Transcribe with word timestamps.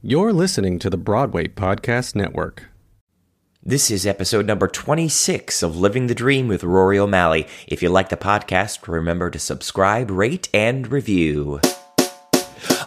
You're 0.00 0.32
listening 0.32 0.78
to 0.78 0.90
the 0.90 0.96
Broadway 0.96 1.48
Podcast 1.48 2.14
Network. 2.14 2.66
This 3.64 3.90
is 3.90 4.06
episode 4.06 4.46
number 4.46 4.68
26 4.68 5.60
of 5.60 5.76
Living 5.76 6.06
the 6.06 6.14
Dream 6.14 6.46
with 6.46 6.62
Rory 6.62 7.00
O'Malley. 7.00 7.48
If 7.66 7.82
you 7.82 7.88
like 7.88 8.08
the 8.08 8.16
podcast, 8.16 8.86
remember 8.86 9.28
to 9.28 9.40
subscribe, 9.40 10.08
rate, 10.12 10.48
and 10.54 10.86
review. 10.86 11.60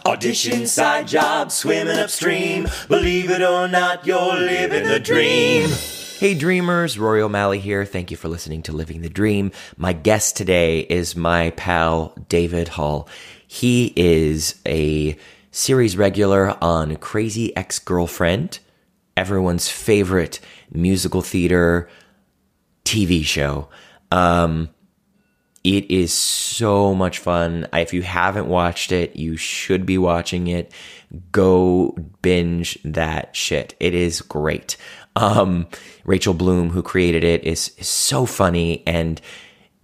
Audition, 0.06 0.66
side 0.66 1.06
job, 1.06 1.52
swimming 1.52 1.98
upstream. 1.98 2.66
Believe 2.88 3.28
it 3.30 3.42
or 3.42 3.68
not, 3.68 4.06
you're 4.06 4.34
living 4.34 4.88
the 4.88 4.98
dream. 4.98 5.68
Hey 6.18 6.34
dreamers, 6.34 6.98
Rory 6.98 7.20
O'Malley 7.20 7.58
here. 7.58 7.84
Thank 7.84 8.10
you 8.10 8.16
for 8.16 8.28
listening 8.28 8.62
to 8.62 8.72
Living 8.72 9.02
the 9.02 9.10
Dream. 9.10 9.52
My 9.76 9.92
guest 9.92 10.34
today 10.34 10.80
is 10.80 11.14
my 11.14 11.50
pal 11.50 12.14
David 12.30 12.68
Hull. 12.68 13.06
He 13.46 13.92
is 13.96 14.54
a 14.66 15.18
series 15.52 15.96
regular 15.96 16.56
on 16.60 16.96
Crazy 16.96 17.54
Ex 17.56 17.78
Girlfriend, 17.78 18.58
everyone's 19.16 19.68
favorite 19.68 20.40
musical 20.72 21.22
theater 21.22 21.88
TV 22.84 23.22
show. 23.22 23.68
Um, 24.10 24.70
it 25.62 25.90
is 25.90 26.12
so 26.12 26.94
much 26.94 27.18
fun. 27.18 27.68
If 27.72 27.92
you 27.92 28.02
haven't 28.02 28.48
watched 28.48 28.90
it, 28.90 29.14
you 29.14 29.36
should 29.36 29.86
be 29.86 29.96
watching 29.96 30.48
it. 30.48 30.72
Go 31.30 31.96
binge 32.20 32.78
that 32.84 33.36
shit. 33.36 33.76
It 33.78 33.94
is 33.94 34.22
great. 34.22 34.76
Um, 35.14 35.68
Rachel 36.04 36.34
Bloom, 36.34 36.70
who 36.70 36.82
created 36.82 37.22
it, 37.22 37.44
is, 37.44 37.72
is 37.78 37.86
so 37.86 38.26
funny, 38.26 38.82
and 38.86 39.20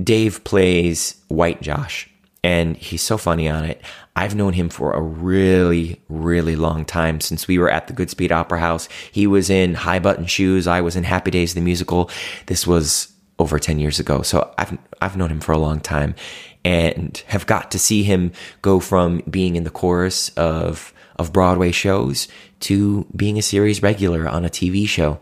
Dave 0.03 0.43
plays 0.43 1.23
White 1.29 1.61
Josh, 1.61 2.11
and 2.43 2.77
he's 2.77 3.03
so 3.03 3.19
funny 3.19 3.49
on 3.49 3.65
it. 3.65 3.81
I've 4.15 4.35
known 4.35 4.53
him 4.53 4.69
for 4.69 4.93
a 4.93 5.01
really, 5.01 6.01
really 6.09 6.57
long 6.57 6.85
time 6.85 7.21
since 7.21 7.49
we 7.49 7.59
were 7.59 7.71
at 7.71 7.87
the 7.87 7.93
Goodspeed 7.93 8.33
Opera 8.33 8.61
House. 8.61 8.89
He 9.13 9.27
was 9.27 9.51
in 9.51 9.75
High 9.75 9.99
Button 9.99 10.27
Shoes. 10.27 10.67
I 10.67 10.81
was 10.81 10.97
in 10.97 11.05
Happy 11.05 11.31
Days 11.31 11.55
the 11.55 11.61
musical. 11.61 12.11
This 12.47 12.67
was 12.67 13.13
over 13.39 13.59
10 13.59 13.79
years 13.79 14.01
ago. 14.01 14.23
So 14.23 14.53
I've, 14.59 14.77
I've 15.01 15.17
known 15.17 15.31
him 15.31 15.41
for 15.41 15.53
a 15.53 15.59
long 15.59 15.81
time 15.81 16.15
and 16.65 17.17
have 17.29 17.47
got 17.47 17.71
to 17.71 17.79
see 17.79 18.03
him 18.03 18.33
go 18.63 18.81
from 18.81 19.23
being 19.31 19.57
in 19.57 19.65
the 19.65 19.71
chorus 19.71 20.31
of, 20.31 20.93
of 21.17 21.33
Broadway 21.33 21.71
shows 21.71 22.29
to 22.61 23.07
being 23.15 23.39
a 23.39 23.43
series 23.43 23.83
regular 23.83 24.29
on 24.29 24.45
a 24.45 24.51
TV 24.51 24.89
show. 24.89 25.21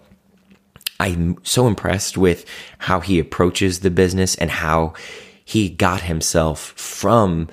I'm 0.99 1.37
so 1.43 1.67
impressed 1.67 2.17
with 2.17 2.47
how 2.79 3.01
he 3.01 3.19
approaches 3.19 3.81
the 3.81 3.91
business 3.91 4.35
and 4.37 4.51
how 4.51 4.95
he 5.47 5.71
got 5.71 6.03
himself 6.03 6.73
from 6.73 7.49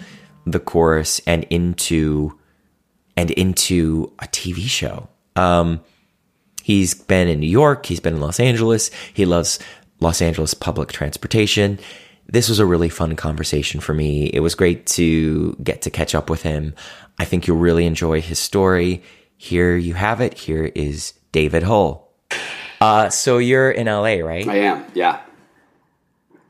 the 0.47 0.59
chorus 0.59 1.22
and 1.27 1.44
into 1.52 2.38
and 3.16 3.30
into 3.31 4.11
a 4.17 4.25
TV 4.25 4.66
show. 4.66 5.08
Um, 5.35 5.80
he's 6.63 6.95
been 6.95 7.27
in 7.27 7.39
New 7.39 7.50
York. 7.50 7.85
He's 7.85 8.00
been 8.00 8.16
in 8.16 8.19
Los 8.19 8.39
Angeles. 8.39 8.89
He 9.13 9.25
loves 9.25 9.59
Los 10.00 10.23
Angeles 10.23 10.55
public 10.55 10.91
transportation. 10.91 11.77
This 12.25 12.50
was 12.50 12.58
a 12.58 12.66
really 12.66 12.89
fun 12.89 13.16
conversation 13.16 13.80
for 13.80 13.94
me. 13.94 14.25
It 14.25 14.39
was 14.39 14.55
great 14.55 14.88
to 14.88 15.55
get 15.61 15.83
to 15.83 15.91
catch 15.91 16.16
up 16.16 16.31
with 16.31 16.41
him. 16.41 16.73
I 17.19 17.25
think 17.25 17.45
you'll 17.45 17.57
really 17.57 17.85
enjoy 17.85 18.22
his 18.22 18.39
story. 18.39 19.03
Here 19.38 19.78
you 19.78 19.94
have 19.94 20.19
it. 20.19 20.33
Here 20.33 20.72
is 20.73 21.13
David 21.31 21.61
Hull. 21.61 22.11
Uh, 22.81 23.11
so 23.11 23.38
you're 23.38 23.69
in 23.69 23.85
LA, 23.85 24.25
right? 24.25 24.47
I 24.47 24.55
am. 24.55 24.83
Yeah. 24.95 25.22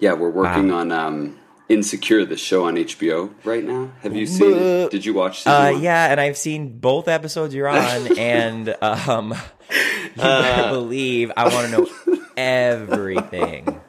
Yeah, 0.04 0.16
we're 0.16 0.32
working 0.32 0.68
wow. 0.68 0.80
on 0.80 0.92
um, 0.92 1.40
Insecure, 1.70 2.26
the 2.26 2.36
show 2.36 2.66
on 2.66 2.76
HBO 2.76 3.34
right 3.46 3.64
now. 3.64 3.90
Have 4.02 4.14
you 4.14 4.28
seen? 4.28 4.52
it? 4.52 4.92
Did 4.92 5.06
you 5.06 5.14
watch? 5.14 5.48
Uh, 5.48 5.78
yeah, 5.80 6.12
and 6.12 6.20
I've 6.20 6.36
seen 6.36 6.78
both 6.78 7.08
episodes 7.08 7.56
you're 7.56 7.70
on, 7.70 8.18
and 8.18 8.76
um, 8.82 9.34
you 10.18 10.22
uh, 10.22 10.74
believe 10.74 11.32
I 11.38 11.48
want 11.48 11.68
to 11.68 11.72
know 11.72 12.20
everything. 12.36 13.80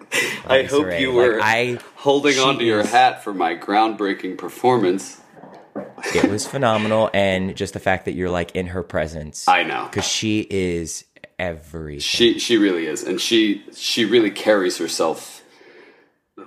I 0.47 0.63
hope 0.63 0.87
Ray. 0.87 1.01
you 1.01 1.11
were 1.11 1.41
like, 1.41 1.43
I, 1.43 1.79
holding 1.97 2.39
onto 2.39 2.65
your 2.65 2.87
hat 2.87 3.25
for 3.25 3.35
my 3.35 3.57
groundbreaking 3.57 4.39
performance. 4.39 5.21
It 6.15 6.31
was 6.31 6.47
phenomenal, 6.47 7.11
and 7.13 7.57
just 7.57 7.75
the 7.75 7.81
fact 7.81 8.05
that 8.05 8.13
you're 8.13 8.31
like 8.31 8.55
in 8.55 8.69
her 8.69 8.85
presence. 8.85 9.49
I 9.49 9.65
know 9.65 9.89
because 9.91 10.07
she 10.07 10.47
is 10.49 11.07
everything. 11.41 11.99
She 11.99 12.39
she 12.39 12.57
really 12.57 12.87
is, 12.87 13.03
and 13.03 13.21
she 13.21 13.65
she 13.75 14.05
really 14.05 14.31
carries 14.31 14.79
herself 14.79 15.41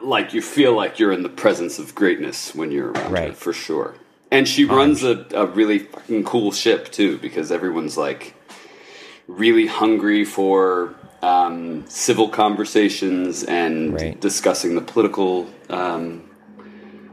like 0.02 0.34
you 0.34 0.42
feel 0.42 0.74
like 0.74 1.00
you're 1.00 1.12
in 1.12 1.24
the 1.24 1.30
presence 1.30 1.80
of 1.80 1.96
greatness 1.96 2.54
when 2.56 2.72
you're 2.72 2.92
around 2.92 3.12
right. 3.12 3.30
her, 3.30 3.36
for 3.36 3.54
sure. 3.54 3.96
And 4.32 4.48
she 4.48 4.66
runs 4.66 5.04
a, 5.04 5.26
a 5.32 5.46
really 5.46 5.80
fucking 5.80 6.24
cool 6.26 6.52
ship 6.52 6.92
too, 6.92 7.18
because 7.18 7.52
everyone's 7.52 7.98
like 7.98 8.34
really 9.28 9.68
hungry 9.68 10.26
for 10.26 10.96
um, 11.22 11.88
civil 11.88 12.30
conversations 12.30 13.44
and 13.44 13.94
right. 13.94 14.20
discussing 14.20 14.76
the 14.76 14.82
political 14.82 15.48
um, 15.70 16.30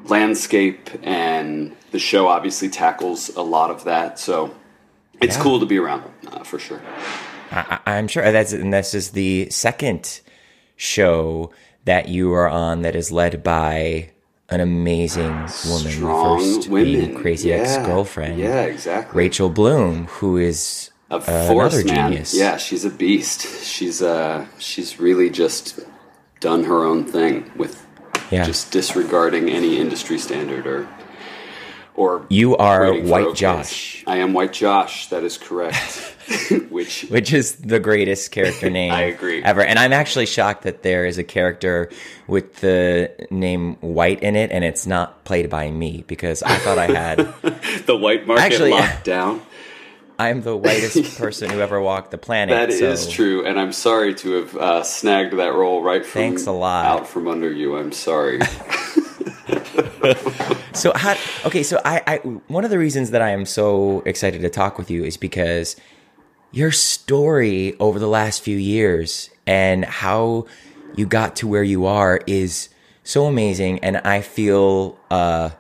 landscape. 0.05 0.91
And 1.03 1.77
the 1.93 1.99
show 1.99 2.29
obviously 2.29 2.69
tackles 2.69 3.29
a 3.37 3.43
lot 3.43 3.71
of 3.71 3.85
that, 3.85 4.19
so 4.19 4.55
it's 5.21 5.37
yeah. 5.37 5.43
cool 5.43 5.61
to 5.61 5.67
be 5.67 5.79
around 5.79 6.03
uh, 6.27 6.43
for 6.43 6.59
sure. 6.59 6.83
I, 7.53 7.81
am 7.87 8.09
sure 8.09 8.31
that's 8.33 8.53
and 8.53 8.73
this 8.73 8.95
is 8.95 9.11
the 9.11 9.49
second 9.51 10.21
show 10.77 11.53
that 11.85 12.09
you 12.09 12.33
are 12.33 12.49
on 12.49 12.83
that 12.83 12.97
is 12.97 13.13
led 13.13 13.43
by 13.43 14.11
an 14.49 14.61
amazing 14.61 15.33
woman, 15.33 15.91
Strong 15.91 16.39
first 16.41 16.69
women. 16.69 16.93
being 16.93 17.15
Crazy 17.15 17.49
yeah. 17.49 17.57
Ex 17.57 17.77
Girlfriend. 17.87 18.39
Yeah, 18.39 18.63
exactly. 18.63 19.17
Rachel 19.17 19.49
Bloom, 19.49 20.07
who 20.07 20.37
is 20.37 20.91
a 21.11 21.17
uh, 21.17 21.49
force, 21.49 21.85
man. 21.85 22.11
genius. 22.11 22.35
Yeah, 22.35 22.57
she's 22.57 22.85
a 22.85 22.91
beast. 22.91 23.65
She's 23.65 24.03
uh, 24.03 24.47
she's 24.59 24.99
really 24.99 25.31
just 25.31 25.81
done 26.41 26.65
her 26.65 26.85
own 26.85 27.05
thing 27.05 27.51
with 27.57 27.87
yeah. 28.31 28.45
just 28.45 28.71
disregarding 28.71 29.49
any 29.49 29.79
industry 29.79 30.19
standard 30.19 30.67
or 30.67 30.89
or 31.95 32.27
you 32.29 32.57
are 32.57 32.93
White 32.93 33.35
Josh. 33.35 34.05
I 34.07 34.17
am 34.17 34.33
White 34.33 34.53
Josh. 34.53 35.09
That 35.09 35.25
is 35.25 35.39
correct. 35.39 35.77
which 36.71 37.03
which 37.11 37.33
is 37.33 37.57
the 37.57 37.79
greatest 37.79 38.31
character 38.31 38.71
name 38.71 38.93
I 38.93 39.03
agree 39.03 39.43
ever. 39.43 39.63
And 39.63 39.79
I'm 39.79 39.93
actually 39.93 40.27
shocked 40.27 40.63
that 40.63 40.83
there 40.83 41.05
is 41.07 41.19
a 41.19 41.25
character 41.25 41.91
with 42.27 42.57
the 42.57 43.13
name 43.31 43.75
White 43.77 44.23
in 44.23 44.35
it, 44.37 44.51
and 44.51 44.65
it's 44.65 44.87
not 44.87 45.25
played 45.25 45.51
by 45.51 45.71
me 45.71 46.05
because 46.07 46.43
I 46.43 46.57
thought 46.57 46.79
I 46.79 46.87
had 46.87 47.19
the 47.87 47.97
white 47.97 48.27
market 48.27 48.43
actually, 48.43 48.71
locked 48.71 49.05
down. 49.05 49.43
I'm 50.19 50.43
the 50.43 50.57
whitest 50.57 51.19
person 51.19 51.51
who 51.51 51.61
ever 51.61 51.81
walked 51.81 52.13
the 52.13 52.19
planet. 52.19 52.71
That 52.71 52.79
so. 52.79 52.85
is 52.87 53.09
true, 53.09 53.45
and 53.45 53.59
I'm 53.59 53.73
sorry 53.73 54.15
to 54.15 54.33
have 54.33 54.57
uh, 54.57 54.83
snagged 54.83 55.35
that 55.35 55.55
role 55.55 55.83
right 55.83 56.07
from 56.07 56.21
Thanks 56.21 56.47
a 56.47 56.53
lot. 56.53 56.87
out 56.87 57.09
from 57.09 57.29
under 57.29 57.51
you. 57.51 57.77
I'm 57.77 57.93
sorry. 57.93 58.41
so 60.73 60.93
how, 60.95 61.17
okay, 61.45 61.63
so 61.63 61.81
I, 61.85 62.03
I 62.07 62.17
one 62.19 62.65
of 62.65 62.71
the 62.71 62.79
reasons 62.79 63.11
that 63.11 63.23
I 63.23 63.31
am 63.31 63.45
so 63.45 64.03
excited 64.07 64.43
to 64.43 64.51
talk 64.51 64.79
with 64.79 64.91
you 64.91 65.05
is 65.05 65.17
because 65.17 65.77
your 66.53 66.71
story 66.71 67.77
over 67.79 67.99
the 67.99 68.09
last 68.09 68.43
few 68.43 68.57
years 68.57 69.31
and 69.47 69.85
how 69.85 70.47
you 70.95 71.07
got 71.07 71.37
to 71.37 71.49
where 71.49 71.63
you 71.63 71.87
are 71.87 72.21
is 72.27 72.69
so 73.03 73.27
amazing 73.27 73.81
and 73.81 73.97
I 73.99 74.21
feel 74.21 74.99
uh 75.11 75.51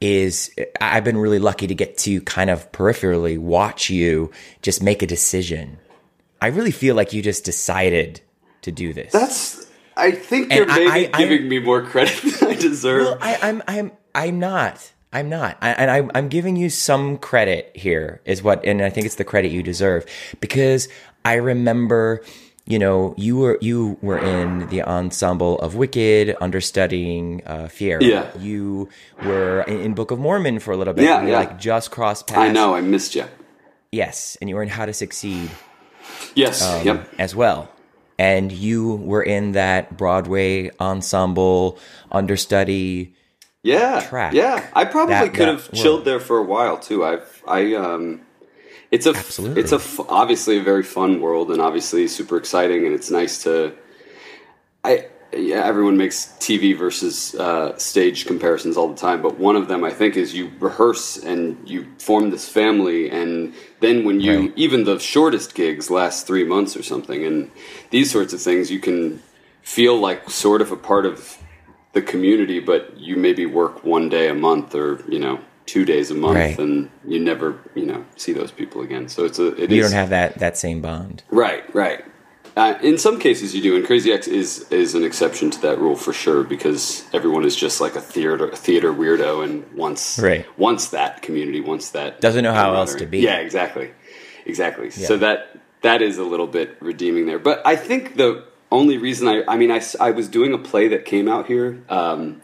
is 0.00 0.54
I've 0.80 1.04
been 1.04 1.18
really 1.18 1.40
lucky 1.40 1.66
to 1.66 1.74
get 1.74 1.98
to 1.98 2.20
kind 2.22 2.50
of 2.50 2.70
peripherally 2.72 3.38
watch 3.38 3.90
you 3.90 4.30
just 4.62 4.82
make 4.82 5.02
a 5.02 5.06
decision. 5.06 5.78
I 6.40 6.48
really 6.48 6.70
feel 6.70 6.94
like 6.94 7.12
you 7.12 7.20
just 7.20 7.44
decided 7.44 8.20
to 8.62 8.70
do 8.70 8.92
this. 8.92 9.12
That's 9.12 9.67
I 9.98 10.12
think 10.12 10.52
you're 10.52 10.66
maybe 10.66 11.10
I, 11.12 11.18
giving 11.18 11.44
I, 11.44 11.48
me 11.48 11.58
more 11.58 11.82
credit 11.82 12.16
than 12.38 12.50
I 12.50 12.54
deserve. 12.54 13.02
Well, 13.02 13.18
I, 13.20 13.38
I'm 13.42 13.62
I'm 13.66 13.92
I'm 14.14 14.38
not. 14.38 14.92
I'm 15.10 15.30
not, 15.30 15.56
I, 15.62 15.70
and 15.70 15.90
I, 15.90 16.18
I'm 16.18 16.28
giving 16.28 16.56
you 16.56 16.68
some 16.68 17.16
credit 17.16 17.72
here, 17.74 18.20
is 18.26 18.42
what, 18.42 18.62
and 18.66 18.82
I 18.82 18.90
think 18.90 19.06
it's 19.06 19.14
the 19.14 19.24
credit 19.24 19.50
you 19.50 19.62
deserve 19.62 20.04
because 20.38 20.86
I 21.24 21.36
remember, 21.36 22.22
you 22.66 22.78
know, 22.78 23.14
you 23.16 23.38
were 23.38 23.56
you 23.62 23.96
were 24.02 24.18
in 24.18 24.68
the 24.68 24.82
ensemble 24.82 25.58
of 25.60 25.76
Wicked, 25.76 26.36
understudying 26.42 27.42
uh. 27.46 27.70
Yeah, 27.80 28.36
you 28.38 28.90
were 29.22 29.62
in, 29.62 29.80
in, 29.80 29.94
Book 29.94 30.10
of 30.10 30.18
Mormon 30.18 30.58
for 30.58 30.72
a 30.72 30.76
little 30.76 30.92
bit. 30.92 31.04
Yeah, 31.04 31.24
yeah. 31.24 31.38
like 31.38 31.58
just 31.58 31.90
crossed 31.90 32.26
paths. 32.26 32.40
I 32.40 32.52
know, 32.52 32.74
I 32.74 32.82
missed 32.82 33.14
you. 33.14 33.24
Yes, 33.90 34.36
and 34.42 34.50
you 34.50 34.56
were 34.56 34.62
in 34.62 34.68
How 34.68 34.84
to 34.84 34.92
Succeed. 34.92 35.50
Yes, 36.34 36.62
um, 36.62 36.84
yep, 36.84 37.08
as 37.18 37.34
well 37.34 37.70
and 38.18 38.50
you 38.50 38.96
were 38.96 39.22
in 39.22 39.52
that 39.52 39.96
Broadway 39.96 40.70
ensemble 40.80 41.78
understudy 42.10 43.14
yeah 43.62 44.00
track. 44.08 44.32
Yeah, 44.32 44.66
I 44.74 44.84
probably 44.84 45.14
that, 45.14 45.34
could 45.34 45.48
have 45.48 45.72
chilled 45.72 46.04
there 46.04 46.20
for 46.20 46.38
a 46.38 46.44
while 46.44 46.78
too. 46.78 47.04
I've 47.04 47.42
I 47.46 47.74
um 47.74 48.22
it's 48.90 49.06
a 49.06 49.10
Absolutely. 49.10 49.62
it's 49.62 49.72
a 49.72 49.80
obviously 50.08 50.58
a 50.58 50.62
very 50.62 50.82
fun 50.82 51.20
world 51.20 51.50
and 51.50 51.60
obviously 51.60 52.08
super 52.08 52.36
exciting 52.36 52.86
and 52.86 52.94
it's 52.94 53.10
nice 53.10 53.42
to 53.44 53.74
I 54.84 55.06
yeah, 55.32 55.64
everyone 55.64 55.96
makes 55.96 56.34
TV 56.38 56.76
versus 56.76 57.34
uh, 57.34 57.76
stage 57.76 58.26
comparisons 58.26 58.76
all 58.76 58.88
the 58.88 58.96
time, 58.96 59.20
but 59.20 59.38
one 59.38 59.56
of 59.56 59.68
them 59.68 59.84
I 59.84 59.90
think 59.90 60.16
is 60.16 60.34
you 60.34 60.50
rehearse 60.58 61.18
and 61.18 61.68
you 61.68 61.86
form 61.98 62.30
this 62.30 62.48
family, 62.48 63.10
and 63.10 63.52
then 63.80 64.04
when 64.04 64.20
you 64.20 64.38
Right. 64.40 64.52
even 64.56 64.84
the 64.84 64.98
shortest 64.98 65.54
gigs 65.54 65.90
last 65.90 66.26
three 66.26 66.44
months 66.44 66.76
or 66.76 66.82
something, 66.82 67.24
and 67.24 67.50
these 67.90 68.10
sorts 68.10 68.32
of 68.32 68.40
things, 68.40 68.70
you 68.70 68.78
can 68.80 69.20
feel 69.62 69.98
like 69.98 70.30
sort 70.30 70.60
of 70.62 70.72
a 70.72 70.76
part 70.76 71.06
of 71.06 71.36
the 71.92 72.02
community, 72.02 72.60
but 72.60 72.92
you 72.98 73.16
maybe 73.16 73.46
work 73.46 73.84
one 73.84 74.08
day 74.08 74.28
a 74.28 74.34
month 74.34 74.74
or 74.74 75.00
you 75.08 75.18
know 75.18 75.38
two 75.66 75.84
days 75.84 76.10
a 76.10 76.14
month, 76.14 76.36
Right. 76.36 76.58
and 76.58 76.88
you 77.06 77.18
never 77.20 77.56
you 77.74 77.84
know 77.86 78.04
see 78.16 78.32
those 78.32 78.50
people 78.50 78.80
again. 78.82 79.08
So 79.08 79.24
it's 79.24 79.38
a 79.38 79.48
it 79.62 79.70
You 79.70 79.82
is- 79.82 79.90
don't 79.90 79.98
have 79.98 80.10
that 80.10 80.38
that 80.38 80.56
same 80.58 80.80
bond. 80.80 81.22
Right, 81.30 81.62
right. 81.74 82.04
Uh, 82.58 82.76
in 82.82 82.98
some 82.98 83.20
cases, 83.20 83.54
you 83.54 83.62
do, 83.62 83.76
and 83.76 83.86
Crazy 83.86 84.10
Ex 84.10 84.26
is 84.26 84.66
is 84.72 84.96
an 84.96 85.04
exception 85.04 85.48
to 85.48 85.60
that 85.62 85.78
rule 85.78 85.94
for 85.94 86.12
sure 86.12 86.42
because 86.42 87.06
everyone 87.12 87.44
is 87.44 87.54
just 87.54 87.80
like 87.80 87.94
a 87.94 88.00
theater 88.00 88.50
theater 88.56 88.92
weirdo 88.92 89.44
and 89.44 89.64
wants 89.74 90.18
Right. 90.18 90.44
wants 90.58 90.88
that 90.88 91.22
community, 91.22 91.60
wants 91.60 91.90
that 91.90 92.20
Doesn't 92.20 92.42
know 92.42 92.52
how 92.52 92.74
else 92.74 92.96
to 92.96 93.06
be. 93.06 93.20
Yeah, 93.20 93.36
exactly, 93.36 93.92
exactly. 94.44 94.90
So 94.90 95.16
that 95.18 95.56
that 95.82 96.02
is 96.02 96.18
a 96.18 96.24
little 96.24 96.48
bit 96.48 96.76
redeeming 96.80 97.26
there. 97.26 97.38
But 97.38 97.64
I 97.64 97.76
think 97.76 98.16
the 98.16 98.42
only 98.72 98.98
reason 98.98 99.28
I 99.28 99.44
I 99.46 99.56
mean 99.56 99.70
I, 99.70 99.80
I 100.00 100.10
was 100.10 100.26
doing 100.28 100.52
a 100.52 100.58
play 100.58 100.88
that 100.88 101.04
came 101.04 101.28
out 101.28 101.46
here, 101.46 101.80
um, 101.88 102.42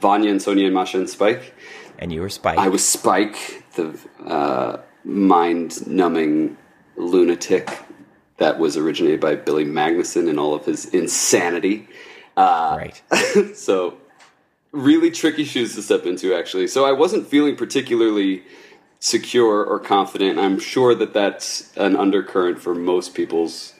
Vanya 0.00 0.30
and 0.30 0.40
Sonia 0.40 0.66
and 0.66 0.74
Masha 0.74 0.98
and 0.98 1.10
Spike. 1.10 1.54
And 1.98 2.12
you 2.12 2.20
were 2.20 2.28
Spike. 2.28 2.56
I 2.58 2.68
was 2.68 2.86
Spike, 2.86 3.64
the 3.74 3.98
uh, 4.24 4.76
mind 5.02 5.84
numbing 5.88 6.56
lunatic 6.96 7.66
that 8.38 8.58
was 8.58 8.76
originated 8.76 9.20
by 9.20 9.34
Billy 9.34 9.64
Magnussen 9.64 10.28
and 10.28 10.38
all 10.38 10.54
of 10.54 10.64
his 10.64 10.86
insanity. 10.86 11.88
Uh, 12.36 12.76
right. 12.78 13.02
So, 13.56 13.96
really 14.72 15.10
tricky 15.10 15.44
shoes 15.44 15.74
to 15.74 15.82
step 15.82 16.04
into, 16.04 16.34
actually. 16.34 16.66
So, 16.66 16.84
I 16.84 16.92
wasn't 16.92 17.26
feeling 17.26 17.56
particularly 17.56 18.42
secure 19.00 19.64
or 19.64 19.78
confident. 19.78 20.38
I'm 20.38 20.58
sure 20.58 20.94
that 20.94 21.12
that's 21.12 21.74
an 21.76 21.96
undercurrent 21.96 22.60
for 22.60 22.74
most 22.74 23.14
people's 23.14 23.72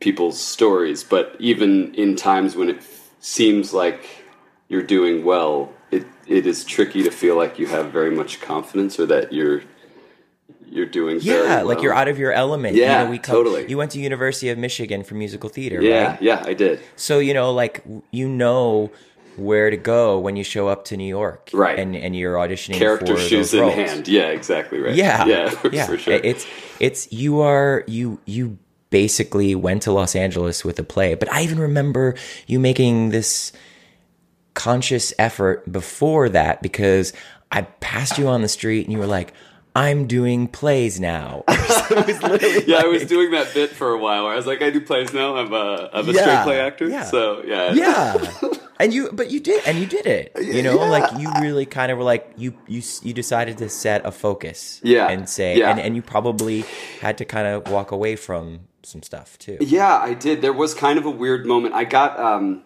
people's 0.00 0.40
stories, 0.40 1.04
but 1.04 1.36
even 1.38 1.94
in 1.94 2.16
times 2.16 2.56
when 2.56 2.68
it 2.68 2.78
f- 2.78 3.10
seems 3.20 3.72
like 3.72 4.24
you're 4.68 4.82
doing 4.82 5.24
well, 5.24 5.72
it, 5.92 6.04
it 6.26 6.44
is 6.44 6.64
tricky 6.64 7.04
to 7.04 7.10
feel 7.10 7.36
like 7.36 7.58
you 7.58 7.68
have 7.68 7.92
very 7.92 8.10
much 8.10 8.40
confidence 8.40 8.98
or 8.98 9.06
that 9.06 9.32
you're 9.32 9.62
you're 10.72 10.86
doing 10.86 11.18
Yeah, 11.20 11.62
like 11.62 11.82
you're 11.82 11.94
out 11.94 12.08
of 12.08 12.18
your 12.18 12.32
element. 12.32 12.76
Yeah, 12.76 13.00
you 13.00 13.04
know, 13.04 13.10
we 13.10 13.18
come, 13.18 13.34
totally. 13.36 13.68
You 13.68 13.76
went 13.76 13.90
to 13.92 14.00
University 14.00 14.48
of 14.48 14.58
Michigan 14.58 15.04
for 15.04 15.14
musical 15.14 15.48
theater, 15.50 15.80
Yeah, 15.82 16.12
right? 16.12 16.22
yeah, 16.22 16.42
I 16.46 16.54
did. 16.54 16.80
So 16.96 17.18
you 17.18 17.34
know, 17.34 17.52
like 17.52 17.84
you 18.10 18.28
know 18.28 18.90
where 19.36 19.70
to 19.70 19.76
go 19.78 20.18
when 20.18 20.36
you 20.36 20.44
show 20.44 20.68
up 20.68 20.84
to 20.86 20.96
New 20.96 21.08
York, 21.08 21.50
Right. 21.52 21.78
And 21.78 21.94
and 21.96 22.14
you're 22.16 22.34
auditioning 22.36 22.78
Character 22.78 23.14
for 23.16 23.20
shoes 23.20 23.50
those 23.50 23.54
in 23.54 23.60
roles. 23.60 23.74
hand. 23.74 24.08
Yeah, 24.08 24.28
exactly 24.28 24.78
right. 24.80 24.94
Yeah, 24.94 25.24
yeah, 25.26 25.54
yeah. 25.72 25.86
for 25.86 25.96
sure. 25.98 26.14
It's 26.14 26.46
it's 26.80 27.12
you 27.12 27.40
are 27.40 27.84
you 27.86 28.18
you 28.24 28.58
basically 28.90 29.54
went 29.54 29.82
to 29.82 29.92
Los 29.92 30.14
Angeles 30.14 30.64
with 30.64 30.78
a 30.78 30.82
play, 30.84 31.14
but 31.14 31.32
I 31.32 31.42
even 31.44 31.58
remember 31.58 32.14
you 32.46 32.60
making 32.60 33.08
this 33.10 33.52
conscious 34.54 35.14
effort 35.18 35.70
before 35.70 36.28
that 36.28 36.60
because 36.62 37.12
I 37.50 37.62
passed 37.62 38.18
you 38.18 38.28
on 38.28 38.42
the 38.42 38.48
street 38.48 38.84
and 38.84 38.92
you 38.92 38.98
were 38.98 39.06
like, 39.06 39.32
"I'm 39.74 40.06
doing 40.06 40.48
plays 40.48 41.00
now." 41.00 41.44
it 41.48 42.06
was 42.06 42.22
literally 42.22 42.64
yeah, 42.66 42.78
I 42.78 42.86
was 42.86 43.04
doing 43.06 43.30
that 43.32 43.52
bit 43.54 43.70
for 43.70 43.90
a 43.92 43.98
while 43.98 44.24
where 44.24 44.32
I 44.32 44.36
was 44.36 44.46
like, 44.46 44.62
I 44.62 44.70
do 44.70 44.80
plays 44.80 45.12
now. 45.12 45.36
I'm 45.36 45.52
a, 45.52 45.90
I'm 45.92 46.08
a 46.08 46.12
Yeah, 46.12 46.20
straight 46.22 46.42
play 46.44 46.60
actor. 46.60 46.88
yeah. 46.88 47.04
So 47.04 47.42
yeah, 47.44 47.72
yeah 47.72 48.30
and 48.80 48.92
you 48.92 49.10
but 49.12 49.30
you 49.30 49.38
did 49.40 49.64
and 49.66 49.78
you 49.78 49.86
did 49.86 50.06
it 50.06 50.32
you 50.40 50.62
know 50.62 50.76
like 50.76 51.18
you 51.20 51.30
really 51.40 51.66
kind 51.66 51.92
of 51.92 51.98
were 51.98 52.04
like 52.04 52.32
you 52.36 52.54
you 52.66 52.82
you 53.02 53.12
decided 53.12 53.58
to 53.58 53.68
set 53.68 54.04
a 54.04 54.10
focus 54.10 54.80
Yeah, 54.82 55.08
and 55.08 55.28
say 55.28 55.58
yeah. 55.58 55.70
and, 55.70 55.78
and 55.78 55.94
you 55.94 56.02
probably 56.02 56.64
had 57.00 57.18
to 57.18 57.24
kind 57.24 57.46
of 57.46 57.70
walk 57.70 57.92
away 57.92 58.16
from 58.16 58.60
some 58.82 59.02
stuff 59.02 59.38
too 59.38 59.58
Yeah, 59.60 59.94
I 59.94 60.14
did. 60.14 60.42
There 60.42 60.52
was 60.54 60.74
kind 60.74 60.98
of 60.98 61.06
a 61.06 61.10
weird 61.10 61.46
moment. 61.46 61.74
I 61.74 61.84
got 61.84 62.18
um, 62.18 62.62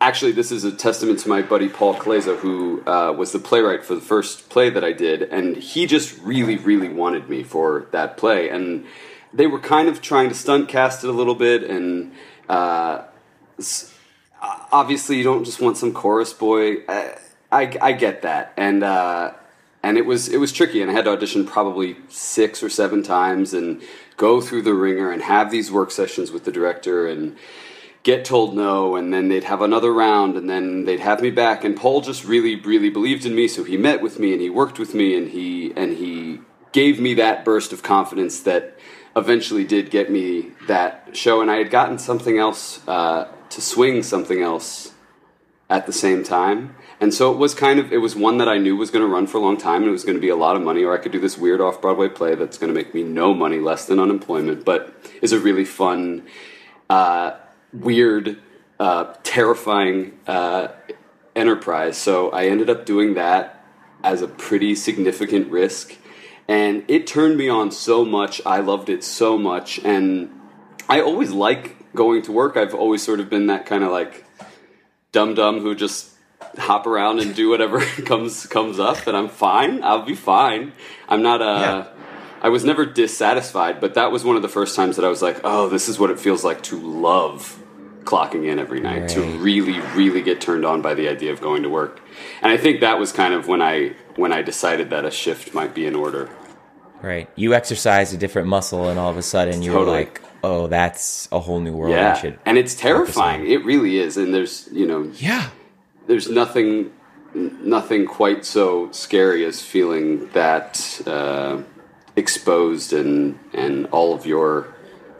actually 0.00 0.32
this 0.32 0.50
is 0.50 0.64
a 0.64 0.72
testament 0.72 1.18
to 1.20 1.28
my 1.28 1.42
buddy 1.42 1.68
Paul 1.68 1.94
Kaleza, 1.94 2.36
who 2.38 2.82
uh, 2.86 3.12
was 3.12 3.32
the 3.32 3.38
playwright 3.38 3.84
for 3.84 3.94
the 3.94 4.00
first 4.00 4.48
play 4.48 4.70
that 4.70 4.82
I 4.82 4.92
did, 4.92 5.22
and 5.22 5.56
he 5.56 5.86
just 5.86 6.18
really, 6.22 6.56
really 6.56 6.88
wanted 6.88 7.28
me 7.28 7.42
for 7.42 7.86
that 7.92 8.16
play, 8.16 8.48
and 8.48 8.86
they 9.32 9.46
were 9.46 9.60
kind 9.60 9.88
of 9.88 10.00
trying 10.00 10.28
to 10.28 10.34
stunt 10.34 10.68
cast 10.68 11.04
it 11.04 11.10
a 11.10 11.12
little 11.12 11.34
bit, 11.34 11.62
and 11.64 12.12
uh, 12.48 13.02
obviously 14.72 15.16
you 15.18 15.24
don't 15.24 15.44
just 15.44 15.60
want 15.60 15.76
some 15.76 15.92
chorus 15.92 16.32
boy. 16.32 16.78
I, 16.88 17.16
I, 17.52 17.78
I 17.82 17.92
get 17.92 18.22
that, 18.22 18.52
and 18.56 18.82
uh, 18.82 19.32
and 19.82 19.98
it 19.98 20.06
was 20.06 20.28
it 20.28 20.38
was 20.38 20.52
tricky, 20.52 20.80
and 20.80 20.90
I 20.90 20.94
had 20.94 21.04
to 21.04 21.10
audition 21.10 21.46
probably 21.46 21.96
six 22.08 22.62
or 22.62 22.70
seven 22.70 23.02
times, 23.02 23.52
and 23.52 23.82
go 24.16 24.40
through 24.40 24.62
the 24.62 24.74
ringer, 24.74 25.10
and 25.10 25.22
have 25.22 25.50
these 25.50 25.70
work 25.70 25.90
sessions 25.90 26.30
with 26.30 26.44
the 26.44 26.52
director, 26.52 27.06
and 27.06 27.36
get 28.02 28.24
told 28.24 28.56
no, 28.56 28.96
and 28.96 29.12
then 29.12 29.28
they'd 29.28 29.44
have 29.44 29.62
another 29.62 29.92
round, 29.92 30.36
and 30.36 30.48
then 30.48 30.84
they'd 30.84 31.00
have 31.00 31.20
me 31.20 31.30
back. 31.30 31.64
And 31.64 31.76
Paul 31.76 32.00
just 32.00 32.24
really, 32.24 32.56
really 32.56 32.90
believed 32.90 33.26
in 33.26 33.34
me, 33.34 33.48
so 33.48 33.64
he 33.64 33.76
met 33.76 34.00
with 34.00 34.18
me, 34.18 34.32
and 34.32 34.40
he 34.40 34.50
worked 34.50 34.78
with 34.78 34.94
me, 34.94 35.16
and 35.16 35.28
he 35.28 35.72
and 35.76 35.96
he 35.96 36.40
gave 36.72 37.00
me 37.00 37.14
that 37.14 37.44
burst 37.44 37.72
of 37.72 37.82
confidence 37.82 38.40
that 38.40 38.78
eventually 39.16 39.64
did 39.64 39.90
get 39.90 40.10
me 40.10 40.52
that 40.68 41.08
show. 41.12 41.40
And 41.40 41.50
I 41.50 41.56
had 41.56 41.70
gotten 41.70 41.98
something 41.98 42.38
else 42.38 42.86
uh, 42.86 43.26
to 43.50 43.60
swing 43.60 44.02
something 44.02 44.40
else 44.40 44.94
at 45.68 45.86
the 45.86 45.92
same 45.92 46.22
time. 46.22 46.74
And 47.00 47.14
so 47.14 47.32
it 47.32 47.38
was 47.38 47.54
kind 47.54 47.80
of 47.80 47.92
it 47.92 47.98
was 47.98 48.14
one 48.14 48.38
that 48.38 48.48
I 48.48 48.58
knew 48.58 48.76
was 48.76 48.90
going 48.90 49.04
to 49.04 49.12
run 49.12 49.26
for 49.26 49.38
a 49.38 49.40
long 49.40 49.56
time 49.56 49.82
and 49.82 49.86
it 49.86 49.92
was 49.92 50.04
going 50.04 50.16
to 50.16 50.20
be 50.20 50.28
a 50.28 50.36
lot 50.36 50.54
of 50.54 50.62
money 50.62 50.84
or 50.84 50.92
I 50.92 50.98
could 50.98 51.12
do 51.12 51.20
this 51.20 51.38
weird 51.38 51.60
off 51.60 51.80
Broadway 51.80 52.08
play 52.08 52.34
that's 52.34 52.58
going 52.58 52.68
to 52.68 52.74
make 52.74 52.92
me 52.92 53.02
no 53.02 53.32
money 53.32 53.58
less 53.58 53.86
than 53.86 53.98
unemployment 53.98 54.66
but 54.66 54.94
is 55.22 55.32
a 55.32 55.38
really 55.38 55.64
fun 55.64 56.26
uh, 56.90 57.36
weird 57.72 58.38
uh, 58.78 59.14
terrifying 59.22 60.18
uh, 60.26 60.68
enterprise. 61.36 61.96
So 61.96 62.30
I 62.30 62.46
ended 62.46 62.70
up 62.70 62.86
doing 62.86 63.14
that 63.14 63.64
as 64.02 64.22
a 64.22 64.28
pretty 64.28 64.74
significant 64.74 65.50
risk 65.50 65.96
and 66.48 66.84
it 66.88 67.06
turned 67.06 67.36
me 67.36 67.48
on 67.48 67.70
so 67.70 68.04
much. 68.04 68.42
I 68.44 68.58
loved 68.58 68.88
it 68.88 69.04
so 69.04 69.38
much 69.38 69.78
and 69.84 70.30
I 70.88 71.00
always 71.00 71.30
like 71.30 71.94
going 71.94 72.22
to 72.22 72.32
work. 72.32 72.56
I've 72.56 72.74
always 72.74 73.02
sort 73.04 73.20
of 73.20 73.30
been 73.30 73.46
that 73.46 73.66
kind 73.66 73.84
of 73.84 73.92
like 73.92 74.24
dum 75.12 75.34
dum 75.34 75.60
who 75.60 75.76
just 75.76 76.10
hop 76.58 76.86
around 76.86 77.20
and 77.20 77.36
do 77.36 77.48
whatever 77.48 77.80
comes 78.04 78.46
comes 78.46 78.80
up, 78.80 79.06
and 79.06 79.16
I'm 79.16 79.28
fine. 79.28 79.84
I'll 79.84 80.02
be 80.04 80.16
fine. 80.16 80.72
I'm 81.08 81.22
not 81.22 81.40
uh 81.40 81.44
Yeah. 81.44 81.86
I 82.42 82.48
was 82.48 82.64
never 82.64 82.86
dissatisfied, 82.86 83.80
but 83.80 83.94
that 83.94 84.10
was 84.10 84.24
one 84.24 84.34
of 84.34 84.42
the 84.42 84.48
first 84.48 84.74
times 84.74 84.96
that 84.96 85.04
I 85.04 85.08
was 85.08 85.20
like, 85.20 85.42
oh, 85.44 85.68
this 85.68 85.90
is 85.90 85.98
what 85.98 86.10
it 86.10 86.18
feels 86.18 86.42
like 86.42 86.62
to 86.64 86.80
love 86.80 87.59
clocking 88.10 88.44
in 88.50 88.58
every 88.58 88.80
night, 88.80 89.08
to 89.14 89.20
really, 89.38 89.78
really 90.00 90.22
get 90.22 90.40
turned 90.40 90.64
on 90.64 90.82
by 90.82 90.92
the 90.94 91.06
idea 91.08 91.30
of 91.32 91.40
going 91.40 91.62
to 91.62 91.70
work. 91.80 91.94
And 92.42 92.50
I 92.50 92.56
think 92.64 92.80
that 92.80 92.98
was 92.98 93.12
kind 93.12 93.34
of 93.34 93.46
when 93.52 93.62
I 93.62 93.74
when 94.16 94.32
I 94.38 94.42
decided 94.42 94.90
that 94.90 95.04
a 95.04 95.10
shift 95.22 95.54
might 95.54 95.72
be 95.74 95.84
in 95.90 95.94
order. 95.94 96.24
right 97.02 97.26
you 97.42 97.48
exercised 97.54 98.10
a 98.12 98.18
different 98.24 98.48
muscle 98.56 98.82
and 98.90 98.98
all 98.98 99.10
of 99.14 99.16
a 99.16 99.22
sudden 99.34 99.62
you 99.62 99.70
were 99.72 99.78
Totally. 99.78 99.96
like 100.04 100.14
oh 100.50 100.62
that's 100.66 101.28
a 101.32 101.40
whole 101.46 101.60
new 101.66 101.72
world 101.80 101.94
Yeah, 101.94 102.36
and 102.44 102.58
it's 102.58 102.74
terrifying. 102.74 103.42
It 103.54 103.60
really 103.64 103.94
is, 104.04 104.12
and 104.20 104.28
there's 104.34 104.68
you 104.80 104.86
know 104.90 105.00
yeah 105.28 105.46
there's 106.08 106.28
nothing 106.42 106.70
nothing 107.78 108.02
quite 108.06 108.44
so 108.44 108.90
scary 108.92 109.42
as 109.50 109.56
feeling 109.74 110.06
that 110.40 111.00
uh, 111.06 111.62
exposed 112.16 112.92
and 112.92 113.38
and 113.62 113.86
all 113.96 114.10
of 114.18 114.22
your 114.26 114.52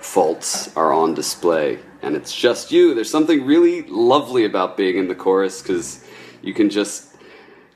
faults 0.01 0.75
are 0.77 0.93
on 0.93 1.15
display. 1.15 1.79
And 2.03 2.17
it's 2.17 2.35
just 2.35 2.73
you. 2.73 2.95
There's 2.95 3.11
something 3.11 3.45
really 3.45 3.83
lovely 3.83 4.45
about 4.45 4.77
being 4.77 4.97
in 4.97 5.09
the 5.09 5.15
chorus 5.15 5.61
because 5.63 6.03
you 6.43 6.55
can 6.55 6.71
just 6.71 7.15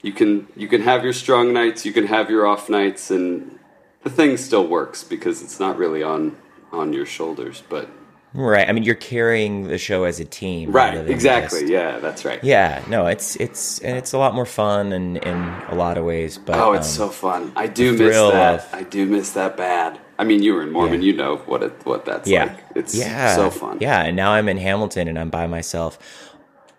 you 0.02 0.12
can 0.12 0.46
you 0.56 0.66
can 0.68 0.80
have 0.82 1.04
your 1.04 1.12
strong 1.12 1.52
nights 1.52 1.84
you 1.86 1.92
can 1.92 2.06
have 2.06 2.30
your 2.30 2.46
off 2.46 2.68
nights 2.68 3.10
and 3.10 3.58
the 4.02 4.10
thing 4.10 4.36
still 4.36 4.66
works 4.66 5.02
because 5.04 5.42
it's 5.42 5.58
not 5.58 5.76
really 5.78 6.02
on 6.02 6.36
on 6.72 6.92
your 6.92 7.06
shoulders 7.06 7.62
but 7.70 7.88
right. 8.34 8.68
I 8.68 8.72
mean 8.72 8.82
you're 8.84 8.94
carrying 8.94 9.68
the 9.68 9.78
show 9.78 10.04
as 10.04 10.20
a 10.20 10.24
team 10.26 10.72
right. 10.72 11.08
exactly 11.08 11.60
just- 11.60 11.72
yeah 11.72 11.98
that's 12.00 12.24
right. 12.24 12.42
Yeah. 12.44 12.82
No 12.88 13.06
it's 13.06 13.36
it's 13.36 13.78
and 13.80 13.96
it's 13.96 14.12
a 14.12 14.18
lot 14.18 14.34
more 14.34 14.46
fun 14.46 14.92
and 14.92 15.16
in 15.18 15.36
a 15.68 15.74
lot 15.74 15.96
of 15.98 16.04
ways 16.04 16.36
but 16.38 16.56
Oh, 16.56 16.72
it's 16.72 16.98
um, 16.98 17.06
so 17.06 17.08
fun! 17.10 17.52
I 17.56 17.66
do 17.66 17.92
miss 17.92 18.14
that. 18.14 18.54
of- 18.60 18.74
I 18.74 18.82
do 18.82 19.06
miss 19.06 19.32
that 19.32 19.56
bad. 19.56 20.00
I 20.18 20.24
mean, 20.24 20.42
you 20.42 20.54
were 20.54 20.62
in 20.62 20.70
Mormon, 20.70 21.02
Yeah. 21.02 21.06
you 21.12 21.16
know 21.16 21.36
what 21.46 21.62
it 21.62 21.72
what 21.84 22.04
that's 22.04 22.28
yeah 22.28 22.44
like. 22.44 22.64
It's 22.76 22.94
yeah 22.94 23.34
so 23.36 23.50
fun. 23.50 23.78
yeah 23.80 24.02
and 24.04 24.14
now 24.16 24.30
i'm 24.32 24.48
in 24.48 24.56
hamilton 24.58 25.08
and 25.08 25.18
i'm 25.18 25.30
by 25.30 25.46
myself 25.46 25.98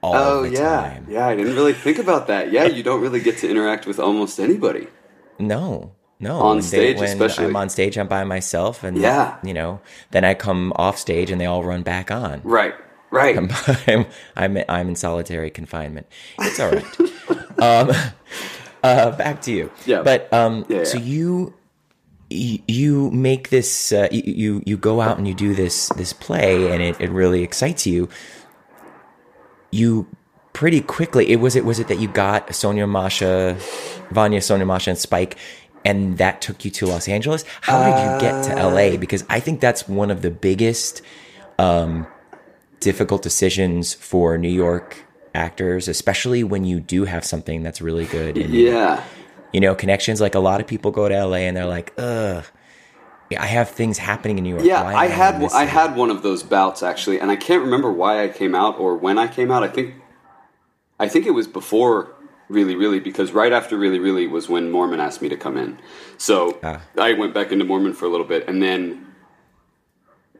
all 0.01 0.15
Oh 0.15 0.44
the 0.44 0.51
yeah, 0.51 0.82
time 0.82 1.08
yeah. 1.10 1.27
I 1.27 1.36
didn't 1.36 1.56
really 1.56 1.74
think 1.74 1.98
about 1.98 2.27
that. 2.27 2.51
Yeah, 2.51 2.65
you 2.65 2.84
don't 2.84 3.01
really 3.01 3.20
get 3.20 3.39
to 3.39 3.50
interact 3.50 3.88
with 3.88 4.00
almost 4.00 4.39
anybody. 4.39 4.88
No, 5.39 5.94
no. 6.20 6.38
On 6.42 6.62
stage 6.62 6.98
when 7.00 7.10
especially. 7.10 7.46
I'm 7.46 7.56
on 7.56 7.70
stage, 7.70 7.98
I'm 7.98 8.08
by 8.08 8.24
myself, 8.24 8.84
and 8.84 8.98
Yeah. 8.98 9.38
you 9.44 9.54
know, 9.54 9.82
then 10.12 10.24
I 10.24 10.36
come 10.36 10.74
off 10.75 11.00
stage 11.00 11.32
and 11.32 11.42
they 11.42 11.48
all 11.48 11.63
run 11.63 11.82
back 11.82 12.12
on. 12.12 12.42
Right, 12.44 12.75
Right. 13.10 13.36
I'm, 13.36 13.50
I'm, 13.88 14.06
I'm, 14.36 14.63
I'm 14.70 14.88
in 14.89 14.96
solitary 14.96 15.50
confinement. 15.50 16.06
It's 16.39 16.60
all 16.60 16.70
right. 16.72 16.86
um, 17.60 17.92
uh, 18.84 19.12
back 19.18 19.42
to 19.44 19.51
you. 19.51 19.72
Yeah. 19.88 20.04
But 20.04 20.32
um, 20.32 20.65
Yeah, 20.70 20.84
so 20.84 20.98
yeah. 21.00 21.04
you 21.04 21.24
you 21.34 21.54
you 22.68 23.12
make 23.12 23.50
this 23.50 23.92
uh, 23.92 24.08
you, 24.12 24.62
you 24.65 24.77
go 24.77 25.01
out 25.01 25.18
and 25.18 25.27
you 25.27 25.34
do 25.34 25.54
this 25.56 25.89
this 25.98 26.13
play 26.13 26.72
and 26.72 26.82
it, 26.82 27.00
it 27.00 27.10
really 27.10 27.44
excites 27.44 27.86
you. 27.88 28.10
You 29.72 30.08
pretty 30.54 30.80
quickly 30.82 31.30
it 31.30 31.38
was 31.38 31.56
it 31.56 31.65
was 31.65 31.80
it 31.80 31.88
that 31.89 32.00
you 32.00 32.08
got 32.08 32.56
sonia 32.56 32.88
masha 32.88 33.58
vanya 34.12 34.42
sonia 34.42 34.65
masha 34.65 34.89
and 34.92 34.98
spike 35.00 35.38
and 35.84 36.18
that 36.18 36.39
took 36.42 36.63
you 36.63 36.72
to 36.72 36.86
los 36.86 37.10
angeles? 37.10 37.44
How 37.62 37.84
did 37.84 38.00
you 38.00 38.18
get 38.20 38.42
to 38.44 38.62
Uh, 38.63 38.70
la 38.70 38.96
because 38.98 39.25
i 39.30 39.42
think 39.42 39.60
that's 39.60 39.86
one 39.89 40.10
of 40.10 40.22
the 40.22 40.32
biggest 40.32 41.01
um 41.60 42.08
difficult 42.80 43.22
decisions 43.22 43.94
for 43.94 44.38
new 44.38 44.48
york 44.48 45.04
actors 45.34 45.89
especially 45.89 46.42
when 46.42 46.63
you 46.63 46.80
do 46.80 47.04
have 47.04 47.25
something 47.25 47.62
that's 47.62 47.82
really 47.82 48.06
good 48.06 48.38
and 48.38 48.54
Yeah. 48.54 49.04
You 49.54 49.60
know, 49.60 49.75
connections. 49.75 50.22
Like 50.22 50.36
a 50.36 50.40
lot 50.40 50.62
of 50.62 50.68
people 50.68 50.92
go 50.92 51.08
to 51.10 51.25
LA 51.25 51.38
and 51.38 51.56
they're 51.56 51.66
like, 51.66 51.94
ugh, 51.98 52.46
I 53.38 53.46
have 53.46 53.70
things 53.70 53.98
happening 53.98 54.38
in 54.38 54.44
New 54.44 54.52
York. 54.52 54.64
Yeah, 54.64 54.84
Why 54.84 54.94
I 54.94 55.08
had 55.08 55.40
missing 55.42 55.58
I 55.60 55.66
had 55.66 55.96
one 55.96 56.12
of 56.12 56.22
those 56.22 56.44
bouts 56.44 56.84
actually, 56.84 57.20
and 57.20 57.32
I 57.32 57.36
can't 57.36 57.64
remember 57.64 57.92
why 57.92 58.24
I 58.24 58.28
came 58.30 58.54
out 58.54 58.80
or 58.80 58.96
when 58.96 59.18
I 59.18 59.28
came 59.28 59.52
out. 59.52 59.64
I 59.64 59.68
think 59.68 59.96
I 61.00 61.08
think 61.08 61.25
it 61.25 61.32
was 61.32 61.48
before 61.48 62.12
really 62.48 62.75
really 62.75 63.00
because 63.00 63.32
right 63.32 63.52
after 63.52 63.78
really 63.78 63.98
really 64.00 64.28
was 64.28 64.48
when 64.48 64.70
Mormon 64.70 65.00
asked 65.00 65.22
me 65.22 65.30
to 65.30 65.38
come 65.38 65.58
in. 65.58 65.80
So 66.18 66.60
Ah. 66.64 66.82
I 67.00 67.14
went 67.14 67.34
back 67.34 67.52
into 67.52 67.66
Mormon 67.66 67.94
for 67.94 68.06
a 68.06 68.10
little 68.10 68.28
bit 68.28 68.48
and 68.48 68.62
then 68.62 69.08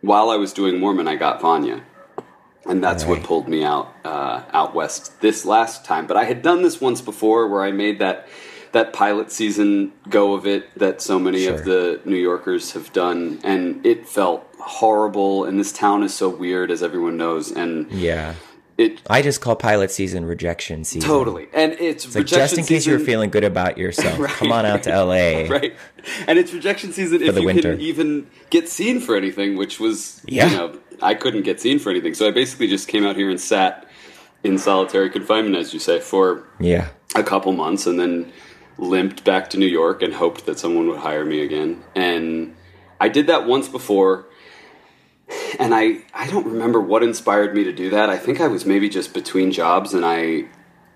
while 0.02 0.30
I 0.30 0.36
was 0.36 0.54
doing 0.54 0.80
Mormon 0.80 1.08
I 1.08 1.16
got 1.16 1.42
Vanya. 1.42 1.84
And 2.68 2.84
that's 2.84 3.06
what 3.06 3.22
pulled 3.22 3.48
me 3.48 3.64
out 3.64 3.94
uh, 4.04 4.42
out 4.52 4.74
west 4.74 5.22
this 5.22 5.46
last 5.46 5.86
time. 5.86 6.08
But 6.08 6.18
I 6.18 6.24
had 6.24 6.42
done 6.42 6.64
this 6.64 6.82
once 6.82 7.00
before 7.00 7.48
where 7.48 7.62
I 7.64 7.72
made 7.72 8.00
that 8.00 8.28
that 8.72 8.94
pilot 8.94 9.32
season 9.32 9.92
go 10.10 10.34
of 10.34 10.46
it 10.46 10.68
that 10.78 11.02
so 11.02 11.18
many 11.20 11.44
Sure. 11.46 11.54
of 11.56 11.66
the 11.66 12.00
New 12.06 12.18
Yorkers 12.18 12.72
have 12.74 12.92
done, 12.94 13.40
and 13.44 13.86
it 13.86 14.08
felt 14.08 14.48
horrible. 14.60 15.44
And 15.46 15.60
this 15.60 15.72
town 15.72 16.04
is 16.04 16.14
so 16.14 16.30
weird, 16.30 16.72
as 16.72 16.82
everyone 16.84 17.18
knows, 17.18 17.52
and 17.52 17.90
Yeah. 17.92 18.34
it 18.78 19.00
I 19.10 19.22
just 19.22 19.40
call 19.42 19.56
pilot 19.56 19.92
season 19.92 20.26
rejection 20.26 20.84
season. 20.84 21.08
totally. 21.08 21.48
And 21.54 21.74
it's, 21.80 22.14
Like, 22.16 22.26
just 22.26 22.54
in 22.58 22.60
case 22.62 22.84
season, 22.84 22.92
you're 22.92 23.00
feeling 23.00 23.30
good 23.30 23.44
about 23.46 23.78
yourself, 23.78 24.20
Right. 24.20 24.30
come 24.40 24.52
on 24.52 24.66
out 24.66 24.84
to 24.84 24.90
LA. 24.92 25.48
right, 25.50 25.74
and 26.28 26.38
it's 26.40 26.54
rejection 26.54 26.92
season 26.92 27.22
if 27.22 27.34
the 27.36 27.42
you 27.42 27.46
winter. 27.46 27.72
can 27.74 27.82
even 27.82 28.28
get 28.50 28.68
seen 28.68 29.00
for 29.00 29.16
anything, 29.16 29.56
which 29.56 29.80
was 29.80 30.22
Yeah. 30.26 30.50
you 30.50 30.58
know 30.58 30.72
I 31.02 31.14
couldn't 31.14 31.42
get 31.44 31.60
seen 31.62 31.78
for 31.80 31.90
anything, 31.90 32.14
so 32.14 32.28
I 32.28 32.32
basically 32.32 32.68
just 32.68 32.88
came 32.88 33.06
out 33.06 33.16
here 33.18 33.30
and 33.30 33.40
sat 33.40 33.86
in 34.46 34.58
solitary 34.58 35.10
confinement, 35.10 35.56
as 35.56 35.74
you 35.74 35.80
say, 35.80 36.00
for 36.00 36.44
Yeah. 36.60 36.88
a 37.16 37.24
couple 37.24 37.52
months 37.54 37.86
and 37.88 38.00
then 38.00 38.32
limped 38.78 39.24
back 39.24 39.50
to 39.52 39.58
New 39.58 39.68
York 39.68 40.02
and 40.02 40.14
hoped 40.14 40.46
that 40.46 40.60
someone 40.60 40.88
would 40.88 41.00
hire 41.00 41.26
me 41.26 41.42
again. 41.42 41.84
And 41.96 42.56
I 43.00 43.10
did 43.10 43.28
that 43.28 43.46
once 43.48 43.68
before. 43.70 44.26
And 45.60 45.74
I, 45.74 46.04
I 46.14 46.28
don't 46.30 46.46
remember 46.46 46.80
what 46.80 47.02
inspired 47.02 47.56
me 47.56 47.64
to 47.64 47.74
do 47.74 47.90
that. 47.92 48.10
I 48.10 48.18
think 48.18 48.40
I 48.42 48.48
was 48.48 48.66
maybe 48.66 48.90
just 48.90 49.14
between 49.14 49.52
jobs 49.52 49.94
and 49.94 50.06
I 50.06 50.46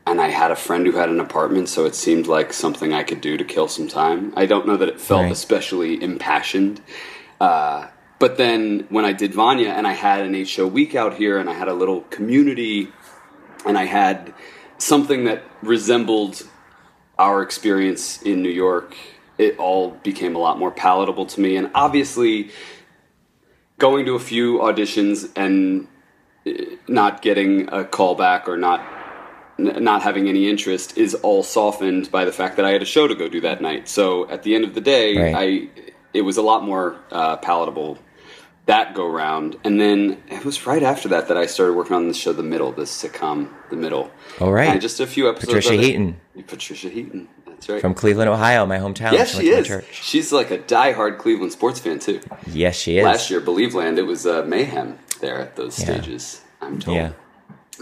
and 0.06 0.20
I 0.20 0.30
had 0.30 0.50
a 0.50 0.56
friend 0.56 0.88
who 0.88 0.94
had 0.94 1.10
an 1.10 1.20
apartment, 1.20 1.70
so 1.70 1.86
it 1.86 1.94
seemed 1.94 2.26
like 2.26 2.52
something 2.52 2.94
I 2.94 3.04
could 3.04 3.22
do 3.22 3.38
to 3.38 3.44
kill 3.44 3.68
some 3.68 3.88
time. 3.88 4.34
I 4.36 4.48
don't 4.48 4.66
know 4.66 4.76
that 4.78 4.90
it 4.90 5.00
felt 5.00 5.24
Right. 5.24 5.32
especially 5.32 6.02
impassioned. 6.02 6.82
Uh, 7.40 7.88
but 8.18 8.38
then 8.38 8.88
when 8.90 9.06
I 9.06 9.14
did 9.14 9.36
Vanya 9.36 9.70
and 9.70 9.86
I 9.86 9.92
had 9.94 10.22
an 10.22 10.34
eight 10.34 10.48
show 10.48 10.66
week 10.66 10.96
out 10.96 11.14
here 11.14 11.38
and 11.38 11.48
I 11.48 11.54
had 11.54 11.68
a 11.68 11.74
little 11.74 12.02
community 12.10 12.88
and 13.68 13.78
I 13.78 13.86
had 13.86 14.34
something 14.80 15.26
that 15.26 15.44
resembled 15.62 16.44
our 17.20 17.44
experience 17.44 18.22
in 18.24 18.42
New 18.42 18.50
York, 18.50 18.96
it 19.38 19.60
all 19.60 19.92
became 19.92 20.36
a 20.36 20.40
lot 20.40 20.58
more 20.58 20.72
palatable 20.72 21.26
to 21.28 21.42
me. 21.42 21.56
And 21.58 21.70
obviously, 21.76 22.50
going 23.78 24.06
to 24.06 24.16
a 24.16 24.20
few 24.20 24.58
auditions 24.60 25.30
and 25.36 25.88
eh, 26.46 26.78
not 26.88 27.22
getting 27.22 27.72
a 27.72 27.84
call 27.84 28.16
back 28.16 28.48
or 28.48 28.58
not 28.58 28.82
not 29.58 30.02
having 30.02 30.30
any 30.30 30.50
interest 30.50 30.98
is 30.98 31.14
all 31.16 31.44
softened 31.44 32.10
by 32.10 32.24
the 32.24 32.32
fact 32.32 32.56
that 32.56 32.64
I 32.64 32.72
had 32.72 32.82
a 32.82 32.86
show 32.86 33.10
to 33.10 33.16
go 33.16 33.28
do 33.28 33.42
that 33.42 33.62
night. 33.62 33.90
So 33.90 34.30
at 34.30 34.44
the 34.44 34.56
end 34.56 34.64
of 34.64 34.74
the 34.74 34.80
day, 34.80 35.18
Right. 35.18 35.36
I 35.38 35.84
it 36.14 36.22
was 36.22 36.38
a 36.38 36.42
lot 36.42 36.64
more 36.64 36.96
uh, 37.12 37.36
palatable 37.38 38.00
that 38.70 38.94
go 38.94 39.08
round. 39.10 39.58
And 39.64 39.82
then 39.82 40.22
it 40.30 40.46
was 40.46 40.66
right 40.68 40.84
after 40.84 41.08
that 41.10 41.28
that 41.28 41.38
I 41.38 41.48
started 41.48 41.74
working 41.74 41.96
on 41.96 42.08
the 42.08 42.14
show 42.14 42.34
The 42.34 42.44
Middle, 42.44 42.72
this 42.72 42.92
sitcom 43.04 43.50
The 43.72 43.76
Middle. 43.76 44.12
All 44.40 44.54
right. 44.54 44.70
And 44.70 44.80
just 44.80 45.00
a 45.00 45.08
few 45.08 45.28
episodes. 45.28 45.48
Patricia. 45.48 45.74
Heaton. 45.74 46.20
Patricia 46.48 46.90
Heaton. 46.90 47.28
That's 47.48 47.68
right. 47.68 47.82
From 47.82 47.94
Cleveland, 47.96 48.30
Ohio, 48.30 48.66
my 48.68 48.78
hometown. 48.78 49.12
yes, 49.12 49.34
went 49.36 49.46
she 49.46 49.52
is. 49.52 49.84
She's 49.92 50.32
like 50.32 50.52
a 50.52 50.60
diehard 50.60 51.18
Cleveland 51.18 51.52
sports 51.52 51.80
fan 51.80 51.98
too. 52.00 52.22
Yes, 52.48 52.76
she 52.78 53.00
is. 53.00 53.04
Last 53.04 53.30
year, 53.32 53.42
Believeland, 53.42 53.98
it 53.98 54.04
was 54.04 54.26
uh, 54.28 54.44
mayhem 54.44 54.98
there 55.20 55.40
at 55.42 55.56
those 55.56 55.78
Yeah. 55.80 55.86
stages. 55.86 56.42
I'm 56.62 56.80
told. 56.80 56.96
Yeah. 56.98 57.12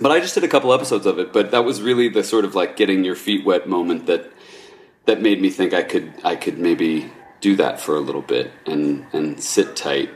But 0.01 0.11
I 0.11 0.19
just 0.19 0.35
did 0.35 0.43
a 0.43 0.47
couple 0.47 0.73
episodes 0.73 1.05
of 1.05 1.19
it. 1.19 1.33
But 1.33 1.51
that 1.51 1.65
was 1.65 1.81
really 1.81 2.07
the 2.07 2.23
sort 2.23 2.45
of 2.45 2.55
like 2.55 2.75
getting 2.77 3.03
your 3.03 3.15
feet 3.15 3.45
wet 3.45 3.67
moment 3.67 4.05
that 4.07 4.31
that 5.05 5.21
made 5.21 5.41
me 5.41 5.49
think 5.49 5.73
I 5.73 5.83
could 5.83 6.13
I 6.23 6.35
could 6.37 6.57
maybe 6.57 7.11
do 7.41 7.55
that 7.57 7.79
for 7.81 7.95
a 7.95 7.99
little 7.99 8.21
bit 8.21 8.51
and 8.65 9.05
and 9.13 9.41
sit 9.43 9.75
tight. 9.75 10.09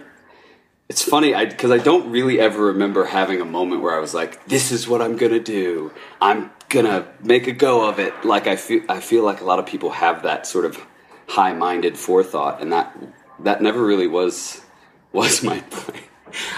It's 0.91 1.01
funny 1.01 1.33
because 1.45 1.71
I, 1.71 1.77
don't 1.77 2.11
really 2.11 2.37
ever 2.37 2.65
remember 2.65 3.05
having 3.05 3.39
a 3.39 3.45
moment 3.45 3.81
where 3.81 3.95
I 3.95 3.99
was 3.99 4.13
like, 4.13 4.43
"This 4.47 4.73
is 4.73 4.89
what 4.89 5.01
I'm 5.01 5.15
gonna 5.15 5.39
do. 5.39 5.93
I'm 6.19 6.51
gonna 6.67 7.07
make 7.23 7.47
a 7.47 7.53
go 7.53 7.87
of 7.87 7.97
it." 7.97 8.13
Like 8.25 8.45
I 8.45 8.57
feel 8.57 8.81
I 8.89 8.99
feel 8.99 9.23
like 9.23 9.39
a 9.39 9.45
lot 9.45 9.57
of 9.57 9.65
people 9.65 9.91
have 9.91 10.23
that 10.23 10.45
sort 10.45 10.65
of 10.65 10.77
high-minded 11.29 11.97
forethought, 11.97 12.61
and 12.61 12.73
that 12.73 12.93
that 13.39 13.61
never 13.61 13.81
really 13.81 14.07
was 14.07 14.59
was 15.13 15.41
my 15.41 15.61
plan. 15.69 16.03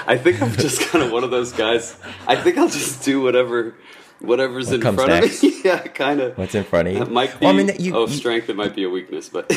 I 0.07 0.17
think 0.17 0.41
I'm 0.41 0.53
just 0.53 0.81
kind 0.81 1.05
of 1.05 1.11
one 1.11 1.23
of 1.23 1.29
those 1.29 1.51
guys. 1.53 1.95
I 2.25 2.35
think 2.35 2.57
I'll 2.57 2.69
just 2.69 3.03
do 3.05 3.21
whatever 3.21 3.75
whatever's 4.19 4.71
in 4.71 4.81
comes 4.81 4.95
front 4.95 5.11
next. 5.11 5.43
of 5.43 5.51
me. 5.51 5.61
yeah, 5.65 5.77
kind 5.77 6.21
of. 6.21 6.35
What's 6.39 6.55
in 6.55 6.63
front 6.63 6.87
of 6.87 6.95
you? 6.95 6.99
That 7.01 7.11
might 7.11 7.39
be. 7.39 7.45
Well, 7.45 7.53
I 7.53 7.57
mean, 7.57 7.71
you- 7.77 7.95
oh, 7.95 8.07
you- 8.07 8.13
strength. 8.15 8.49
It 8.49 8.55
might 8.55 8.73
be 8.73 8.83
a 8.83 8.89
weakness, 8.89 9.29
but 9.29 9.51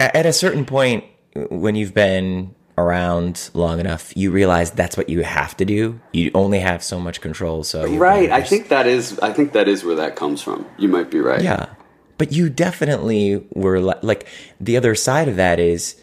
at 0.00 0.24
a 0.24 0.32
certain 0.32 0.64
point 0.66 1.02
when 1.50 1.74
you've 1.74 1.94
been 1.94 2.54
around 2.84 3.50
long 3.54 3.78
enough 3.80 4.12
you 4.16 4.30
realize 4.30 4.70
that's 4.72 4.96
what 4.96 5.08
you 5.08 5.22
have 5.22 5.56
to 5.56 5.64
do 5.64 6.00
you 6.12 6.30
only 6.34 6.58
have 6.60 6.82
so 6.82 6.98
much 6.98 7.20
control 7.20 7.62
so 7.64 7.86
right. 7.96 8.30
I 8.30 8.42
think 8.42 8.68
that 8.68 8.86
is. 8.86 9.18
I 9.20 9.32
think 9.32 9.52
that 9.52 9.68
is 9.68 9.84
where 9.84 9.96
that 9.96 10.16
comes 10.16 10.40
from. 10.42 10.66
You 10.78 10.88
might 10.88 11.10
be 11.10 11.20
right. 11.20 11.42
yeah 11.42 11.66
but 12.18 12.32
you 12.32 12.50
definitely 12.50 13.46
were 13.54 13.80
li- 13.80 13.94
like 14.02 14.26
the 14.60 14.76
other 14.76 14.94
side 14.94 15.28
of 15.28 15.36
that 15.36 15.58
is 15.58 15.96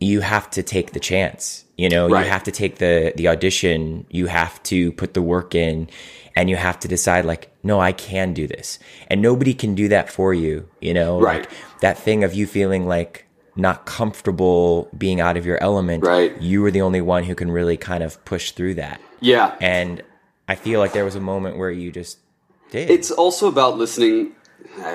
you 0.00 0.20
have 0.20 0.50
to 0.50 0.62
take 0.62 0.92
the 0.92 1.00
chance 1.00 1.64
you 1.76 1.88
know 1.88 2.08
Right. 2.08 2.24
you 2.24 2.30
have 2.30 2.44
to 2.44 2.50
take 2.52 2.76
the 2.78 3.12
the 3.16 3.28
audition 3.28 4.06
you 4.10 4.26
have 4.26 4.62
to 4.64 4.92
put 4.92 5.14
the 5.14 5.22
work 5.22 5.54
in 5.54 5.88
and 6.34 6.50
you 6.50 6.56
have 6.56 6.78
to 6.80 6.88
decide 6.88 7.24
like 7.24 7.50
no 7.62 7.80
i 7.80 7.92
can 7.92 8.32
do 8.34 8.46
this 8.46 8.78
and 9.08 9.22
nobody 9.22 9.54
can 9.54 9.74
do 9.74 9.88
that 9.88 10.10
for 10.10 10.34
you 10.34 10.68
you 10.80 10.92
know 10.94 11.20
Right. 11.20 11.42
like 11.42 11.50
that 11.80 11.96
thing 11.98 12.24
of 12.24 12.34
you 12.34 12.46
feeling 12.46 12.86
like 12.86 13.25
not 13.56 13.86
comfortable 13.86 14.88
being 14.96 15.20
out 15.20 15.36
of 15.36 15.44
your 15.46 15.62
element 15.62 16.04
Right. 16.04 16.40
you 16.40 16.62
were 16.62 16.70
the 16.70 16.82
only 16.82 17.00
one 17.00 17.24
who 17.24 17.34
can 17.34 17.50
really 17.50 17.76
kind 17.76 18.02
of 18.02 18.22
push 18.24 18.52
through 18.52 18.74
that 18.74 19.00
Yeah. 19.20 19.54
and 19.60 20.02
i 20.48 20.54
feel 20.54 20.78
like 20.80 20.92
there 20.92 21.04
was 21.04 21.14
a 21.16 21.20
moment 21.20 21.56
where 21.56 21.70
you 21.70 21.90
just 21.90 22.18
did 22.70 22.90
It's 22.90 23.10
also 23.12 23.46
about 23.48 23.78
listening, 23.78 24.32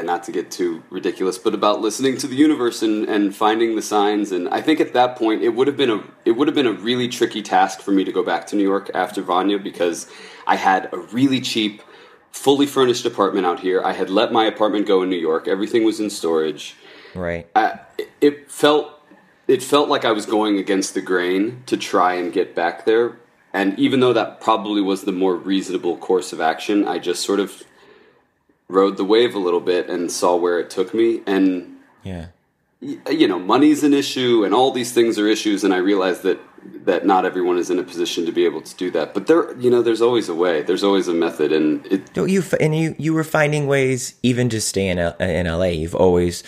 not 0.03 0.23
to 0.25 0.31
get 0.33 0.51
too 0.51 0.83
ridiculous, 0.89 1.37
but 1.37 1.53
about 1.53 1.79
listening 1.81 2.17
to 2.17 2.27
the 2.27 2.35
universe 2.35 2.81
and, 2.81 3.07
and 3.07 3.33
finding 3.33 3.75
the 3.77 3.81
signs. 3.81 4.33
And 4.33 4.49
I 4.49 4.61
think 4.61 4.81
at 4.81 4.91
that 4.93 5.15
point, 5.15 5.41
it 5.41 5.49
would 5.55 5.67
have 5.67 5.77
been 5.77 5.89
a 5.89 6.03
it 6.25 6.31
would 6.33 6.47
have 6.49 6.55
been 6.55 6.67
a 6.67 6.73
really 6.73 7.07
tricky 7.07 7.41
task 7.41 7.79
for 7.79 7.91
me 7.91 8.03
to 8.03 8.11
go 8.11 8.23
back 8.23 8.45
to 8.47 8.57
New 8.57 8.63
York 8.63 8.91
after 8.93 9.21
Vanya 9.21 9.57
because 9.57 10.07
I 10.45 10.57
had 10.57 10.89
a 10.93 10.97
really 10.97 11.39
cheap, 11.39 11.81
fully 12.31 12.65
furnished 12.65 13.05
apartment 13.05 13.45
out 13.45 13.61
here. 13.61 13.81
I 13.81 13.93
had 13.93 14.09
let 14.09 14.33
my 14.33 14.45
apartment 14.45 14.85
go 14.85 15.01
in 15.03 15.09
New 15.09 15.23
York. 15.29 15.47
Everything 15.47 15.85
was 15.85 15.99
in 16.01 16.09
storage. 16.09 16.75
Right 17.15 17.47
I, 17.55 17.79
it 18.21 18.49
felt 18.51 19.01
it 19.47 19.61
felt 19.61 19.89
like 19.89 20.05
I 20.05 20.11
was 20.11 20.25
going 20.25 20.57
against 20.57 20.93
the 20.93 21.01
grain 21.01 21.63
to 21.65 21.75
try 21.75 22.13
and 22.13 22.31
get 22.31 22.55
back 22.55 22.85
there. 22.85 23.17
And 23.51 23.77
even 23.77 23.99
though 23.99 24.13
that 24.13 24.39
probably 24.39 24.81
was 24.81 25.01
the 25.01 25.11
more 25.11 25.35
reasonable 25.35 25.97
course 25.97 26.31
of 26.31 26.39
action, 26.39 26.87
I 26.87 26.99
just 26.99 27.25
sort 27.25 27.41
of 27.41 27.63
rode 28.69 28.95
the 28.95 29.03
wave 29.03 29.35
a 29.35 29.39
little 29.39 29.59
bit 29.59 29.89
and 29.89 30.09
saw 30.09 30.37
where 30.37 30.57
it 30.57 30.69
took 30.69 30.93
me. 30.93 31.21
And 31.27 31.79
yeah 32.01 32.27
you 32.81 33.27
know, 33.27 33.37
money's 33.37 33.83
an 33.83 33.93
issue, 33.93 34.43
and 34.43 34.53
all 34.55 34.71
these 34.71 34.91
things 34.91 35.19
are 35.19 35.27
issues. 35.27 35.63
And 35.63 35.73
I 35.73 35.77
realized 35.77 36.23
that 36.23 36.39
that 36.85 37.05
not 37.05 37.25
everyone 37.25 37.57
is 37.57 37.69
in 37.71 37.79
a 37.79 37.83
position 37.83 38.25
to 38.25 38.31
be 38.31 38.45
able 38.45 38.61
to 38.61 38.75
do 38.75 38.91
that. 38.91 39.13
But 39.13 39.25
there, 39.27 39.55
you 39.57 39.69
know, 39.69 39.81
there's 39.81 40.01
always 40.01 40.29
a 40.29 40.35
way. 40.35 40.61
There's 40.61 40.83
always 40.83 41.07
a 41.07 41.13
method, 41.13 41.51
and 41.51 41.85
it 41.87 42.13
Don't 42.13 42.29
you? 42.29 42.43
And 42.59 42.75
you 42.75 42.95
you 42.97 43.13
were 43.13 43.23
finding 43.23 43.67
ways 43.67 44.15
even 44.23 44.49
just 44.49 44.67
staying 44.67 44.97
in, 44.97 45.45
LA. 45.47 45.65
You've 45.65 45.95
always 45.95 46.43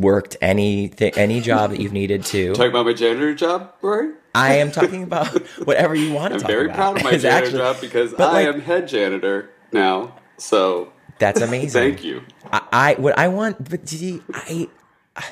worked 0.00 0.36
any 0.40 0.92
any 1.16 1.40
job 1.40 1.70
that 1.70 1.80
you've 1.80 1.92
needed 1.92 2.24
to. 2.26 2.52
talking 2.54 2.70
about 2.70 2.86
my 2.86 2.92
janitor 2.92 3.34
job, 3.34 3.72
Rory. 3.82 4.12
I 4.34 4.56
am 4.56 4.70
talking 4.70 5.02
about 5.02 5.28
whatever 5.64 5.94
you 5.94 6.12
want 6.12 6.34
to 6.34 6.40
talk 6.40 6.50
about. 6.50 6.50
I'm 6.50 6.56
very 6.56 6.64
about. 6.66 6.76
proud 6.76 6.96
of 6.98 7.04
my 7.04 7.10
janitor 7.16 7.28
actually- 7.46 7.58
job 7.58 7.80
because 7.80 8.14
I 8.14 8.32
like- 8.32 8.48
am 8.48 8.60
head 8.60 8.88
janitor 8.88 9.50
now. 9.72 10.16
So 10.38 10.92
That's 11.18 11.40
amazing. 11.40 11.70
thank 11.92 12.04
you. 12.04 12.22
I, 12.52 12.60
I 12.72 12.94
what 13.00 13.18
I 13.18 13.28
want, 13.28 13.68
but 13.70 13.88
see, 13.88 14.22
I 14.34 14.68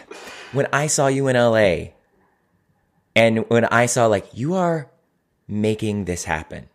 when 0.52 0.66
I 0.72 0.86
saw 0.86 1.08
you 1.08 1.28
in 1.28 1.36
LA, 1.36 1.92
and 3.14 3.48
when 3.50 3.64
I 3.66 3.86
saw 3.86 4.06
like 4.06 4.26
you 4.32 4.54
are 4.54 4.88
making 5.46 6.06
this 6.06 6.24
happen. 6.24 6.68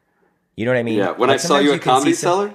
You 0.55 0.65
know 0.65 0.71
what 0.71 0.77
I 0.79 0.83
mean? 0.83 0.97
Yeah, 0.97 1.11
when 1.11 1.29
Like, 1.29 1.35
I 1.35 1.37
saw 1.37 1.57
you 1.59 1.71
at 1.73 1.81
Comedy 1.81 2.13
Cellar, 2.13 2.53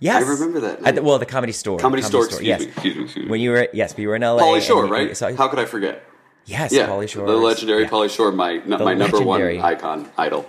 Yes, 0.00 0.24
I 0.24 0.28
remember 0.30 0.60
that 0.60 0.82
At 0.82 0.94
the, 0.96 1.02
well, 1.02 1.18
the 1.18 1.26
comedy 1.26 1.52
store. 1.52 1.78
Comedy, 1.78 2.02
Store, 2.02 2.24
excuse 2.24 2.42
yes. 2.46 2.60
me, 2.60 2.66
excuse 2.68 2.96
me, 2.96 3.04
excuse 3.04 3.24
me. 3.26 3.30
When 3.30 3.40
you 3.40 3.50
were 3.50 3.68
yes, 3.74 3.94
we 3.96 4.06
were 4.06 4.16
in 4.16 4.22
LA. 4.22 4.40
Pauly 4.40 4.62
Shore, 4.66 4.84
we- 4.86 4.90
right? 4.90 5.16
saw 5.16 5.32
How 5.34 5.46
could 5.48 5.58
I 5.58 5.66
forget? 5.66 6.02
yes, 6.46 6.72
Yeah, 6.72 6.88
Pauly 6.88 7.06
Shore. 7.08 7.26
the 7.26 7.36
legendary 7.36 7.82
yeah. 7.82 7.88
Pauly 7.90 8.08
Shore, 8.10 8.32
my 8.32 8.54
my 8.66 8.94
number 8.94 9.18
legendary. 9.18 9.58
one 9.58 9.64
icon, 9.66 10.08
idol. 10.16 10.48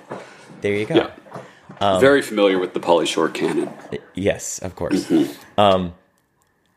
There 0.62 0.74
you 0.74 0.86
go. 0.86 0.96
Yeah, 0.96 1.12
Um, 1.82 2.00
very 2.00 2.22
familiar 2.22 2.60
with 2.60 2.74
the 2.74 2.80
Pauly 2.80 3.06
Shore 3.08 3.28
canon. 3.30 3.70
Yes, 4.14 4.60
of 4.60 4.76
course. 4.76 5.04
Mm-hmm. 5.06 5.60
Um, 5.60 5.94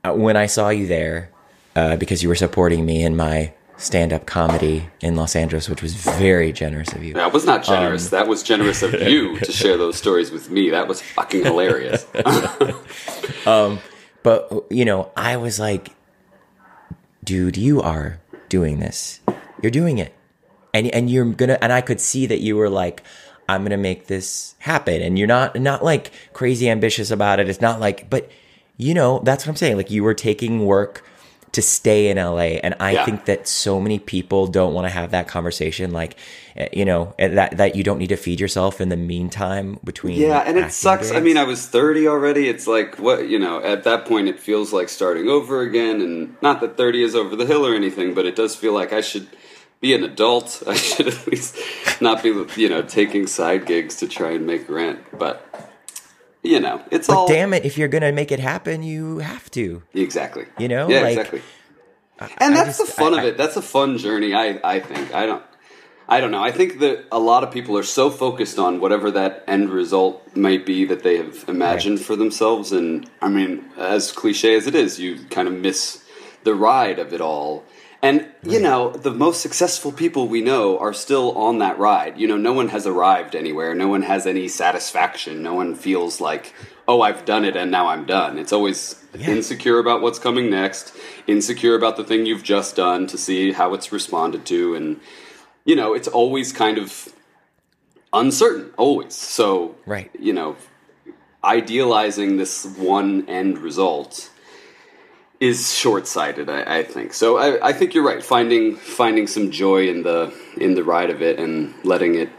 uh, 0.02 0.12
when 0.14 0.37
I 0.37 0.47
saw 0.47 0.71
you 0.71 0.87
there, 0.88 1.31
uh, 1.76 1.95
because 1.97 2.23
you 2.25 2.28
were 2.28 2.35
supporting 2.35 2.85
me 2.85 3.04
in 3.04 3.16
my 3.16 3.52
stand-up 3.76 4.25
comedy 4.26 4.88
in 5.00 5.16
Los 5.16 5.35
Angeles, 5.35 5.69
which 5.69 5.83
was 5.83 5.95
very 5.95 6.52
generous 6.52 6.93
of 6.93 7.02
you. 7.02 7.14
That 7.14 7.33
was 7.33 7.45
not 7.45 7.69
Um, 7.69 7.75
generous. 7.75 8.09
that 8.11 8.28
was 8.28 8.43
generous 8.43 8.83
of 8.83 8.95
you 8.95 9.38
to 9.40 9.50
share 9.61 9.76
those 9.76 9.97
stories 9.97 10.31
with 10.31 10.49
me. 10.50 10.71
That 10.71 10.87
was 10.88 11.00
fucking 11.02 11.45
hilarious. 11.45 12.07
But 14.23 14.50
you 14.71 14.85
know, 14.87 15.11
I 15.16 15.37
was 15.37 15.61
like, 15.61 15.90
dude, 17.23 17.57
you 17.59 17.83
are 17.83 18.21
doing 18.49 18.78
this. 18.81 19.21
You're 19.62 19.71
doing 19.71 19.99
it. 19.99 20.14
And 20.73 20.87
and 20.95 21.11
you're 21.11 21.26
gonna 21.26 21.59
and 21.61 21.73
I 21.73 21.81
could 21.83 22.00
see 22.00 22.25
that 22.26 22.40
you 22.40 22.57
were 22.57 22.71
like, 22.71 23.02
I'm 23.49 23.62
gonna 23.64 23.76
make 23.76 24.07
this 24.07 24.54
happen. 24.61 25.02
And 25.02 25.19
you're 25.19 25.28
not 25.28 25.57
not 25.61 25.85
like 25.85 26.11
crazy 26.33 26.71
ambitious 26.71 27.11
about 27.11 27.38
it. 27.38 27.49
It's 27.50 27.61
not 27.61 27.81
like 27.81 28.09
but 28.09 28.31
you 28.78 28.95
know, 28.95 29.21
that's 29.25 29.45
what 29.47 29.50
I'm 29.52 29.57
saying. 29.57 29.76
Like 29.76 29.90
you 29.90 30.02
were 30.02 30.14
taking 30.14 30.64
work 30.64 31.04
to 31.55 31.63
stay 31.63 32.09
in 32.09 32.19
LA. 32.19 32.59
And 32.63 32.75
I 32.81 32.93
Yeah. 32.93 33.05
think 33.05 33.25
that 33.25 33.49
so 33.49 33.81
many 33.81 33.99
people 33.99 34.47
don't 34.47 34.75
want 34.75 34.87
to 34.87 34.91
have 34.91 35.11
that 35.13 35.27
conversation. 35.29 35.93
Like, 35.93 36.17
eh, 36.57 36.69
you 36.73 36.85
know, 36.85 37.15
eh, 37.19 37.29
that, 37.29 37.57
that 37.57 37.75
you 37.77 37.83
don't 37.83 37.99
need 37.99 38.09
to 38.11 38.17
feed 38.17 38.41
yourself 38.41 38.81
in 38.81 38.89
the 38.91 38.97
meantime 38.97 39.79
between. 39.85 40.21
yeah, 40.21 40.41
and 40.47 40.59
it 40.59 40.73
sucks. 40.73 41.11
I 41.11 41.21
mean, 41.21 41.37
I 41.37 41.45
was 41.45 41.67
30 41.67 42.07
already. 42.09 42.49
It's 42.49 42.67
like, 42.67 42.99
what, 42.99 43.29
you 43.29 43.39
know, 43.39 43.63
at 43.63 43.85
that 43.85 44.05
point, 44.05 44.29
it 44.29 44.39
feels 44.39 44.73
like 44.73 44.89
starting 44.89 45.29
over 45.29 45.61
again. 45.63 46.01
And 46.01 46.37
not 46.43 46.61
that 46.61 46.77
30 46.77 47.03
is 47.03 47.15
over 47.15 47.35
the 47.37 47.47
hill 47.47 47.67
or 47.67 47.75
anything, 47.75 48.15
but 48.15 48.27
it 48.27 48.37
does 48.37 48.55
feel 48.55 48.73
like 48.75 48.93
I 48.93 49.01
should 49.01 49.27
be 49.81 49.95
an 49.95 50.03
adult. 50.05 50.63
I 50.67 50.75
should 50.75 51.09
at 51.09 51.27
least 51.27 51.57
not 52.01 52.23
be, 52.23 52.31
you 52.57 52.69
know, 52.69 52.83
taking 52.83 53.27
side 53.27 53.65
gigs 53.67 53.97
to 53.97 54.09
try 54.09 54.31
and 54.33 54.47
make 54.47 54.69
rent. 54.69 55.01
But, 55.19 55.63
you 56.45 56.61
know, 56.61 56.81
it's 56.93 57.09
But 57.09 57.17
all. 57.17 57.27
damn 57.29 57.53
it, 57.55 57.65
if 57.65 57.77
you're 57.79 57.89
gonna 57.89 58.13
make 58.13 58.31
it 58.31 58.39
happen, 58.41 58.83
you 58.85 59.19
have 59.19 59.51
to. 59.53 59.83
Exactly. 59.95 60.45
You 60.59 60.69
know, 60.69 60.89
Yeah, 60.89 61.01
like, 61.01 61.17
exactly. 61.19 61.43
And 62.39 62.55
I 62.55 62.65
that's 62.65 62.79
just- 62.79 62.95
the 62.95 63.03
fun 63.03 63.15
I- 63.15 63.23
of 63.23 63.25
it. 63.29 63.37
That's 63.37 63.57
a 63.57 63.63
fun 63.63 63.99
journey. 63.99 64.35
I 64.35 64.61
I 64.63 64.79
think. 64.81 65.13
I 65.15 65.27
don't. 65.27 65.43
I 66.07 66.21
don't 66.21 66.31
know. 66.31 66.43
I 66.43 66.53
think 66.53 66.81
that 66.81 67.07
a 67.11 67.19
lot 67.19 67.45
of 67.45 67.51
people 67.51 67.79
are 67.79 67.83
so 67.83 68.11
focused 68.11 68.59
on 68.59 68.79
whatever 68.79 69.11
that 69.13 69.43
end 69.49 69.71
result 69.71 70.23
might 70.37 70.67
be 70.67 70.85
that 70.85 71.03
they 71.03 71.17
have 71.17 71.47
imagined 71.49 71.99
for 72.01 72.15
themselves. 72.15 72.73
And 72.73 73.09
I 73.23 73.29
mean, 73.31 73.65
as 73.79 74.13
cliche 74.13 74.55
as 74.55 74.67
it 74.67 74.75
is, 74.75 75.01
you 75.01 75.19
kind 75.31 75.49
of 75.49 75.55
miss 75.55 76.05
the 76.45 76.55
ride 76.55 76.99
of 76.99 77.15
it 77.15 77.23
all. 77.23 77.65
And 78.05 78.27
you 78.47 78.61
know, 78.61 78.91
the 78.91 79.11
most 79.11 79.41
successful 79.41 79.91
people 79.91 80.29
we 80.29 80.43
know 80.43 80.79
are 80.79 80.93
still 80.93 81.33
on 81.39 81.59
that 81.61 81.79
ride. 81.79 82.19
You 82.19 82.29
know, 82.29 82.37
no 82.37 82.53
one 82.53 82.69
has 82.69 82.87
arrived 82.87 83.35
anywhere. 83.35 83.75
No 83.75 83.89
one 83.89 84.03
has 84.03 84.27
any 84.27 84.47
satisfaction. 84.47 85.43
No 85.43 85.55
one 85.55 85.75
feels 85.75 86.21
like, 86.21 86.53
oh, 86.87 87.01
I've 87.01 87.25
done 87.25 87.47
it 87.47 87.57
and 87.57 87.71
now 87.71 87.87
I'm 87.87 88.05
done. 88.05 88.39
It's 88.39 88.53
always 88.53 89.03
Yeah. 89.19 89.31
insecure 89.31 89.79
about 89.79 90.03
what's 90.03 90.19
coming 90.19 90.51
next, 90.51 90.93
insecure 91.27 91.75
about 91.77 91.97
the 91.97 92.05
thing 92.05 92.27
you've 92.27 92.43
just 92.43 92.77
done 92.77 93.07
to 93.07 93.17
see 93.17 93.53
how 93.53 93.73
it's 93.73 93.91
responded 93.91 94.45
to, 94.47 94.75
and 94.75 95.01
you 95.65 95.75
know, 95.75 95.95
it's 95.95 96.09
always 96.09 96.53
kind 96.53 96.77
of 96.77 97.09
uncertain, 98.13 98.71
always. 98.77 99.15
So, 99.15 99.77
Right. 99.87 100.11
you 100.19 100.35
know, 100.35 100.57
idealizing 101.43 102.37
this 102.37 102.67
one 102.67 103.25
end 103.29 103.59
result 103.59 104.29
is 105.48 105.59
short-sighted 105.83 106.46
I, 106.48 106.61
I 106.78 106.83
think 106.94 107.09
so 107.22 107.26
I, 107.44 107.68
I 107.70 107.72
think 107.72 107.88
you're 107.94 108.09
right 108.12 108.22
finding 108.35 108.64
finding 108.76 109.26
some 109.26 109.46
joy 109.50 109.80
in 109.92 109.98
the 110.09 110.33
in 110.57 110.74
the 110.78 110.85
ride 110.94 111.11
of 111.14 111.20
it 111.28 111.38
and 111.38 111.74
letting 111.92 112.14
it 112.22 112.30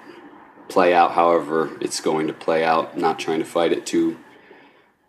play 0.69 0.93
out 0.99 1.11
however 1.19 1.59
it's 1.85 1.99
going 2.09 2.25
to 2.27 2.33
play 2.33 2.61
out 2.63 2.97
not 2.97 3.15
trying 3.25 3.39
to 3.39 3.45
fight 3.57 3.71
it 3.77 3.85
too 3.85 4.17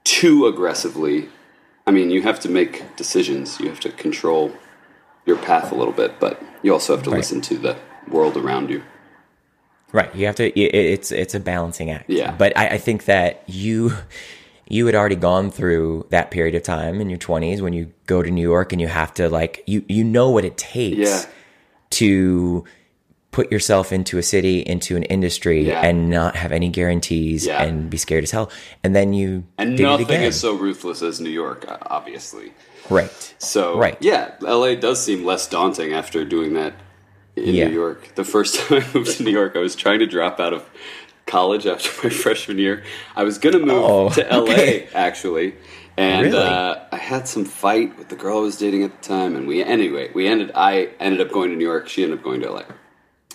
too 0.05 0.47
aggressively 0.47 1.29
i 1.87 1.91
mean 1.91 2.11
you 2.11 2.21
have 2.23 2.39
to 2.41 2.49
make 2.49 2.75
decisions 2.97 3.59
you 3.61 3.69
have 3.69 3.81
to 3.81 3.91
control 4.05 4.53
your 5.25 5.39
path 5.49 5.73
a 5.73 5.75
little 5.75 5.93
bit 6.03 6.13
but 6.21 6.35
you 6.63 6.73
also 6.73 6.95
have 6.95 7.05
to 7.05 7.11
Right. 7.11 7.19
listen 7.19 7.41
to 7.43 7.57
the 7.67 7.75
world 8.09 8.37
around 8.37 8.71
you 8.71 8.83
Right. 9.93 10.13
You 10.17 10.27
have 10.27 10.35
to. 10.43 10.47
It's 10.61 11.11
it's 11.13 11.35
a 11.35 11.41
balancing 11.41 11.91
act. 11.91 12.11
Yeah. 12.11 12.33
But 12.37 12.55
I, 12.59 12.67
I 12.77 12.79
think 12.79 13.05
that 13.05 13.45
you 13.47 13.93
you 14.69 14.87
had 14.87 14.95
already 14.95 15.17
gone 15.17 15.51
through 15.51 16.07
that 16.11 16.31
period 16.31 16.55
of 16.55 16.63
time 16.63 17.01
in 17.01 17.09
your 17.09 17.19
twenties 17.19 17.63
when 17.63 17.73
you 17.73 17.93
go 18.07 18.23
to 18.23 18.31
New 18.31 18.43
York 18.43 18.73
and 18.73 18.81
you 18.81 18.89
have 18.89 19.13
to 19.15 19.29
like 19.29 19.63
you 19.67 19.85
you 19.89 20.03
know 20.05 20.31
what 20.31 20.45
it 20.45 20.57
takes 20.57 20.99
Yeah. 20.99 21.23
to 21.91 22.65
put 23.31 23.53
yourself 23.53 23.93
into 23.93 24.17
a 24.19 24.23
city 24.23 24.61
into 24.61 24.97
an 24.97 25.03
industry 25.05 25.67
Yeah. 25.69 25.83
and 25.85 26.09
not 26.09 26.37
have 26.37 26.53
any 26.53 26.69
guarantees 26.71 27.47
Yeah. 27.47 27.63
and 27.63 27.91
be 27.91 27.97
scared 27.99 28.25
as 28.25 28.31
hell 28.31 28.51
and 28.83 28.97
then 28.97 29.13
you 29.13 29.45
and 29.59 29.79
nothing 29.79 30.23
is 30.23 30.41
so 30.41 30.55
ruthless 30.55 31.03
as 31.03 31.21
new 31.21 31.29
york 31.31 31.67
uh, 31.69 31.77
obviously 31.83 32.53
right 32.89 33.35
So 33.39 33.79
Right. 33.79 33.99
yeah, 34.01 34.31
LA 34.41 34.75
does 34.77 35.05
seem 35.05 35.25
less 35.25 35.47
daunting 35.49 35.93
after 35.93 36.25
doing 36.25 36.55
that 36.55 36.73
in 37.37 37.55
Yeah. 37.55 37.69
New 37.69 37.75
York. 37.75 38.15
The 38.15 38.25
first 38.25 38.55
time 38.59 38.83
I 38.83 38.87
moved 38.95 39.19
to 39.19 39.23
New 39.23 39.31
York, 39.33 39.55
I 39.57 39.59
was 39.59 39.77
trying 39.77 39.99
to 39.99 40.07
drop 40.07 40.41
out 40.41 40.55
of 40.55 40.65
college 41.27 41.67
after 41.67 41.91
my 42.05 42.11
freshman 42.11 42.59
year. 42.59 42.85
I 43.15 43.25
was 43.25 43.39
gonna 43.39 43.59
move 43.59 43.85
Oh, 43.85 44.09
to 44.11 44.23
LA 44.23 44.43
okay. 44.53 44.89
actually, 44.95 45.55
and 45.97 46.23
Really? 46.27 46.39
uh, 46.39 46.77
I 46.93 46.97
had 46.97 47.29
some 47.29 47.45
fight 47.45 47.99
with 47.99 48.09
the 48.09 48.17
girl 48.17 48.39
I 48.39 48.43
was 48.43 48.57
dating 48.57 48.83
at 48.85 49.03
the 49.03 49.09
time, 49.09 49.37
and 49.37 49.47
we 49.47 49.63
anyway 49.63 50.11
we 50.15 50.27
ended. 50.27 50.53
I 50.55 50.91
ended 51.01 51.21
up 51.21 51.33
going 51.33 51.51
to 51.51 51.57
New 51.57 51.65
York. 51.65 51.89
She 51.89 52.03
ended 52.03 52.19
up 52.19 52.25
going 52.25 52.41
to 52.41 52.51
LA, 52.51 52.63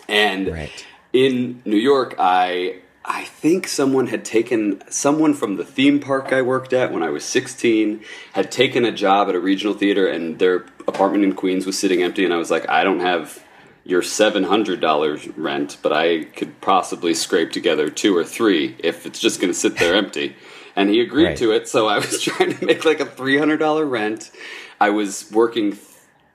and 0.08 0.48
Right. 0.52 0.86
in 1.14 1.62
New 1.66 1.78
York, 1.78 2.16
I 2.18 2.78
I 3.04 3.24
think 3.26 3.68
someone 3.68 4.08
had 4.08 4.24
taken 4.24 4.82
someone 4.90 5.34
from 5.34 5.58
the 5.58 5.66
theme 5.66 6.00
park 6.00 6.32
I 6.32 6.44
worked 6.44 6.72
at 6.72 6.94
when 6.94 7.02
I 7.02 7.10
was 7.10 7.24
16 7.26 8.02
had 8.34 8.52
taken 8.52 8.86
a 8.86 8.92
job 8.92 9.28
at 9.28 9.34
a 9.34 9.40
regional 9.40 9.74
theater 9.74 10.06
and 10.08 10.38
their 10.38 10.66
apartment 10.88 11.24
in 11.24 11.34
Queens 11.34 11.66
was 11.66 11.80
sitting 11.80 12.04
empty 12.04 12.24
and 12.24 12.32
I 12.34 12.38
was 12.38 12.52
like 12.52 12.70
I 12.70 12.84
don't 12.84 13.00
have 13.00 13.44
your 13.92 14.02
$700 14.02 15.34
rent 15.38 15.78
but 15.82 15.94
I 15.94 16.24
could 16.24 16.60
possibly 16.62 17.14
scrape 17.14 17.52
together 17.52 17.90
two 17.90 18.16
or 18.16 18.24
three 18.24 18.76
if 18.80 19.06
it's 19.06 19.20
just 19.20 19.40
going 19.42 19.52
to 19.54 19.60
sit 19.60 19.78
there 19.78 19.96
empty 19.96 20.36
and 20.76 20.90
he 20.90 21.02
agreed 21.02 21.26
Right. 21.26 21.38
to 21.38 21.52
it 21.52 21.68
so 21.68 21.88
I 21.88 21.98
was 21.98 22.22
trying 22.28 22.58
to 22.58 22.66
make 22.66 22.86
like 22.86 23.00
a 23.00 23.06
$300 23.06 23.90
rent 23.90 24.32
I 24.80 24.90
was 24.90 25.30
working 25.32 25.78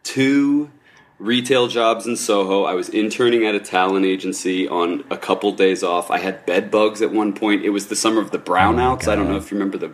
two 0.05 0.71
retail 1.19 1.67
jobs 1.67 2.07
in 2.07 2.15
Soho. 2.15 2.65
I 2.65 2.75
was 2.75 2.89
interning 2.91 3.45
at 3.47 3.55
a 3.55 3.59
talent 3.61 4.05
agency 4.07 4.69
on 4.69 5.03
a 5.11 5.17
couple 5.17 5.51
days 5.53 5.83
off. 5.83 6.11
I 6.11 6.19
had 6.19 6.45
bed 6.47 6.71
bugs 6.71 7.01
at 7.03 7.11
one 7.11 7.33
point. 7.33 7.65
It 7.65 7.71
was 7.71 7.87
the 7.87 7.97
summer 7.97 8.21
of 8.21 8.31
the 8.31 8.39
oh 8.39 8.43
brownouts. 8.43 9.09
I 9.09 9.17
don't 9.17 9.29
know 9.29 9.37
if 9.37 9.51
you 9.51 9.57
remember 9.57 9.79
the 9.79 9.93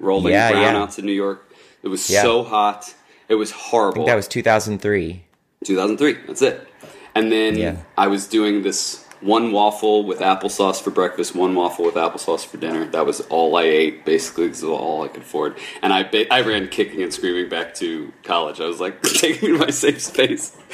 rolling 0.00 0.32
Yeah, 0.32 0.50
yeah. 0.50 0.72
brownouts 0.72 0.98
in 0.98 1.04
New 1.06 1.12
York. 1.12 1.48
It 1.82 1.88
was 1.88 2.08
Yeah. 2.10 2.22
so 2.22 2.42
hot. 2.42 2.92
It 3.28 3.34
was 3.36 3.50
horrible. 3.52 4.06
that 4.06 4.16
was 4.16 4.26
2003 4.26 5.22
2003. 5.64 6.12
That's 6.26 6.42
it. 6.42 6.66
And 7.14 7.30
then 7.30 7.56
Yeah. 7.56 7.76
I 7.96 8.06
was 8.08 8.26
doing 8.26 8.62
this 8.62 9.04
one 9.20 9.52
waffle 9.52 10.04
with 10.04 10.18
applesauce 10.18 10.82
for 10.82 10.90
breakfast, 10.90 11.34
one 11.36 11.54
waffle 11.54 11.84
with 11.84 11.94
applesauce 11.94 12.44
for 12.44 12.56
dinner. 12.56 12.84
That 12.86 13.06
was 13.06 13.20
all 13.28 13.54
I 13.56 13.62
ate, 13.62 14.04
basically, 14.04 14.46
because 14.46 14.62
was 14.62 14.72
all 14.72 15.04
I 15.04 15.08
could 15.08 15.22
afford. 15.22 15.56
And 15.80 15.92
I 15.92 16.02
ba- 16.02 16.32
I 16.32 16.40
ran 16.40 16.66
kicking 16.68 17.02
and 17.02 17.12
screaming 17.14 17.48
back 17.48 17.72
to 17.76 18.12
college. 18.24 18.60
I 18.60 18.66
was 18.66 18.80
like, 18.80 19.00
take 19.02 19.40
me 19.42 19.48
to 19.48 19.58
my 19.58 19.70
safe 19.70 20.00
space. 20.02 20.56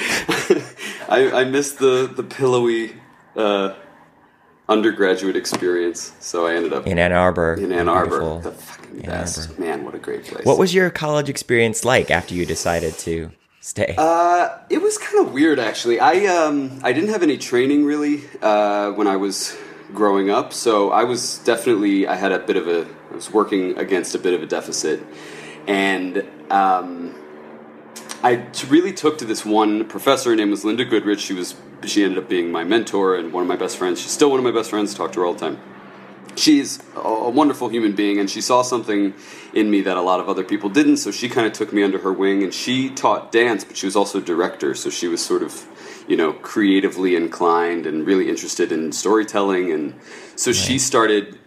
I, 1.09 1.31
I 1.41 1.45
missed 1.45 1.79
the, 1.79 2.11
the 2.15 2.23
pillowy 2.23 2.95
uh, 3.37 3.75
undergraduate 4.69 5.37
experience, 5.37 6.13
so 6.21 6.47
I 6.47 6.55
ended 6.55 6.73
up 6.73 6.87
in 6.87 6.99
Ann 6.99 7.13
Arbor 7.13 7.55
in 7.55 7.73
Ann 7.73 7.89
Arbor. 7.89 8.19
Beautiful. 8.21 8.41
The 8.41 8.53
fucking 8.53 8.97
Ann 9.05 9.11
best. 9.11 9.49
Arbor. 9.51 9.61
Man, 9.61 9.85
what 9.85 9.95
a 9.95 9.99
great 9.99 10.25
place. 10.25 10.45
What 10.45 10.59
was 10.59 10.75
your 10.75 10.91
college 10.91 11.29
experience 11.29 11.85
like 11.85 12.11
after 12.11 12.35
you 12.35 12.47
decided 12.47 12.95
to 13.01 13.31
stay? 13.69 13.95
Uh, 13.99 14.49
it 14.71 14.81
was 14.81 14.97
kind 14.99 15.27
of 15.27 15.33
weird 15.33 15.59
actually. 15.59 16.01
I 16.01 16.27
um 16.27 16.81
I 16.83 16.93
didn't 16.93 17.11
have 17.11 17.23
any 17.23 17.37
training 17.37 17.85
really 17.85 18.23
uh, 18.41 18.93
when 18.93 19.07
I 19.07 19.17
was 19.17 19.57
growing 19.93 20.31
up, 20.31 20.53
so 20.53 20.91
I 20.91 21.05
was 21.05 21.39
definitely 21.39 22.07
I 22.07 22.17
had 22.17 22.33
a 22.33 22.39
bit 22.39 22.57
of 22.57 22.67
a 22.67 22.87
I 23.11 23.15
was 23.15 23.31
working 23.31 23.79
against 23.79 24.15
a 24.15 24.19
bit 24.19 24.35
of 24.35 24.43
a 24.43 24.47
deficit, 24.47 25.01
and 25.67 26.27
um, 26.51 27.15
I 28.23 28.47
really 28.69 28.93
took 28.93 29.19
to 29.19 29.25
this 29.25 29.45
one 29.45 29.87
professor. 29.87 30.31
Her 30.31 30.37
name 30.37 30.51
was 30.51 30.65
Linda 30.65 30.85
Goodrich. 30.85 31.21
She 31.21 31.35
was 31.35 31.55
she 31.85 32.03
ended 32.05 32.19
up 32.19 32.29
being 32.29 32.51
my 32.51 32.65
mentor 32.65 33.17
and 33.17 33.33
one 33.33 33.43
of 33.43 33.49
my 33.49 33.57
best 33.57 33.77
friends. 33.77 34.01
She's 34.01 34.11
still 34.11 34.31
one 34.31 34.39
of 34.39 34.45
my 34.45 34.51
best 34.51 34.71
friends. 34.71 34.95
Talk 34.95 35.13
to 35.13 35.21
her 35.21 35.27
all 35.27 35.35
the 35.35 35.41
time. 35.41 35.61
She's 36.39 36.79
a 36.95 37.31
wonderful 37.31 37.69
human 37.69 37.93
being, 37.93 38.19
and 38.19 38.31
she 38.31 38.41
saw 38.41 38.63
something 38.63 39.15
in 39.53 39.71
me 39.71 39.81
that 39.83 39.97
a 39.97 40.03
lot 40.03 40.21
of 40.21 40.29
other 40.29 40.45
people 40.45 40.69
didn't. 40.69 40.99
So 40.99 41.11
she 41.11 41.29
kind 41.29 41.47
of 41.47 41.53
took 41.53 41.73
me 41.73 41.83
under 41.83 41.99
her 41.99 42.13
wing, 42.13 42.43
and 42.45 42.55
she 42.55 42.91
taught 42.91 43.33
dance, 43.33 43.65
but 43.65 43.77
she 43.77 43.87
was 43.87 43.97
also 43.97 44.19
a 44.19 44.23
director. 44.23 44.75
So 44.75 44.89
she 44.89 45.09
was 45.09 45.25
sort 45.25 45.43
of, 45.43 45.67
you 46.07 46.17
know, 46.17 46.33
creatively 46.33 47.17
inclined 47.17 47.87
and 47.87 48.07
really 48.07 48.29
interested 48.29 48.71
in 48.71 48.93
storytelling, 48.93 49.73
and 49.73 49.95
so 50.37 50.51
right. 50.51 50.57
she 50.57 50.79
started 50.79 51.39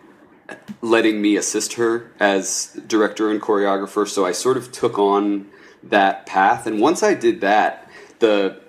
letting 0.81 1.21
me 1.21 1.37
assist 1.37 1.73
her 1.73 2.11
as 2.19 2.77
director 2.85 3.31
and 3.31 3.41
choreographer. 3.41 4.07
So 4.07 4.25
I 4.25 4.33
sort 4.33 4.57
of 4.57 4.71
took 4.71 4.99
on 4.99 5.47
that 5.83 6.25
path, 6.25 6.67
and 6.67 6.81
once 6.81 7.01
I 7.01 7.13
did 7.13 7.41
that, 7.41 7.89
the 8.19 8.59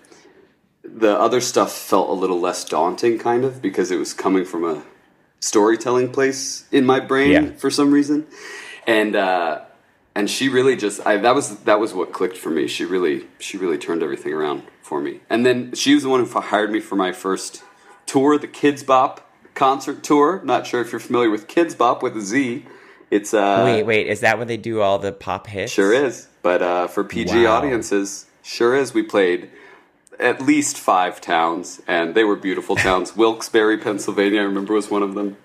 the 0.84 1.18
other 1.18 1.40
stuff 1.40 1.72
felt 1.72 2.10
a 2.10 2.12
little 2.12 2.40
less 2.40 2.64
daunting, 2.64 3.18
kind 3.18 3.44
of, 3.44 3.62
because 3.62 3.90
it 3.90 3.98
was 3.98 4.12
coming 4.12 4.44
from 4.44 4.64
a 4.64 4.82
storytelling 5.42 6.12
place 6.12 6.64
in 6.70 6.86
my 6.86 7.00
brain 7.00 7.30
yeah. 7.32 7.50
for 7.52 7.68
some 7.68 7.90
reason, 7.90 8.26
and 8.86 9.14
uh, 9.14 9.60
and 10.14 10.30
she 10.30 10.48
really 10.48 10.76
just 10.76 11.04
I, 11.06 11.18
that 11.18 11.34
was 11.34 11.58
that 11.64 11.80
was 11.80 11.92
what 11.92 12.12
clicked 12.12 12.38
for 12.38 12.50
me. 12.50 12.66
She 12.66 12.84
really 12.84 13.26
she 13.38 13.58
really 13.58 13.76
turned 13.76 14.02
everything 14.02 14.32
around 14.32 14.62
for 14.80 15.00
me, 15.00 15.20
and 15.28 15.44
then 15.44 15.74
she 15.74 15.94
was 15.94 16.04
the 16.04 16.08
one 16.08 16.24
who 16.24 16.40
hired 16.40 16.70
me 16.70 16.80
for 16.80 16.96
my 16.96 17.12
first 17.12 17.62
tour, 18.06 18.38
the 18.38 18.48
Kidz 18.48 18.86
Bop 18.86 19.28
concert 19.54 20.02
tour. 20.02 20.40
Not 20.44 20.66
sure 20.66 20.80
if 20.80 20.92
you're 20.92 21.00
familiar 21.00 21.30
with 21.30 21.48
Kidz 21.48 21.76
Bop 21.76 22.02
with 22.02 22.16
a 22.16 22.22
Z. 22.22 22.64
It's 23.10 23.34
uh, 23.34 23.62
wait, 23.64 23.82
wait, 23.82 24.06
is 24.06 24.20
that 24.20 24.38
when 24.38 24.46
they 24.46 24.56
do 24.56 24.80
all 24.80 24.98
the 24.98 25.12
pop 25.12 25.46
hits? 25.46 25.72
Sure 25.72 25.92
is, 25.92 26.28
but 26.40 26.62
uh, 26.62 26.86
for 26.86 27.04
PG 27.04 27.44
wow. 27.44 27.58
audiences, 27.58 28.26
sure 28.42 28.74
is. 28.74 28.94
We 28.94 29.02
played 29.02 29.50
at 30.18 30.40
least 30.40 30.78
five 30.78 31.20
towns, 31.20 31.80
and 31.86 32.14
they 32.14 32.24
were 32.24 32.36
beautiful 32.36 32.76
towns. 32.76 33.16
Wilkes-Barre, 33.16 33.78
Pennsylvania, 33.78 34.40
I 34.40 34.44
remember 34.44 34.74
was 34.74 34.90
one 34.90 35.02
of 35.02 35.14
them. 35.14 35.36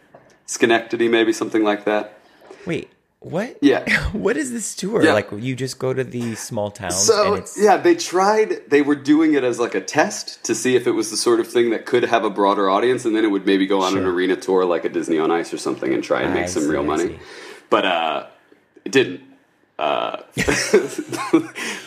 Schenectady, 0.45 1.07
maybe 1.07 1.33
something 1.33 1.63
like 1.63 1.85
that. 1.85 2.19
Wait, 2.65 2.89
what? 3.19 3.57
Yeah. 3.61 4.09
what 4.11 4.37
is 4.37 4.51
this 4.51 4.75
tour? 4.75 5.03
Yeah. 5.03 5.13
Like 5.13 5.29
you 5.31 5.55
just 5.55 5.79
go 5.79 5.93
to 5.93 6.03
the 6.03 6.35
small 6.35 6.71
towns. 6.71 6.95
So 6.95 7.43
yeah, 7.57 7.77
they 7.77 7.95
tried. 7.95 8.69
They 8.69 8.81
were 8.81 8.95
doing 8.95 9.33
it 9.33 9.43
as 9.43 9.59
like 9.59 9.75
a 9.75 9.81
test 9.81 10.43
to 10.45 10.55
see 10.55 10.75
if 10.75 10.87
it 10.87 10.91
was 10.91 11.09
the 11.09 11.17
sort 11.17 11.39
of 11.39 11.47
thing 11.47 11.71
that 11.71 11.85
could 11.85 12.03
have 12.03 12.23
a 12.23 12.29
broader 12.29 12.69
audience, 12.69 13.05
and 13.05 13.15
then 13.15 13.25
it 13.25 13.29
would 13.29 13.45
maybe 13.45 13.65
go 13.65 13.81
on 13.81 13.93
sure. 13.93 14.01
an 14.01 14.07
arena 14.07 14.35
tour 14.35 14.65
like 14.65 14.85
a 14.85 14.89
Disney 14.89 15.19
on 15.19 15.31
Ice 15.31 15.53
or 15.53 15.57
something 15.57 15.93
and 15.93 16.03
try 16.03 16.21
and 16.21 16.33
make 16.33 16.43
I 16.43 16.47
some 16.47 16.63
see, 16.63 16.69
real 16.69 16.83
money. 16.83 17.19
But 17.69 17.85
uh, 17.85 18.27
it 18.85 18.91
didn't. 18.91 19.21
Uh, 19.79 20.23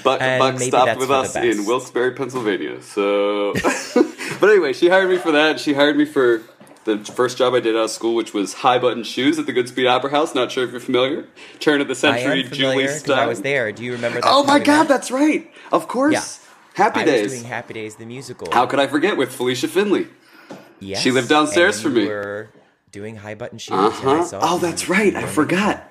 Buck, 0.05 0.21
Buck 0.21 0.59
stopped 0.61 0.99
with 0.99 1.11
us 1.11 1.35
in 1.35 1.67
Wilkes-Barre, 1.67 2.13
Pennsylvania. 2.13 2.81
So, 2.83 3.53
but 4.41 4.51
anyway, 4.51 4.73
she 4.73 4.89
hired 4.89 5.11
me 5.11 5.19
for 5.19 5.33
that. 5.33 5.59
She 5.59 5.75
hired 5.75 5.97
me 5.97 6.05
for 6.05 6.43
the 6.85 6.99
first 6.99 7.37
job 7.37 7.55
I 7.55 7.61
did 7.61 7.75
out 7.75 7.85
of 7.85 7.91
school, 7.91 8.15
which 8.15 8.33
was 8.33 8.55
high 8.55 8.79
button 8.79 9.03
shoes 9.03 9.39
at 9.39 9.47
the 9.47 9.53
Goodspeed 9.53 9.91
Opera 9.91 10.11
House. 10.11 10.35
Not 10.35 10.53
sure 10.53 10.65
if 10.65 10.71
you're 10.71 10.81
familiar. 10.81 11.27
Turn 11.59 11.81
of 11.81 11.89
the 11.89 11.95
century, 11.95 12.45
Jule 12.45 12.75
Styne. 12.75 13.19
I 13.19 13.27
was 13.27 13.43
there. 13.43 13.73
Do 13.73 13.83
you 13.83 13.93
remember? 13.93 14.21
that 14.21 14.31
Oh 14.31 14.45
my 14.45 14.61
God, 14.61 14.85
that's 14.85 15.11
right. 15.11 15.51
Of 15.73 15.89
course. 15.89 16.13
Yeah. 16.13 16.85
Happy 16.85 17.01
I 17.01 17.05
Days. 17.05 17.23
Was 17.25 17.33
doing 17.33 17.45
Happy 17.45 17.75
Days 17.75 17.97
the 17.97 18.07
musical. 18.07 18.49
How 18.53 18.67
could 18.67 18.79
I 18.79 18.87
forget 18.87 19.17
with 19.17 19.35
Felicia 19.35 19.69
Finley? 19.69 20.07
Yes. 20.79 21.03
She 21.03 21.11
lived 21.11 21.29
downstairs 21.29 21.83
for 21.83 21.91
me. 21.91 22.03
We 22.03 22.09
were 22.09 22.51
doing 22.93 23.17
high 23.17 23.35
button 23.35 23.59
shoes. 23.59 23.77
Uh 23.77 23.91
huh. 23.91 24.29
Oh, 24.41 24.59
that's 24.59 24.89
right. 24.89 25.15
I 25.15 25.27
forgot. 25.27 25.90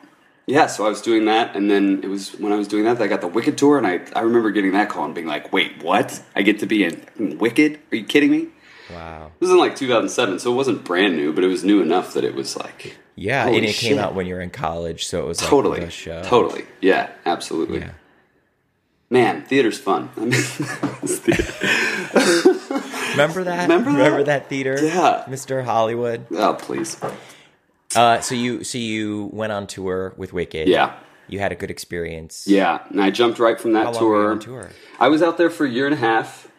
Yeah, 0.49 0.65
so 0.65 0.83
I 0.83 0.89
was 0.89 0.99
doing 0.99 1.25
that, 1.25 1.55
and 1.55 1.69
then 1.69 2.01
it 2.01 2.07
was 2.07 2.31
when 2.39 2.51
I 2.51 2.55
was 2.55 2.67
doing 2.67 2.83
that 2.85 2.97
that 2.97 3.03
I 3.03 3.07
got 3.07 3.21
the 3.21 3.27
Wicked 3.27 3.55
tour, 3.55 3.77
and 3.77 3.85
I 3.85 4.01
I 4.15 4.21
remember 4.21 4.49
getting 4.49 4.71
that 4.71 4.89
call 4.89 5.05
and 5.05 5.13
being 5.13 5.27
like, 5.27 5.53
"Wait, 5.53 5.83
what? 5.83 6.23
I 6.35 6.41
get 6.41 6.57
to 6.59 6.65
be 6.65 6.83
in 6.83 7.37
Wicked? 7.37 7.79
Are 7.91 7.95
you 7.95 8.03
kidding 8.03 8.31
me?" 8.31 8.47
Wow. 8.89 9.29
This 9.39 9.49
was 9.49 9.51
in 9.51 9.59
like 9.59 9.75
2007, 9.75 10.39
so 10.39 10.51
it 10.51 10.55
wasn't 10.55 10.83
brand 10.83 11.15
new, 11.15 11.33
but 11.33 11.43
it 11.43 11.47
was 11.47 11.63
new 11.63 11.83
enough 11.83 12.15
that 12.15 12.23
it 12.23 12.33
was 12.33 12.57
like. 12.57 12.97
Yeah, 13.15 13.45
and 13.45 13.63
it 13.63 13.73
shit. 13.73 13.89
came 13.91 13.99
out 13.99 14.15
when 14.15 14.25
you 14.25 14.33
were 14.33 14.41
in 14.41 14.49
college, 14.49 15.05
so 15.05 15.19
it 15.19 15.27
was 15.27 15.39
like 15.39 15.51
totally. 15.51 15.87
Totally. 16.23 16.65
Yeah, 16.81 17.11
absolutely. 17.27 17.81
Yeah. 17.81 17.91
Man, 19.11 19.43
theater's 19.43 19.77
fun. 19.77 20.09
I 20.17 20.19
mean, 20.21 20.31
Remember 23.11 23.43
that? 23.43 23.69
Remember 23.69 23.91
that? 23.91 23.97
Remember 23.97 24.23
that 24.23 24.49
theater? 24.49 24.79
Yeah. 24.81 25.25
Mr. 25.27 25.63
Hollywood. 25.63 26.25
Oh, 26.31 26.55
please. 26.55 26.97
Uh, 27.95 28.21
so 28.21 28.35
you 28.35 28.63
so 28.63 28.77
you 28.77 29.29
went 29.33 29.51
on 29.51 29.67
tour 29.67 30.13
with 30.17 30.33
Wicked. 30.33 30.67
Yeah. 30.67 30.95
You 31.27 31.39
had 31.39 31.51
a 31.51 31.55
good 31.55 31.69
experience. 31.69 32.47
Yeah, 32.47 32.79
and 32.89 32.99
I 32.99 33.11
jumped 33.11 33.37
right 33.37 33.59
from 33.59 33.73
that 33.73 33.93
tour. 33.93 34.35
tour. 34.37 34.69
I 34.99 35.09
was 35.09 35.21
out 35.21 35.37
there 35.37 35.51
for 35.51 35.65
a 35.65 35.69
year 35.69 35.85
and 35.85 35.93
a 35.93 35.97
half 35.97 36.49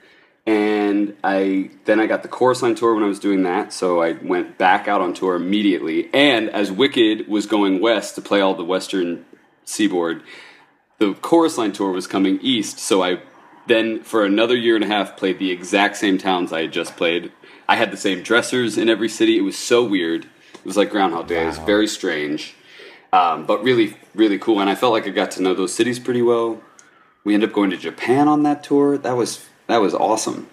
and 0.47 1.17
I 1.23 1.71
then 1.85 2.01
I 2.01 2.07
got 2.07 2.23
the 2.23 2.29
chorus 2.29 2.63
line 2.63 2.75
tour 2.75 2.95
when 2.95 3.05
I 3.05 3.07
was 3.09 3.19
doing 3.19 3.43
that, 3.45 3.73
so 3.73 4.03
I 4.03 4.13
went 4.13 4.59
back 4.59 4.89
out 4.89 5.01
on 5.01 5.13
tour 5.13 5.37
immediately. 5.37 6.09
And 6.15 6.51
as 6.51 6.73
Wicked 6.73 7.29
was 7.29 7.47
going 7.47 7.81
west 7.81 8.15
to 8.17 8.21
play 8.21 8.41
all 8.41 8.55
the 8.55 8.65
western 8.65 9.25
seaboard, 9.65 10.23
the 10.99 11.15
chorus 11.15 11.59
line 11.59 11.73
tour 11.73 11.93
was 11.93 12.07
coming 12.07 12.41
east, 12.43 12.79
so 12.79 13.03
I 13.03 13.21
then 13.67 14.03
for 14.03 14.25
another 14.25 14.57
year 14.57 14.75
and 14.75 14.85
a 14.85 14.89
half 14.89 15.17
played 15.17 15.39
the 15.39 15.51
exact 15.51 15.97
same 15.97 16.19
towns 16.19 16.53
I 16.53 16.63
had 16.63 16.73
just 16.73 16.97
played. 16.97 17.31
I 17.69 17.77
had 17.77 17.93
the 17.93 17.97
same 17.97 18.23
dressers 18.23 18.77
in 18.77 18.89
every 18.89 19.09
city. 19.09 19.39
It 19.39 19.43
was 19.43 19.57
so 19.57 19.85
weird. 19.85 20.27
It 20.61 20.67
was 20.67 20.77
like 20.77 20.91
Groundhog 20.91 21.27
Day. 21.27 21.37
Wow. 21.37 21.43
It 21.43 21.47
was 21.47 21.59
very 21.59 21.87
strange, 21.87 22.55
um, 23.13 23.47
but 23.47 23.63
really, 23.63 23.97
really 24.15 24.39
cool. 24.39 24.61
And 24.61 24.71
I 24.71 24.75
felt 24.75 24.93
like 24.93 25.07
I 25.07 25.11
got 25.11 25.33
to 25.33 25.43
know 25.43 25.55
those 25.55 25.75
cities 25.75 25.99
pretty 25.99 26.23
well. 26.23 26.61
We 27.25 27.35
ended 27.35 27.51
up 27.51 27.55
going 27.55 27.71
to 27.71 27.77
Japan 27.77 28.29
on 28.29 28.43
that 28.45 28.63
tour. 28.63 28.99
That 28.99 29.17
was 29.17 29.47
that 29.67 29.79
was 29.79 29.95
awesome. 29.95 30.49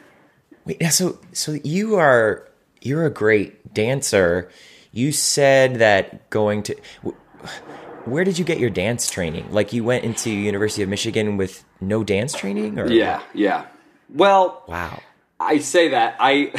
Wait, 0.65 0.83
so 0.91 1.19
so 1.31 1.53
you 1.63 1.95
are 1.95 2.47
you're 2.81 3.05
a 3.05 3.09
great 3.09 3.73
dancer. 3.73 4.49
You 4.91 5.11
said 5.11 5.75
that 5.75 6.29
going 6.29 6.63
to 6.63 6.75
where 8.05 8.23
did 8.23 8.39
you 8.39 8.45
get 8.45 8.59
your 8.59 8.69
dance 8.69 9.09
training? 9.09 9.51
Like 9.51 9.73
you 9.73 9.83
went 9.83 10.03
into 10.05 10.31
University 10.31 10.83
of 10.83 10.89
Michigan 10.89 11.37
with 11.37 11.63
no 11.81 12.03
dance 12.03 12.33
training 12.33 12.79
or 12.79 12.89
Yeah, 12.89 13.21
yeah. 13.33 13.65
Well, 14.09 14.63
wow. 14.67 15.01
I 15.39 15.59
say 15.59 15.89
that 15.89 16.17
I 16.19 16.51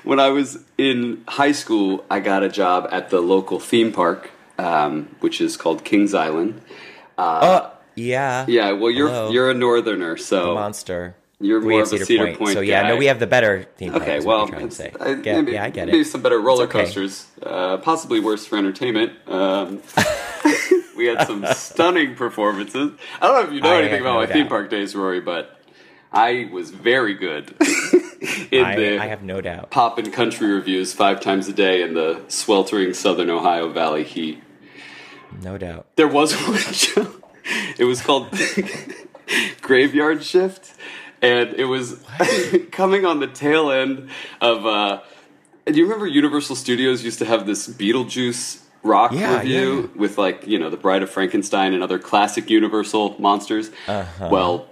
when 0.04 0.20
I 0.20 0.30
was 0.30 0.58
in 0.76 1.24
high 1.28 1.52
school, 1.52 2.04
I 2.10 2.20
got 2.20 2.42
a 2.42 2.48
job 2.48 2.88
at 2.90 3.10
the 3.10 3.20
local 3.20 3.60
theme 3.60 3.92
park, 3.92 4.30
um, 4.58 5.14
which 5.20 5.40
is 5.40 5.56
called 5.56 5.84
Kings 5.84 6.14
Island. 6.14 6.60
Uh, 7.16 7.20
uh 7.20 7.70
yeah. 7.94 8.44
Yeah, 8.48 8.72
well 8.72 8.90
you're 8.90 9.08
Hello. 9.08 9.30
you're 9.30 9.50
a 9.50 9.54
northerner, 9.54 10.16
so 10.16 10.48
the 10.48 10.54
monster. 10.54 11.16
You're 11.38 11.60
more 11.60 11.82
of 11.82 11.92
a 11.92 12.04
Cedar, 12.04 12.24
Point. 12.24 12.38
Point 12.38 12.52
so 12.54 12.60
yeah, 12.60 12.82
guy. 12.82 12.88
no, 12.88 12.96
we 12.96 13.06
have 13.06 13.20
the 13.20 13.26
better 13.26 13.64
theme 13.76 13.90
park. 13.90 14.04
Okay, 14.04 14.20
well, 14.20 14.48
I, 14.50 15.14
maybe, 15.16 15.52
yeah, 15.52 15.64
I 15.64 15.70
get 15.70 15.86
maybe 15.86 16.00
it. 16.00 16.06
some 16.06 16.22
better 16.22 16.40
roller 16.40 16.64
okay. 16.64 16.84
coasters. 16.84 17.26
Uh, 17.42 17.76
possibly 17.76 18.20
worse 18.20 18.46
for 18.46 18.56
entertainment. 18.56 19.12
Um, 19.28 19.82
we 20.96 21.06
had 21.06 21.26
some 21.26 21.44
stunning 21.52 22.14
performances. 22.14 22.92
I 23.20 23.26
don't 23.26 23.34
know 23.34 23.48
if 23.48 23.52
you 23.52 23.60
know 23.60 23.74
I 23.74 23.80
anything 23.80 24.00
about 24.00 24.14
my 24.14 24.26
theme 24.26 24.48
park 24.48 24.70
days, 24.70 24.96
Rory, 24.96 25.20
but 25.20 25.60
I 26.12 26.48
was 26.52 26.70
very 26.70 27.14
good 27.14 27.54
in 28.50 28.64
I, 28.64 28.76
the 28.76 28.98
I 29.00 29.06
have 29.06 29.22
no 29.22 29.40
doubt 29.40 29.70
pop 29.70 29.98
and 29.98 30.12
country 30.12 30.52
revues 30.52 30.92
five 30.92 31.20
times 31.20 31.48
a 31.48 31.52
day 31.52 31.82
in 31.82 31.94
the 31.94 32.22
sweltering 32.28 32.94
Southern 32.94 33.30
Ohio 33.30 33.68
Valley 33.68 34.04
heat. 34.04 34.42
No 35.42 35.58
doubt. 35.58 35.86
There 35.96 36.08
was 36.08 36.34
one 36.48 36.58
show. 36.58 37.12
It 37.78 37.84
was 37.84 38.00
called 38.00 38.28
Graveyard 39.60 40.24
Shift 40.24 40.74
and 41.22 41.54
it 41.54 41.64
was 41.64 42.02
coming 42.70 43.04
on 43.04 43.20
the 43.20 43.26
tail 43.26 43.70
end 43.70 44.08
of. 44.40 44.66
Uh, 44.66 45.00
do 45.66 45.74
you 45.74 45.84
remember 45.84 46.06
Universal 46.06 46.56
Studios 46.56 47.04
used 47.04 47.18
to 47.18 47.24
have 47.24 47.46
this 47.46 47.66
Beetlejuice 47.66 48.62
rock 48.82 49.12
yeah, 49.12 49.38
revue 49.38 49.50
yeah, 49.50 49.80
yeah. 49.80 49.86
with 49.96 50.18
like 50.18 50.46
you 50.46 50.58
know 50.58 50.70
the 50.70 50.76
Bride 50.76 51.02
of 51.02 51.10
Frankenstein 51.10 51.74
and 51.74 51.82
other 51.82 51.98
classic 51.98 52.50
Universal 52.50 53.16
monsters? 53.20 53.70
Uh-huh. 53.88 54.28
Well, 54.30 54.68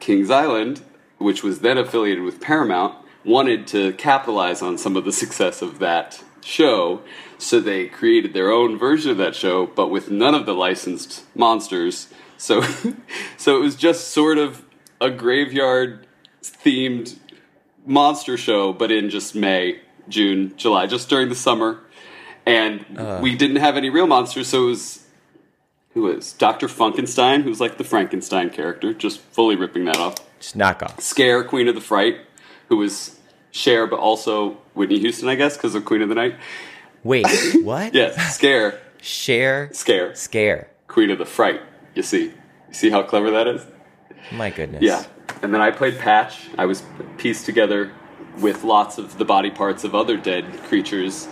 Kings 0.00 0.30
Island, 0.30 0.82
which 1.18 1.42
was 1.42 1.60
then 1.60 1.78
affiliated 1.78 2.24
with 2.24 2.40
Paramount, 2.40 2.96
wanted 3.24 3.66
to 3.68 3.92
capitalize 3.94 4.62
on 4.62 4.78
some 4.78 4.96
of 4.96 5.04
the 5.04 5.12
success 5.12 5.62
of 5.62 5.78
that 5.80 6.22
show, 6.42 7.02
so 7.36 7.60
they 7.60 7.86
created 7.86 8.32
their 8.32 8.50
own 8.50 8.78
version 8.78 9.10
of 9.10 9.18
that 9.18 9.34
show, 9.34 9.66
but 9.66 9.88
with 9.88 10.10
none 10.10 10.34
of 10.34 10.46
the 10.46 10.54
licensed 10.54 11.24
monsters. 11.36 12.08
So, 12.36 12.62
so 13.36 13.56
it 13.56 13.60
was 13.60 13.76
just 13.76 14.08
sort 14.08 14.38
of 14.38 14.64
a 15.00 15.10
graveyard 15.10 16.06
themed 16.42 17.16
monster 17.86 18.36
show, 18.36 18.72
but 18.72 18.90
in 18.90 19.10
just 19.10 19.34
May, 19.34 19.80
June, 20.08 20.56
July, 20.56 20.86
just 20.86 21.08
during 21.08 21.28
the 21.28 21.34
summer. 21.34 21.80
And 22.46 22.84
uh. 22.96 23.18
we 23.22 23.34
didn't 23.34 23.56
have 23.56 23.76
any 23.76 23.90
real 23.90 24.06
monsters, 24.06 24.48
so 24.48 24.64
it 24.64 24.66
was 24.66 25.04
who 25.98 26.04
was 26.04 26.32
Dr. 26.34 26.68
Funkenstein, 26.68 27.42
who's 27.42 27.60
like 27.60 27.76
the 27.76 27.82
Frankenstein 27.82 28.50
character, 28.50 28.94
just 28.94 29.18
fully 29.18 29.56
ripping 29.56 29.84
that 29.86 29.96
off. 29.96 30.14
Just 30.38 30.54
knock 30.54 30.80
off. 30.80 31.00
Scare, 31.00 31.42
Queen 31.42 31.66
of 31.66 31.74
the 31.74 31.80
Fright, 31.80 32.18
who 32.68 32.76
was 32.76 33.18
Cher, 33.50 33.84
but 33.88 33.98
also 33.98 34.58
Whitney 34.74 35.00
Houston, 35.00 35.28
I 35.28 35.34
guess, 35.34 35.56
because 35.56 35.74
of 35.74 35.84
Queen 35.84 36.00
of 36.00 36.08
the 36.08 36.14
Night. 36.14 36.36
Wait, 37.02 37.26
what? 37.64 37.94
yes, 37.94 38.36
Scare. 38.36 38.80
Cher. 39.02 39.70
Scare. 39.72 40.14
Scare. 40.14 40.70
Queen 40.86 41.10
of 41.10 41.18
the 41.18 41.26
Fright. 41.26 41.60
You 41.96 42.04
see, 42.04 42.26
you 42.26 42.74
see 42.74 42.90
how 42.90 43.02
clever 43.02 43.32
that 43.32 43.48
is. 43.48 43.66
My 44.30 44.50
goodness. 44.50 44.82
Yeah. 44.82 45.04
And 45.42 45.52
then 45.52 45.60
I 45.60 45.72
played 45.72 45.98
Patch. 45.98 46.48
I 46.56 46.66
was 46.66 46.84
pieced 47.16 47.44
together 47.44 47.90
with 48.38 48.62
lots 48.62 48.98
of 48.98 49.18
the 49.18 49.24
body 49.24 49.50
parts 49.50 49.82
of 49.82 49.96
other 49.96 50.16
dead 50.16 50.44
creatures. 50.62 51.26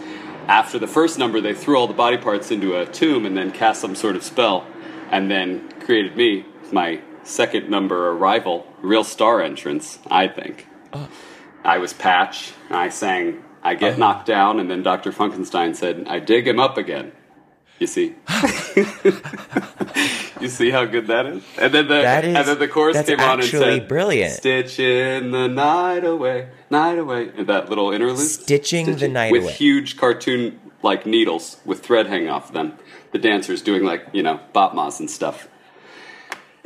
After 0.47 0.79
the 0.79 0.87
first 0.87 1.19
number, 1.19 1.41
they 1.41 1.55
threw 1.55 1.77
all 1.77 1.89
the 1.89 1.95
body 1.95 2.17
parts 2.17 2.51
into 2.51 2.77
a 2.77 2.87
tomb 2.87 3.27
and 3.27 3.37
then 3.37 3.51
cast 3.51 3.81
some 3.81 3.95
sort 3.95 4.17
of 4.17 4.23
spell, 4.23 4.67
and 5.11 5.31
then 5.31 5.69
created 5.81 6.17
me, 6.17 6.45
my 6.73 7.01
second 7.25 7.69
number 7.69 8.11
arrival, 8.11 8.67
real 8.81 9.05
star 9.05 9.43
entrance, 9.43 9.99
I 10.09 10.29
think. 10.29 10.67
Oh. 10.93 11.09
I 11.65 11.79
was 11.79 11.93
Patch, 11.93 12.53
and 12.69 12.77
I 12.77 12.91
sang 12.91 13.43
I 13.67 13.75
Get 13.75 13.95
oh. 13.95 13.97
Knocked 13.97 14.27
Down, 14.27 14.61
and 14.61 14.71
then 14.71 14.85
Dr. 14.85 15.11
Funkenstein 15.11 15.75
said, 15.75 16.07
I 16.07 16.21
dig 16.21 16.47
him 16.47 16.61
up 16.61 16.79
again. 16.79 17.11
You 17.79 17.87
see? 17.87 18.15
you 20.41 20.49
see 20.49 20.71
how 20.71 20.87
good 20.87 21.09
that 21.09 21.27
is? 21.27 21.43
And 21.59 21.75
then 21.75 21.89
the 21.89 22.03
That 22.03 22.25
is- 22.25 22.37
and 22.37 22.49
then 22.49 22.59
the 22.59 22.69
chorus 22.69 23.01
came 23.05 23.21
on 23.21 23.41
and 23.41 23.49
said 23.49 23.87
brilliant. 23.89 24.33
Stitching 24.33 25.31
the 25.31 25.47
night 25.49 26.05
away, 26.05 26.49
night 26.71 26.99
away. 26.99 27.31
And 27.37 27.47
that 27.49 27.69
little 27.69 27.91
interlude. 27.91 28.19
Stitching 28.19 28.97
the 28.97 29.09
night 29.09 29.27
away. 29.27 29.33
with 29.33 29.43
away. 29.45 29.53
huge 29.53 29.97
cartoon 29.97 30.59
like 30.83 31.05
needles 31.05 31.59
with 31.65 31.81
thread 31.85 32.07
hanging 32.07 32.31
off 32.31 32.53
them. 32.53 32.75
The 33.13 33.19
dancers 33.19 33.61
doing 33.63 33.85
like, 33.85 34.07
you 34.13 34.23
know, 34.23 34.41
bopmas 34.55 34.99
and 35.01 35.11
stuff. 35.11 35.49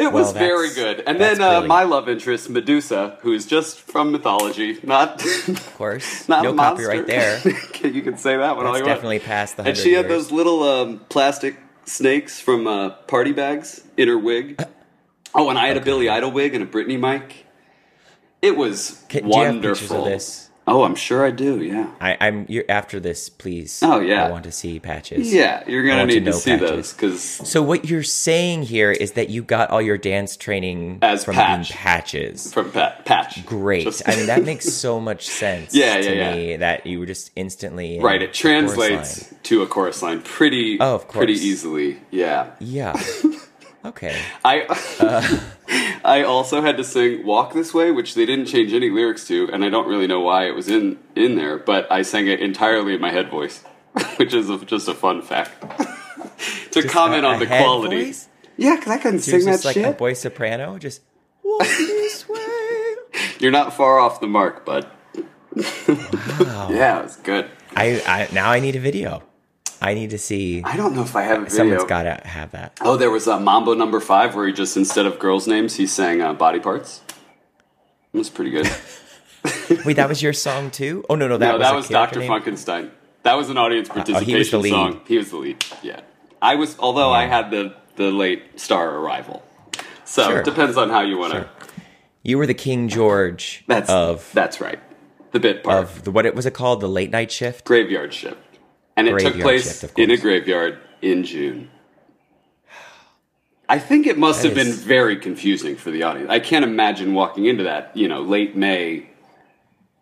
It 0.01 0.13
was 0.13 0.33
Well, 0.33 0.33
very 0.35 0.73
good. 0.75 1.03
And 1.07 1.21
then 1.21 1.41
uh, 1.41 1.61
my 1.63 1.85
love 1.85 2.09
interest, 2.09 2.49
Medusa, 2.51 3.19
who's 3.21 3.45
just 3.47 3.81
from 3.81 4.11
mythology, 4.13 4.79
not 4.83 5.23
Of 5.49 5.75
course. 5.77 6.29
not 6.29 6.43
no 6.43 6.53
monster. 6.53 6.87
copyright 6.87 7.07
there. 7.07 7.41
you 7.87 8.03
can 8.03 8.17
say 8.17 8.37
that 8.37 8.57
one 8.57 8.67
all 8.67 8.73
That's 8.73 8.83
you 8.83 8.87
want. 8.87 8.97
definitely 8.97 9.19
past 9.21 9.57
the 9.57 9.63
And 9.63 9.77
100 9.77 9.83
she 9.83 9.93
had 9.93 10.09
those 10.09 10.33
little 10.33 10.63
um, 10.63 11.01
plastic 11.11 11.57
snakes 11.85 12.41
from 12.41 12.67
uh, 12.67 12.91
party 13.07 13.33
bags 13.33 13.83
in 13.97 14.09
her 14.09 14.19
wig. 14.19 14.63
Oh, 15.33 15.49
and 15.49 15.57
I 15.57 15.69
had 15.69 15.77
a 15.77 15.81
Billy 15.81 16.09
Idol 16.09 16.33
wig 16.33 16.57
and 16.57 16.65
a 16.65 16.67
Britney 16.67 16.99
mic. 16.99 17.47
It 18.43 18.57
was 18.57 19.05
Can- 19.09 19.23
do 19.23 19.29
you 19.29 19.45
have 19.45 19.55
wonderful. 19.55 19.87
pictures 19.87 19.91
of 19.99 20.05
this? 20.07 20.50
Oh, 20.67 20.85
I'm 20.85 20.95
sure 20.95 21.25
I 21.27 21.31
do. 21.33 21.61
Yeah. 21.63 21.91
I, 22.01 22.17
I'm 22.21 22.47
you're 22.49 22.65
after 22.69 23.01
this, 23.01 23.29
please. 23.29 23.81
Oh, 23.83 23.99
yeah. 23.99 24.27
I 24.27 24.31
want 24.31 24.45
to 24.45 24.53
see 24.53 24.79
patches. 24.79 25.33
Yeah, 25.33 25.65
you're 25.69 25.85
gonna 25.85 26.07
need 26.07 26.25
to, 26.27 26.31
know 26.31 26.37
see 26.37 26.53
patches. 26.53 26.71
those 26.71 26.93
because 26.93 27.21
So 27.23 27.61
what 27.63 27.87
you're 27.87 28.05
saying 28.05 28.63
here 28.65 28.93
is 28.93 29.13
that 29.13 29.31
you 29.31 29.43
got 29.43 29.71
all 29.71 29.83
your 29.83 29.99
dance 29.99 30.37
training 30.37 30.99
As 31.03 31.25
from 31.25 31.35
Patch. 31.35 31.71
patches. 31.73 32.53
from 32.53 32.71
Pat, 32.71 33.05
Patch. 33.05 33.45
Great. 33.47 33.85
Just- 33.85 34.09
I 34.09 34.15
mean, 34.15 34.27
that 34.27 34.45
makes 34.45 34.67
so 34.73 35.01
much 35.01 35.27
sense 35.27 35.75
Yeah, 35.75 35.97
to 36.01 36.15
yeah, 36.17 36.35
me 36.37 36.57
that 36.59 36.87
you 36.87 37.01
were 37.01 37.07
just 37.07 37.33
instantly 37.35 37.99
right. 37.99 38.23
It 38.23 38.33
translates 38.33 39.35
to 39.45 39.63
a 39.63 39.67
chorus 39.67 40.03
line 40.03 40.23
pretty, 40.23 40.79
Oh, 40.81 40.97
of 40.97 41.09
pretty 41.09 41.33
easily. 41.33 41.99
Yeah. 42.13 42.51
Yeah. 42.61 42.93
Okay. 43.85 44.21
I 44.45 44.63
uh. 45.01 45.39
I 46.05 46.23
also 46.23 46.61
had 46.63 46.77
to 46.79 46.85
sing 46.85 47.25
"Walk 47.27 47.53
This 47.55 47.73
Way," 47.75 47.91
which 47.91 48.15
they 48.15 48.27
didn't 48.27 48.47
change 48.47 48.73
any 48.73 48.91
lyrics 48.91 49.27
to, 49.29 49.49
and 49.53 49.65
I 49.65 49.69
don't 49.71 49.87
really 49.89 50.07
know 50.07 50.21
why 50.21 50.47
it 50.49 50.55
was 50.55 50.69
in 50.69 50.99
in 51.17 51.37
there, 51.37 51.59
but 51.59 51.91
I 51.91 52.03
sang 52.03 52.27
it 52.27 52.41
entirely 52.41 52.95
in 52.95 53.01
my 53.01 53.11
head 53.11 53.31
voice, 53.31 53.63
which 54.17 54.35
is 54.35 54.51
a, 54.51 54.59
just 54.65 54.89
a 54.89 54.95
fun 54.95 55.23
fact. 55.23 55.61
to 56.73 56.83
Just 56.83 56.89
comment 56.95 57.25
a- 57.25 57.29
on 57.29 57.37
a 57.37 57.39
the 57.41 57.47
head 57.47 57.63
quality, 57.63 58.05
voice? 58.07 58.29
yeah, 58.57 58.77
because 58.77 58.93
I 58.93 58.99
couldn't 58.99 59.21
sing 59.21 59.45
that 59.45 59.65
like 59.65 59.77
a 59.77 59.81
shit. 59.83 59.99
boy 59.99 60.13
soprano, 60.15 60.79
just 60.79 61.03
walk 61.43 61.61
this 61.61 62.29
way. 62.29 62.95
You're 63.39 63.51
not 63.53 63.73
far 63.75 63.99
off 63.99 64.21
the 64.21 64.27
mark, 64.27 64.65
bud. 64.67 64.87
Wow. 65.57 66.69
Yeah, 66.71 67.01
it 67.01 67.03
was 67.05 67.17
good. 67.17 67.51
I, 67.75 68.01
I 68.07 68.29
now 68.33 68.51
I 68.51 68.61
need 68.61 68.77
a 68.77 68.81
video. 68.81 69.23
I 69.83 69.95
need 69.95 70.11
to 70.11 70.19
see. 70.19 70.63
I 70.65 70.77
don't 70.77 70.95
know 70.95 71.03
if 71.03 71.17
I 71.17 71.23
have 71.23 71.39
a 71.39 71.45
video. 71.45 71.57
Someone's 71.57 71.85
got 71.85 72.03
to 72.03 72.27
have 72.29 72.51
that. 72.53 72.79
Oh, 72.83 72.97
there 72.97 73.11
was 73.11 73.27
a 73.27 73.41
Mambo 73.41 73.75
Number 73.75 74.01
Five, 74.01 74.35
where 74.35 74.47
he 74.47 74.53
just 74.53 74.77
instead 74.77 75.07
of 75.07 75.19
girls' 75.19 75.47
names, 75.47 75.77
he 75.77 75.87
sang 75.87 76.21
uh, 76.21 76.35
body 76.35 76.61
parts. 76.61 77.01
It 78.13 78.19
was 78.19 78.29
pretty 78.31 78.51
good. 78.51 78.67
Wait, 79.87 79.95
that 79.97 80.09
was 80.09 80.23
your 80.23 80.33
song 80.33 80.71
too? 80.71 81.05
Oh 81.09 81.15
no, 81.15 81.27
no, 81.29 81.39
that 81.39 81.47
no, 81.53 81.59
was 81.59 81.63
that 81.67 81.75
was 81.75 81.89
Dr. 81.89 82.21
name? 82.21 82.31
Funkenstein. 82.31 82.91
That 83.23 83.35
was 83.35 83.49
an 83.51 83.57
audience 83.59 83.89
participation 83.89 84.29
he 84.29 84.35
was 84.37 84.51
the 84.51 84.59
lead. 84.59 84.71
song. 84.71 85.01
He 85.07 85.17
was 85.17 85.31
the 85.31 85.37
lead. 85.37 85.65
Yeah, 85.83 86.01
I 86.43 86.57
was. 86.57 86.77
Although 86.79 87.11
I 87.11 87.27
had 87.27 87.51
the 87.51 87.75
the 87.97 88.11
late 88.11 88.61
star 88.61 88.97
arrival, 88.99 89.43
so 90.05 90.25
Sure. 90.29 90.39
it 90.41 90.45
depends 90.45 90.77
on 90.77 90.91
how 90.91 91.01
you 91.01 91.17
want 91.19 91.33
to. 91.33 91.39
Sure. 91.41 91.49
You 92.23 92.37
were 92.37 92.47
the 92.47 92.55
King 92.55 92.89
George 92.89 93.65
That's 93.67 93.89
of 93.89 94.29
that's 94.35 94.61
right. 94.61 94.79
The 95.33 95.41
bit 95.41 95.63
part 95.65 95.85
of 95.85 96.05
the 96.05 96.11
what 96.11 96.27
it 96.27 96.35
was 96.35 96.45
it 96.45 96.53
called 96.53 96.81
the 96.83 96.89
late 96.89 97.11
night 97.11 97.31
shift. 97.33 97.65
graveyard 97.65 98.13
shift, 98.13 98.37
and 98.97 99.09
it 99.09 99.19
took 99.19 99.41
place 99.41 99.81
shift, 99.81 99.99
in 99.99 100.11
a 100.11 100.17
graveyard 100.17 100.79
in 101.03 101.25
June. 101.25 101.71
I 103.69 103.79
think 103.79 104.07
it 104.07 104.19
must 104.19 104.43
That 104.43 104.49
have 104.49 104.57
been 104.57 104.73
very 104.73 105.17
confusing 105.17 105.77
for 105.77 105.91
the 105.93 106.03
audience. 106.03 106.29
I 106.29 106.41
can't 106.41 106.65
imagine 106.65 107.15
walking 107.15 107.47
into 107.47 107.65
that, 107.65 107.97
you 107.97 108.09
know, 108.09 108.21
late 108.23 108.57
May, 108.57 109.09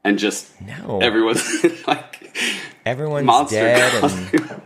and 0.02 0.18
just 0.18 0.58
No. 0.62 1.00
everyone's 1.02 1.64
like 1.86 2.34
Everyone's 2.86 3.26
monster 3.26 3.56
dead 3.56 4.04
and 4.04 4.60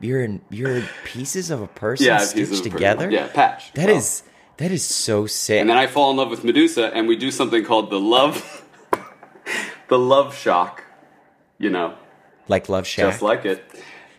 you're 0.00 0.22
in, 0.22 0.40
you're 0.50 0.82
pieces 1.04 1.50
of 1.50 1.60
a 1.60 1.66
person 1.66 2.06
yeah, 2.06 2.18
stitched 2.18 2.50
a 2.50 2.50
person. 2.56 2.70
together. 2.70 3.10
Yeah, 3.10 3.26
patch. 3.26 3.72
That 3.72 3.88
Well, 3.88 3.96
is 3.96 4.22
that 4.58 4.70
is 4.70 4.84
so 4.84 5.26
sick. 5.26 5.60
And 5.60 5.68
then 5.68 5.76
I 5.76 5.86
fall 5.88 6.12
in 6.12 6.16
love 6.16 6.30
with 6.30 6.44
Medusa, 6.44 6.92
and 6.94 7.08
we 7.08 7.16
do 7.16 7.30
something 7.32 7.64
called 7.64 7.90
the 7.90 7.98
love, 7.98 8.64
the 9.88 9.98
love 9.98 10.36
shock. 10.36 10.84
You 11.58 11.70
know, 11.70 11.94
like 12.48 12.68
Love 12.68 12.86
Shack. 12.86 13.10
just 13.12 13.22
like 13.22 13.44
it. 13.44 13.64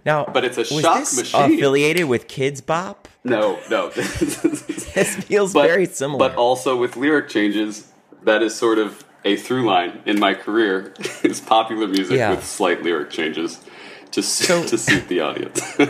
now, 0.06 0.26
but 0.26 0.44
it's 0.46 0.58
a 0.58 0.62
was 0.62 0.82
shock 0.82 1.00
this 1.00 1.18
machine. 1.18 1.54
affiliated 1.56 2.06
with 2.06 2.28
Kidz 2.28 2.66
Bop? 2.66 3.08
No, 3.24 3.60
no. 3.70 3.92
This 4.98 5.16
feels 5.16 5.54
but, 5.54 5.68
very 5.68 5.86
similar. 5.86 6.18
But 6.30 6.36
also 6.38 6.76
with 6.76 6.98
lyric 6.98 7.30
changes, 7.30 7.92
that 8.24 8.42
is 8.42 8.56
sort 8.56 8.80
of 8.80 9.04
a 9.24 9.36
through 9.36 9.64
line 9.64 10.02
in 10.08 10.20
my 10.20 10.34
career 10.34 10.94
is 11.24 11.40
popular 11.40 11.88
music 11.88 12.18
Yeah. 12.18 12.32
with 12.32 12.44
slight 12.44 12.82
lyric 12.82 13.12
changes 13.12 13.60
to 14.18 14.24
So- 14.24 14.64
to 14.66 14.78
suit 14.78 15.08
the 15.08 15.22
audience. 15.22 15.62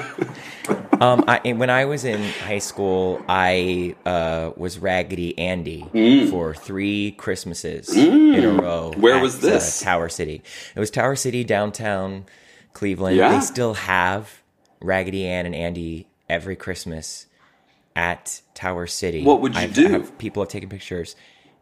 Um, 0.99 1.23
I, 1.27 1.53
when 1.53 1.69
I 1.69 1.85
was 1.85 2.03
in 2.03 2.21
high 2.23 2.57
school, 2.57 3.21
I 3.29 3.95
uh, 4.05 4.51
was 4.57 4.79
Raggedy 4.79 5.37
Andy 5.37 5.85
Mm. 5.93 6.29
for 6.31 6.55
three 6.55 7.11
Christmases 7.11 7.95
in 7.95 8.43
a 8.43 8.49
row. 8.51 8.91
Where 8.97 9.19
was 9.19 9.39
this? 9.39 9.81
Uh, 9.81 9.85
Tower 9.85 10.09
City. 10.09 10.41
It 10.75 10.79
was 10.79 10.89
Tower 10.89 11.15
City, 11.15 11.43
downtown 11.43 12.25
Cleveland. 12.73 13.15
Yeah. 13.15 13.29
They 13.35 13.41
still 13.41 13.75
have 13.75 14.41
Raggedy 14.81 15.25
Ann 15.27 15.45
and 15.45 15.53
Andy 15.55 16.07
every 16.27 16.55
Christmas 16.55 17.27
at 17.95 18.41
Tower 18.55 18.87
City. 18.87 19.23
What 19.23 19.39
would 19.41 19.53
you 19.53 19.61
I've- 19.61 19.73
do? 19.73 19.95
I've- 19.95 20.11
people 20.17 20.41
have 20.41 20.49
taken 20.49 20.67
pictures. 20.67 21.15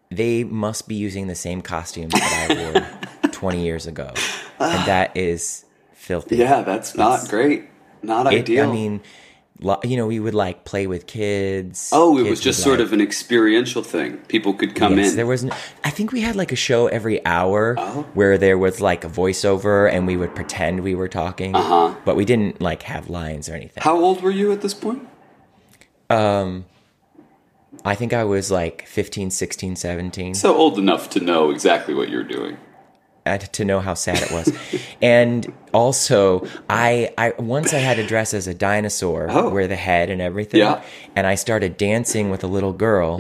They 0.10 0.46
must 0.46 0.88
be 0.88 0.96
using 0.96 1.28
the 1.28 1.36
same 1.36 1.62
costumes 1.62 2.14
that 2.14 2.48
I 2.50 2.72
wore 3.22 3.32
20 3.34 3.62
years 3.64 3.86
ago. 3.86 4.14
And 4.60 4.88
that 4.88 5.16
is 5.18 5.65
filthy. 6.06 6.38
yeah, 6.38 6.62
that's 6.62 6.96
not 6.96 7.28
great. 7.30 7.66
Not 8.02 8.28
It, 8.32 8.40
ideal. 8.42 8.70
I 8.70 8.72
mean, 8.72 9.02
you 9.84 9.96
know, 9.98 10.06
we 10.08 10.20
would 10.20 10.34
like 10.36 10.64
play 10.66 10.86
with 10.86 11.08
kids. 11.08 11.90
oh, 11.94 12.18
it 12.18 12.24
Kids 12.24 12.30
was 12.30 12.42
just 12.42 12.62
sort 12.62 12.80
like- 12.80 12.88
of 12.88 12.94
an 12.94 13.02
experiential 13.02 13.82
thing. 13.84 14.18
People 14.28 14.54
could 14.54 14.76
come 14.76 14.98
yes, 14.98 15.12
in. 15.12 15.16
There 15.16 15.26
was. 15.26 15.44
n- 15.46 15.52
I 15.84 15.90
think 15.90 16.12
we 16.12 16.22
had 16.22 16.36
like 16.36 16.52
a 16.52 16.56
show 16.58 16.88
every 16.88 17.26
hour 17.26 17.76
Oh. 17.78 18.06
where 18.14 18.38
there 18.38 18.58
was 18.58 18.80
like 18.82 19.04
a 19.06 19.10
voiceover, 19.10 19.90
and 19.92 20.06
we 20.06 20.18
would 20.18 20.36
pretend 20.36 20.82
we 20.82 20.94
were 20.94 21.08
talking, 21.08 21.56
Uh-huh. 21.56 21.96
but 22.06 22.16
we 22.16 22.26
didn't 22.26 22.62
like 22.62 22.84
have 22.84 23.10
lines 23.10 23.50
or 23.50 23.54
anything. 23.56 23.82
How 23.82 23.98
old 23.98 24.22
were 24.22 24.32
you 24.42 24.52
at 24.52 24.62
this 24.62 24.74
point? 24.74 25.08
Um, 26.10 26.66
I 27.84 27.96
think 27.96 28.14
I 28.14 28.24
was 28.24 28.52
like 28.52 28.86
15, 28.88 29.32
16, 29.32 29.76
17. 29.76 30.34
So 30.36 30.56
old 30.56 30.78
enough 30.78 31.10
to 31.12 31.20
know 31.20 31.50
exactly 31.50 31.94
what 31.94 32.10
you're 32.10 32.24
doing. 32.24 32.58
To 33.26 33.66
know 33.66 33.80
how 33.80 33.94
sad 33.96 34.22
it 34.22 34.32
was. 34.32 34.52
and 35.02 35.52
also, 35.74 36.48
I, 36.70 37.12
I 37.18 37.34
once 37.40 37.74
I 37.74 37.80
had 37.80 37.98
to 37.98 38.06
dress 38.06 38.34
as 38.34 38.48
a 38.48 38.54
dinosaur, 38.54 39.28
Oh. 39.30 39.50
wear 39.50 39.68
the 39.68 39.76
head 39.76 40.10
and 40.12 40.22
everything, 40.22 40.60
Yeah. 40.62 40.82
and 41.16 41.26
I 41.26 41.36
started 41.36 41.76
dancing 41.78 42.30
with 42.30 42.44
a 42.44 42.48
little 42.48 42.74
girl. 42.74 43.18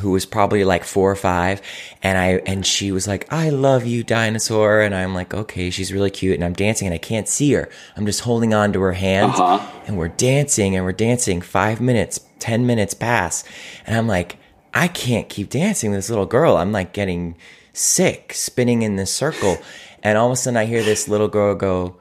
Who 0.00 0.10
was 0.12 0.24
probably 0.24 0.64
like 0.64 0.84
four 0.84 1.10
or 1.10 1.16
five, 1.16 1.60
and 2.02 2.16
I 2.16 2.40
and 2.46 2.64
she 2.64 2.90
was 2.92 3.06
like, 3.06 3.30
"I 3.30 3.50
love 3.50 3.84
you, 3.84 4.02
dinosaur," 4.02 4.80
and 4.80 4.94
I'm 4.94 5.14
like, 5.14 5.34
"Okay, 5.34 5.68
she's 5.68 5.92
really 5.92 6.08
cute," 6.08 6.34
and 6.36 6.42
I'm 6.42 6.54
dancing, 6.54 6.86
and 6.88 6.94
I 6.94 6.98
can't 6.98 7.28
see 7.28 7.52
her. 7.52 7.68
I'm 7.94 8.06
just 8.06 8.20
holding 8.20 8.54
on 8.54 8.72
to 8.72 8.80
her 8.80 8.94
hand, 8.94 9.32
Uh-huh. 9.32 9.60
and 9.86 9.98
we're 9.98 10.08
dancing, 10.08 10.74
and 10.74 10.86
we're 10.86 10.92
dancing. 10.92 11.42
Five 11.42 11.78
minutes, 11.82 12.20
ten 12.38 12.64
minutes 12.66 12.94
pass, 12.94 13.44
and 13.86 13.94
I'm 13.94 14.08
like, 14.08 14.38
I 14.72 14.88
can't 14.88 15.28
keep 15.28 15.50
dancing 15.50 15.90
with 15.90 15.98
this 15.98 16.08
little 16.08 16.24
girl. 16.24 16.56
I'm 16.56 16.72
like 16.72 16.94
getting 16.94 17.34
sick, 17.72 18.32
spinning 18.34 18.82
in 18.82 18.96
this 18.96 19.12
circle. 19.12 19.58
And 20.02 20.18
all 20.18 20.26
of 20.26 20.32
a 20.32 20.36
sudden, 20.36 20.56
I 20.56 20.64
hear 20.66 20.82
this 20.82 21.08
little 21.08 21.28
girl 21.28 21.54
go, 21.54 21.96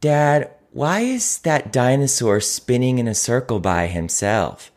Dad, 0.00 0.50
why 0.72 1.00
is 1.00 1.38
that 1.38 1.72
dinosaur 1.72 2.40
spinning 2.40 2.98
in 2.98 3.06
a 3.06 3.14
circle 3.14 3.60
by 3.60 3.86
himself? 3.86 4.70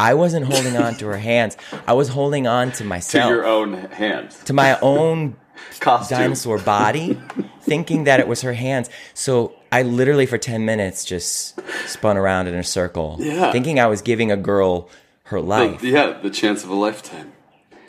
I 0.00 0.14
wasn't 0.14 0.46
holding 0.46 0.76
on 0.76 0.94
to 0.96 1.06
her 1.06 1.18
hands. 1.18 1.56
I 1.86 1.92
was 1.92 2.08
holding 2.08 2.46
on 2.46 2.72
to 2.72 2.84
myself. 2.84 3.24
To 3.28 3.34
your 3.34 3.44
own 3.46 3.74
hands. 3.74 4.42
to 4.44 4.52
my 4.52 4.78
own 4.80 5.36
Costume. 5.80 6.18
dinosaur 6.18 6.58
body, 6.58 7.20
thinking 7.62 8.04
that 8.04 8.20
it 8.20 8.28
was 8.28 8.42
her 8.42 8.52
hands. 8.54 8.88
So 9.14 9.54
I 9.72 9.82
literally, 9.82 10.24
for 10.26 10.38
10 10.38 10.64
minutes, 10.64 11.04
just 11.04 11.58
spun 11.88 12.16
around 12.16 12.46
in 12.46 12.54
a 12.54 12.62
circle, 12.64 13.16
Yeah. 13.18 13.50
thinking 13.52 13.78
I 13.80 13.86
was 13.86 14.00
giving 14.02 14.30
a 14.30 14.36
girl 14.36 14.88
her 15.24 15.40
life. 15.40 15.80
The, 15.80 15.88
yeah, 15.88 16.18
the 16.22 16.30
chance 16.30 16.62
of 16.64 16.70
a 16.70 16.74
lifetime. 16.74 17.32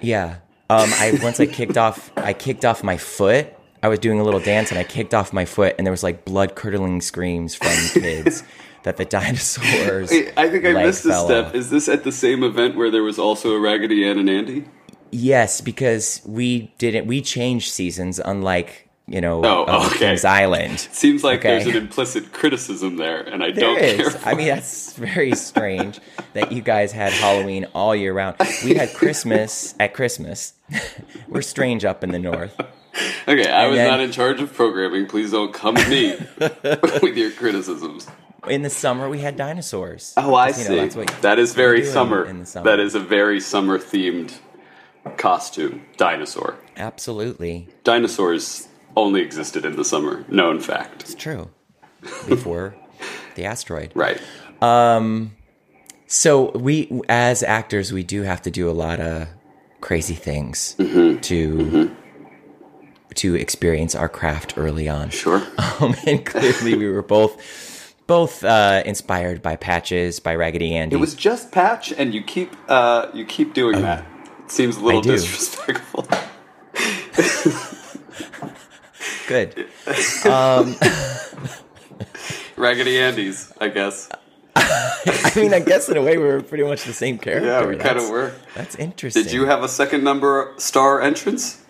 Yeah. 0.02 0.38
Um, 0.70 0.90
I 0.94 1.18
once 1.24 1.40
I 1.40 1.48
kicked 1.48 1.78
off 1.78 2.12
I 2.16 2.34
kicked 2.34 2.64
off 2.64 2.84
my 2.84 2.98
foot. 2.98 3.56
I 3.82 3.88
was 3.88 4.00
doing 4.00 4.20
a 4.20 4.24
little 4.24 4.40
dance 4.40 4.72
and 4.72 4.80
I 4.80 4.84
kicked 4.84 5.14
off 5.14 5.32
my 5.34 5.46
foot 5.46 5.76
and 5.78 5.88
there 5.88 5.92
was 5.92 6.04
like 6.04 6.26
blood 6.26 6.56
curdling 6.56 7.02
screams 7.02 7.56
from 7.56 7.70
kids 8.02 8.44
that 8.84 8.98
the 8.98 9.06
dinosaurs. 9.06 10.12
Wait, 10.12 10.34
I 10.38 10.50
think 10.50 10.66
I 10.66 10.74
missed 10.74 11.06
a 11.06 11.14
step. 11.14 11.48
Off. 11.48 11.56
Is 11.56 11.70
this 11.70 11.88
at 11.90 12.04
the 12.04 12.12
same 12.12 12.44
event 12.44 12.76
where 12.76 12.92
there 12.92 13.04
was 13.04 13.18
also 13.18 13.54
a 13.54 13.60
Raggedy 13.60 14.06
Ann 14.06 14.20
and 14.20 14.30
Andy? 14.30 14.66
Yes, 15.12 15.62
because 15.62 16.22
we 16.26 16.74
didn't 16.78 17.08
we 17.08 17.22
changed 17.22 17.72
seasons 17.72 18.20
unlike 18.20 18.89
you 19.10 19.22
know, 19.22 19.44
oh, 19.44 19.88
okay. 19.88 19.98
Kings 19.98 20.24
Island. 20.24 20.80
Seems 20.80 21.24
like 21.24 21.40
okay. 21.40 21.50
there's 21.50 21.68
an 21.68 21.76
implicit 21.76 22.32
criticism 22.32 22.98
there, 22.98 23.22
and 23.22 23.44
I 23.44 23.52
there 23.52 23.62
don't 23.62 23.80
is. 23.80 24.16
care. 24.16 24.22
I 24.24 24.36
mean, 24.36 24.48
that's 24.48 24.94
very 24.94 25.34
strange 25.36 26.00
that 26.34 26.52
you 26.52 26.62
guys 26.62 26.92
had 26.92 27.12
Halloween 27.12 27.66
all 27.74 27.96
year 27.96 28.14
round. 28.14 28.36
We 28.64 28.76
had 28.76 28.94
Christmas 28.94 29.74
at 29.80 29.96
Christmas. 29.96 30.54
We're 31.28 31.42
strange 31.42 31.86
up 31.86 32.04
in 32.04 32.12
the 32.12 32.20
north. 32.20 32.56
Okay, 33.28 33.50
I 33.50 33.64
and 33.64 33.70
was 33.72 33.78
then, 33.78 33.90
not 33.90 34.00
in 34.00 34.12
charge 34.12 34.42
of 34.42 34.54
programming. 34.54 35.08
Please 35.08 35.32
don't 35.32 35.54
come 35.54 35.78
at 35.78 35.90
me 35.90 36.16
with 37.02 37.18
your 37.18 37.32
criticisms. 37.32 38.08
In 38.48 38.62
the 38.62 38.70
summer, 38.70 39.10
we 39.10 39.20
had 39.20 39.36
dinosaurs. 39.36 40.14
Oh, 40.18 40.36
I 40.36 40.52
see. 40.52 40.76
Know, 40.76 41.06
that 41.22 41.40
is 41.40 41.54
very 41.54 41.84
summer. 41.84 42.26
In 42.26 42.40
the 42.40 42.46
summer. 42.46 42.70
That 42.70 42.80
is 42.80 42.96
a 42.96 43.00
very 43.00 43.40
summer 43.40 43.78
themed 43.78 44.38
costume. 45.18 45.86
Dinosaur. 45.98 46.58
Absolutely. 46.78 47.68
Dinosaurs 47.84 48.69
only 48.96 49.22
existed 49.22 49.66
in 49.66 49.76
the 49.76 49.86
summer. 49.86 50.26
Known 50.28 50.60
fact. 50.60 51.04
It's 51.04 51.16
true. 51.16 51.50
Before 52.28 52.76
the 53.36 53.46
asteroid. 53.46 53.92
Right. 53.96 54.22
Um, 54.62 55.36
so 56.08 56.52
we, 56.52 57.02
as 57.08 57.44
actors, 57.44 57.94
we 57.94 58.04
do 58.04 58.24
have 58.24 58.42
to 58.44 58.52
do 58.52 58.70
a 58.70 58.74
lot 58.74 59.00
of 59.00 59.28
crazy 59.82 60.16
things 60.16 60.76
mm-hmm. 60.78 61.20
to 61.22 61.56
mm-hmm. 61.56 61.94
to 63.16 63.36
experience 63.36 63.96
our 63.96 64.10
craft 64.10 64.56
early 64.58 64.90
on. 64.90 65.10
Sure. 65.10 65.42
Um, 65.82 65.96
and 66.06 66.26
clearly, 66.26 66.76
we 66.76 66.90
were 66.90 67.02
both 67.02 67.96
both 68.06 68.44
uh, 68.44 68.84
inspired 68.86 69.42
by 69.42 69.56
Patches 69.56 70.20
by 70.20 70.36
Raggedy 70.36 70.76
Andy. 70.76 70.98
It 70.98 71.00
was 71.00 71.16
just 71.16 71.54
Patch, 71.54 71.94
and 71.94 72.14
you 72.14 72.22
keep 72.22 72.54
uh, 72.68 73.08
you 73.14 73.24
keep 73.24 73.54
doing 73.54 73.76
uh, 73.76 73.82
that. 73.82 74.06
It 74.44 74.52
seems 74.52 74.76
a 74.76 74.84
little 74.84 75.02
disrespectful. 75.02 76.06
Good. 79.30 79.68
Um, 80.26 80.76
Raggedy 82.58 83.00
Andy's, 83.00 83.54
I 83.60 83.70
guess. 83.70 84.10
I 84.56 85.32
mean, 85.36 85.54
I 85.54 85.60
guess 85.60 85.88
in 85.88 85.98
a 85.98 86.02
way 86.02 86.18
we 86.18 86.24
were 86.26 86.42
pretty 86.42 86.64
much 86.64 86.84
the 86.84 86.94
same 86.94 87.18
character. 87.18 87.48
Yeah, 87.48 87.66
we 87.66 87.78
kind 87.78 87.98
of 87.98 88.10
were. 88.10 88.34
That's 88.56 88.76
interesting. 88.76 89.24
Did 89.24 89.32
you 89.32 89.46
have 89.46 89.64
a 89.64 89.70
second 89.70 90.04
number 90.04 90.54
star 90.58 91.02
entrance? 91.02 91.64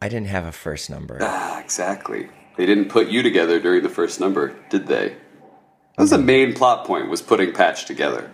I 0.00 0.08
didn't 0.08 0.28
have 0.28 0.44
a 0.44 0.52
first 0.52 0.88
number. 0.88 1.18
Ah, 1.20 1.60
exactly. 1.60 2.28
They 2.56 2.66
didn't 2.66 2.88
put 2.90 3.08
you 3.08 3.22
together 3.22 3.58
during 3.58 3.82
the 3.82 3.88
first 3.88 4.20
number, 4.20 4.54
did 4.70 4.86
they? 4.86 5.16
That 5.96 6.02
was 6.02 6.10
the 6.10 6.18
main 6.18 6.54
plot 6.54 6.86
point 6.86 7.08
was 7.08 7.22
putting 7.22 7.52
Patch 7.52 7.86
together. 7.86 8.30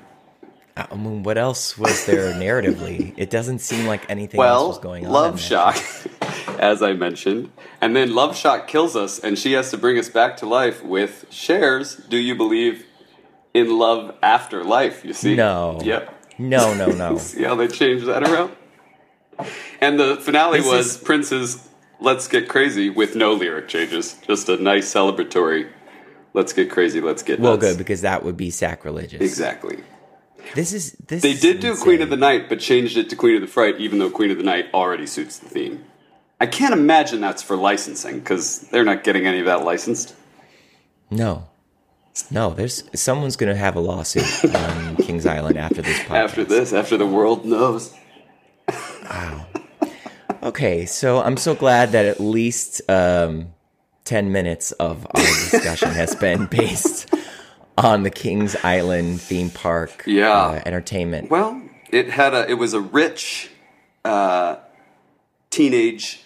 I 0.91 0.95
mean, 0.95 1.23
what 1.23 1.39
else 1.39 1.77
was 1.77 2.07
there 2.07 2.33
narratively? 2.35 3.15
It 3.17 3.31
doesn't 3.31 3.61
seem 3.61 3.87
like 3.87 4.09
anything 4.09 4.39
well, 4.39 4.55
else 4.55 4.77
was 4.77 4.79
going 4.79 5.07
on. 5.07 5.13
Love 5.13 5.41
Shock, 5.41 5.77
as 6.59 6.83
I 6.83 6.93
mentioned. 6.93 7.51
And 7.81 7.97
then 7.97 8.15
Love 8.15 8.37
Shock 8.37 8.69
kills 8.69 8.97
us, 8.97 9.19
and 9.19 9.39
she 9.39 9.53
has 9.53 9.71
to 9.71 9.79
bring 9.79 9.99
us 9.99 10.09
back 10.09 10.37
to 10.39 10.47
life 10.47 10.85
with 10.85 11.27
Cher's. 11.31 11.97
Do 11.97 12.17
You 12.17 12.35
Believe 12.35 12.87
in 13.55 13.79
Love 13.79 14.15
After 14.23 14.65
Life? 14.65 15.05
You 15.05 15.13
see? 15.13 15.35
No. 15.35 15.81
Yep. 15.83 16.15
No, 16.39 16.75
no, 16.75 16.87
no. 16.89 17.19
see 17.19 17.43
how 17.43 17.55
they 17.55 17.69
changed 17.69 18.07
that 18.07 18.23
around? 18.23 18.53
And 19.81 19.99
the 19.99 20.17
finale 20.17 20.61
this 20.61 20.69
was 20.69 20.87
is... 20.87 20.97
Prince's 20.99 21.69
Let's 22.01 22.29
Get 22.29 22.49
Crazy 22.49 22.91
with 22.91 23.17
no 23.17 23.33
lyric 23.33 23.69
changes. 23.69 24.17
Just 24.27 24.49
a 24.49 24.57
nice 24.57 24.93
celebratory 24.93 25.69
Let's 26.35 26.53
Get 26.53 26.71
Crazy, 26.71 27.01
Let's 27.01 27.23
Get 27.23 27.41
Well, 27.41 27.57
good, 27.57 27.79
because 27.79 28.03
that 28.03 28.25
would 28.25 28.37
be 28.37 28.51
sacrilegious. 28.51 29.21
Exactly. 29.21 29.79
This 30.55 30.73
is 30.73 30.93
this. 30.93 31.23
They 31.23 31.33
is 31.33 31.41
did 31.41 31.61
do 31.61 31.77
Queen 31.77 32.03
of 32.03 32.11
the 32.11 32.17
Night, 32.17 32.49
but 32.49 32.61
changed 32.61 32.97
it 32.97 33.11
to 33.11 33.17
Queen 33.17 33.35
of 33.35 33.41
the 33.41 33.47
Fright, 33.47 33.79
even 33.79 33.99
though 33.99 34.11
Queen 34.11 34.31
of 34.31 34.39
the 34.39 34.43
Night 34.43 34.67
already 34.73 35.07
suits 35.07 35.39
the 35.39 35.49
theme. 35.49 35.85
I 36.41 36.47
can't 36.47 36.73
imagine 36.73 37.21
that's 37.21 37.43
for 37.43 37.57
licensing 37.57 38.21
because 38.21 38.61
they're 38.71 38.85
not 38.85 39.03
getting 39.05 39.27
any 39.27 39.41
of 39.41 39.47
that 39.47 39.65
licensed. 39.65 40.15
No, 41.11 41.49
no. 42.31 42.51
There's 42.51 42.85
someone's 42.95 43.37
going 43.37 43.53
to 43.53 43.59
have 43.59 43.75
a 43.77 43.81
lawsuit 43.81 44.45
on 44.55 44.97
Kings 44.97 45.27
Island 45.27 45.59
after 45.59 45.83
this 45.83 45.99
podcast. 46.01 46.25
After 46.25 46.45
this, 46.45 46.73
after 46.73 46.97
the 46.97 47.07
world 47.07 47.45
knows. 47.45 47.95
wow. 49.11 49.47
Okay, 50.43 50.87
so 50.87 51.21
I'm 51.21 51.37
so 51.37 51.55
glad 51.55 51.93
that 51.93 52.07
at 52.07 52.21
least 52.21 52.81
um, 52.89 53.49
ten 54.05 54.31
minutes 54.31 54.71
of 54.73 55.07
our 55.07 55.23
discussion 55.23 55.91
has 55.91 56.15
been 56.15 56.47
based 56.47 57.13
on 57.85 58.03
the 58.03 58.11
Kings 58.11 58.57
Island 58.63 59.21
theme 59.21 59.51
park. 59.51 60.05
Yeah, 60.07 60.33
uh, 60.33 60.63
entertainment. 60.67 61.31
Well, 61.31 61.63
it 61.91 62.11
had 62.11 62.35
a. 62.35 62.49
It 62.49 62.55
was 62.55 62.75
a 62.75 62.81
rich 62.81 63.51
uh, 64.05 64.57
teenage 65.51 66.21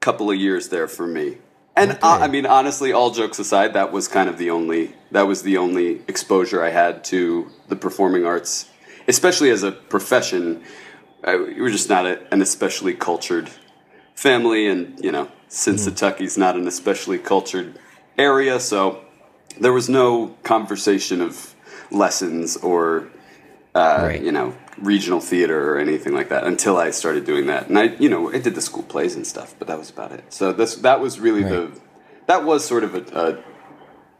couple 0.00 0.30
of 0.30 0.36
years 0.36 0.68
there 0.68 0.88
for 0.88 1.06
me. 1.06 1.38
And 1.76 1.92
okay. 1.92 2.00
uh, 2.02 2.18
I 2.18 2.28
mean, 2.28 2.44
honestly, 2.46 2.92
all 2.92 3.10
jokes 3.12 3.38
aside, 3.38 3.74
that 3.74 3.92
was 3.92 4.08
kind 4.08 4.28
of 4.28 4.38
the 4.38 4.50
only 4.50 4.94
that 5.12 5.22
was 5.22 5.42
the 5.42 5.56
only 5.58 6.02
exposure 6.08 6.62
I 6.62 6.70
had 6.70 7.04
to 7.04 7.50
the 7.68 7.76
performing 7.76 8.26
arts, 8.26 8.68
especially 9.06 9.50
as 9.50 9.62
a 9.62 9.72
profession. 9.72 10.62
I, 11.24 11.36
we 11.36 11.60
were 11.60 11.70
just 11.70 11.88
not 11.88 12.06
a, 12.06 12.32
an 12.32 12.42
especially 12.42 12.94
cultured 12.94 13.50
family, 14.14 14.66
and 14.66 14.98
you 15.04 15.12
know, 15.12 15.30
Cincinnati's 15.48 16.34
mm. 16.34 16.38
not 16.38 16.56
an 16.56 16.66
especially 16.66 17.18
cultured 17.18 17.78
area, 18.16 18.58
so 18.58 19.04
there 19.60 19.72
was 19.72 19.88
no 19.88 20.36
conversation 20.42 21.20
of 21.20 21.54
lessons 21.90 22.56
or 22.56 23.08
uh, 23.74 24.00
right. 24.02 24.22
you 24.22 24.32
know 24.32 24.54
regional 24.78 25.20
theater 25.20 25.72
or 25.72 25.78
anything 25.78 26.14
like 26.14 26.28
that 26.28 26.44
until 26.44 26.76
I 26.76 26.90
started 26.90 27.24
doing 27.24 27.46
that. 27.46 27.68
And 27.68 27.78
I 27.78 27.84
you 27.98 28.08
know 28.08 28.32
I 28.32 28.38
did 28.38 28.54
the 28.54 28.60
school 28.60 28.82
plays 28.82 29.14
and 29.14 29.26
stuff, 29.26 29.54
but 29.58 29.68
that 29.68 29.78
was 29.78 29.90
about 29.90 30.12
it. 30.12 30.32
So 30.32 30.52
this 30.52 30.76
that 30.76 31.00
was 31.00 31.20
really 31.20 31.42
right. 31.42 31.50
the 31.50 31.80
that 32.26 32.44
was 32.44 32.64
sort 32.64 32.84
of 32.84 32.94
a, 32.94 33.38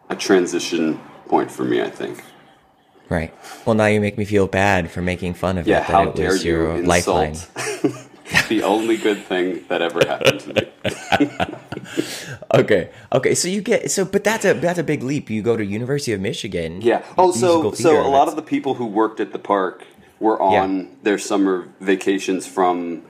a 0.08 0.14
a 0.14 0.16
transition 0.16 1.00
point 1.28 1.50
for 1.50 1.64
me, 1.64 1.82
I 1.82 1.90
think. 1.90 2.24
Right. 3.08 3.32
Well, 3.64 3.74
now 3.74 3.86
you 3.86 4.00
make 4.00 4.18
me 4.18 4.26
feel 4.26 4.46
bad 4.46 4.90
for 4.90 5.00
making 5.00 5.34
fun 5.34 5.56
of 5.56 5.66
yeah, 5.66 5.78
it. 5.78 5.80
That 5.80 5.86
how 5.86 6.08
it 6.10 6.14
dare 6.14 6.36
you 6.36 6.50
your 6.50 6.76
insult. 6.76 6.86
lifeline. 6.86 7.36
the 8.48 8.62
only 8.62 8.96
good 8.96 9.24
thing 9.24 9.64
that 9.68 9.82
ever 9.82 10.00
happened 10.06 10.40
to 10.40 10.54
me. 10.54 11.54
okay, 12.54 12.90
okay. 13.12 13.34
So 13.34 13.48
you 13.48 13.60
get 13.60 13.90
so, 13.90 14.04
but 14.04 14.24
that's 14.24 14.44
a 14.44 14.54
that's 14.54 14.78
a 14.78 14.84
big 14.84 15.02
leap. 15.02 15.30
You 15.30 15.42
go 15.42 15.56
to 15.56 15.64
University 15.64 16.12
of 16.12 16.20
Michigan. 16.20 16.80
Yeah. 16.80 17.04
Oh, 17.16 17.32
so 17.32 17.72
so 17.72 18.06
a 18.06 18.08
lot 18.08 18.28
of 18.28 18.36
the 18.36 18.42
people 18.42 18.74
who 18.74 18.86
worked 18.86 19.20
at 19.20 19.32
the 19.32 19.38
park 19.38 19.84
were 20.20 20.40
on 20.40 20.78
yeah. 20.78 20.86
their 21.02 21.18
summer 21.18 21.68
vacations 21.80 22.46
from 22.46 23.02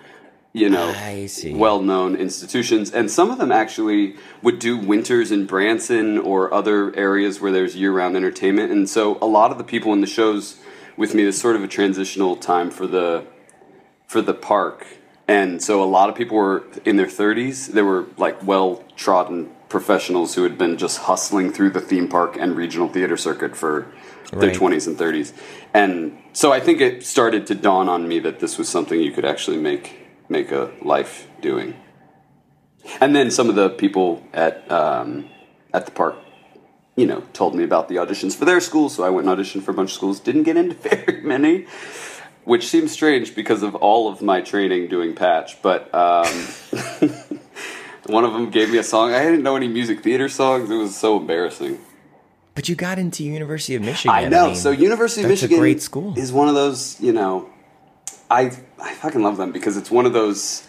you 0.53 0.69
know 0.69 0.95
well-known 1.57 2.17
institutions 2.17 2.91
and 2.91 3.11
some 3.11 3.31
of 3.31 3.39
them 3.39 3.53
actually 3.53 4.17
would 4.43 4.59
do 4.59 4.79
winters 4.79 5.31
in 5.31 5.45
branson 5.47 6.19
or 6.19 6.53
other 6.53 6.95
areas 6.97 7.41
where 7.41 7.53
there's 7.53 7.77
year-round 7.77 8.17
entertainment 8.17 8.73
and 8.73 8.89
so 8.89 9.19
a 9.21 9.27
lot 9.27 9.51
of 9.51 9.59
the 9.59 9.65
people 9.65 9.93
in 9.93 10.01
the 10.01 10.07
shows 10.07 10.59
with 10.97 11.15
me 11.15 11.23
is 11.23 11.39
sort 11.39 11.55
of 11.55 11.63
a 11.63 11.69
transitional 11.69 12.35
time 12.35 12.71
for 12.71 12.87
the 12.87 13.25
for 14.07 14.23
the 14.23 14.35
park 14.35 14.87
and 15.29 15.62
so 15.62 15.85
a 15.85 15.85
lot 15.85 16.09
of 16.09 16.14
people 16.14 16.38
were 16.38 16.64
in 16.87 16.97
their 16.97 17.07
30s. 17.07 17.67
They 17.67 17.83
were 17.83 18.07
like 18.17 18.43
well 18.43 18.83
trodden 18.97 19.51
professionals 19.69 20.35
who 20.35 20.43
had 20.43 20.57
been 20.57 20.79
just 20.79 21.01
hustling 21.01 21.53
through 21.53 21.71
the 21.71 21.81
theme 21.81 22.09
park 22.09 22.38
and 22.41 22.57
regional 22.57 22.88
theater 22.88 23.19
circuit 23.19 23.55
for 23.55 23.81
right. 24.33 24.41
their 24.41 24.51
20s 24.51 24.87
and 24.87 24.97
30s. 24.97 25.35
And 25.75 26.17
so 26.33 26.51
I 26.51 26.61
think 26.61 26.81
it 26.81 27.05
started 27.05 27.47
to 27.49 27.55
dawn 27.55 27.91
on 27.91 28.09
me 28.09 28.19
that 28.21 28.41
this 28.41 28.57
was 28.57 28.71
something 28.71 28.99
you 28.99 29.12
could 29.12 29.27
actually 29.27 29.59
make 29.59 29.97
make 30.31 30.51
a 30.51 30.73
life 30.83 31.29
doing. 31.43 31.75
And 33.01 33.14
then 33.14 33.31
some 33.31 33.51
of 33.51 33.55
the 33.55 33.69
people 33.69 34.27
at 34.33 34.71
um, 34.73 35.29
at 35.75 35.85
the 35.85 35.93
park, 35.93 36.17
you 36.97 37.07
know, 37.07 37.21
told 37.35 37.55
me 37.55 37.64
about 37.64 37.88
the 37.88 37.97
auditions 37.97 38.35
for 38.35 38.47
their 38.47 38.61
schools. 38.61 38.95
So 38.95 39.05
I 39.05 39.11
went 39.11 39.29
and 39.29 39.38
auditioned 39.38 39.62
for 39.62 39.73
a 39.73 39.75
bunch 39.75 39.91
of 39.91 39.95
schools. 39.95 40.21
Didn't 40.21 40.45
get 40.45 40.57
into 40.57 40.75
very 40.88 41.21
many 41.21 41.67
which 42.49 42.66
seems 42.66 42.90
strange 42.90 43.34
because 43.34 43.62
of 43.62 43.74
all 43.74 44.11
of 44.11 44.22
my 44.22 44.40
training 44.40 44.88
doing 44.88 45.14
patch. 45.14 45.61
But 45.61 45.94
um, 45.94 46.26
one 48.07 48.24
of 48.24 48.32
them 48.32 48.49
gave 48.51 48.70
me 48.70 48.78
a 48.78 48.82
song. 48.82 49.12
I 49.12 49.22
didn't 49.22 49.42
know 49.42 49.55
any 49.55 49.68
music 49.68 50.03
theater 50.03 50.30
songs. 50.30 50.70
It 50.70 50.76
was 50.76 50.96
so 50.96 51.18
embarrassing. 51.18 51.78
But 52.55 52.66
you 52.66 52.74
got 52.74 52.99
into 52.99 53.22
University 53.22 53.74
of 53.74 53.82
Michigan. 53.82 54.16
I 54.16 54.28
know. 54.28 54.44
I 54.44 54.46
mean, 54.49 54.57
so 54.57 54.70
University 54.70 55.22
of 55.24 55.28
Michigan, 55.28 55.59
great 55.59 55.82
school, 55.82 56.18
is 56.18 56.32
one 56.32 56.49
of 56.49 56.55
those. 56.55 56.99
You 57.01 57.12
know, 57.12 57.51
I 58.30 58.51
I 58.82 58.94
fucking 58.94 59.22
love 59.22 59.36
them 59.36 59.53
because 59.53 59.76
it's 59.76 59.90
one 59.90 60.07
of 60.07 60.14
those 60.14 60.66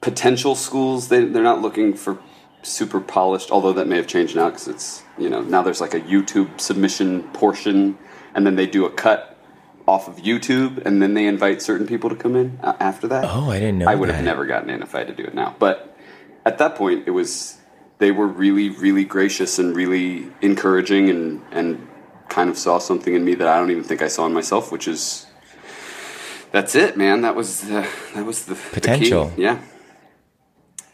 potential 0.00 0.54
schools. 0.54 1.08
They 1.08 1.24
they're 1.24 1.42
not 1.42 1.60
looking 1.60 1.94
for 1.94 2.18
super 2.62 3.00
polished. 3.00 3.50
Although 3.50 3.72
that 3.74 3.88
may 3.88 3.96
have 3.96 4.06
changed 4.06 4.36
now 4.36 4.50
because 4.50 4.68
it's 4.68 5.02
you 5.18 5.28
know 5.28 5.42
now 5.42 5.62
there's 5.62 5.80
like 5.80 5.94
a 5.94 6.00
YouTube 6.00 6.60
submission 6.60 7.24
portion, 7.32 7.98
and 8.34 8.46
then 8.46 8.54
they 8.54 8.66
do 8.66 8.86
a 8.86 8.90
cut 8.90 9.35
off 9.86 10.08
of 10.08 10.16
YouTube, 10.16 10.84
and 10.84 11.00
then 11.00 11.14
they 11.14 11.26
invite 11.26 11.62
certain 11.62 11.86
people 11.86 12.10
to 12.10 12.16
come 12.16 12.34
in 12.36 12.58
uh, 12.62 12.76
after 12.80 13.06
that. 13.08 13.24
Oh, 13.24 13.50
I 13.50 13.60
didn't 13.60 13.78
know. 13.78 13.88
I 13.88 13.94
would 13.94 14.08
have 14.08 14.24
never 14.24 14.44
gotten 14.46 14.68
in 14.70 14.82
if 14.82 14.94
I 14.94 14.98
had 14.98 15.08
to 15.08 15.14
do 15.14 15.24
it 15.24 15.34
now. 15.34 15.54
But 15.58 15.96
at 16.44 16.58
that 16.58 16.74
point, 16.74 17.06
it 17.06 17.12
was 17.12 17.58
they 17.98 18.10
were 18.10 18.26
really, 18.26 18.68
really 18.70 19.04
gracious 19.04 19.58
and 19.58 19.74
really 19.76 20.28
encouraging, 20.42 21.08
and 21.08 21.42
and 21.52 21.86
kind 22.28 22.50
of 22.50 22.58
saw 22.58 22.78
something 22.78 23.14
in 23.14 23.24
me 23.24 23.34
that 23.36 23.46
I 23.46 23.58
don't 23.58 23.70
even 23.70 23.84
think 23.84 24.02
I 24.02 24.08
saw 24.08 24.26
in 24.26 24.32
myself, 24.32 24.72
which 24.72 24.88
is 24.88 25.26
that's 26.50 26.74
it, 26.74 26.96
man. 26.96 27.20
That 27.22 27.34
was 27.36 27.60
the, 27.62 27.88
that 28.14 28.24
was 28.24 28.46
the 28.46 28.54
the. 28.54 28.60
Potential. 28.72 29.32
yeah. 29.36 29.60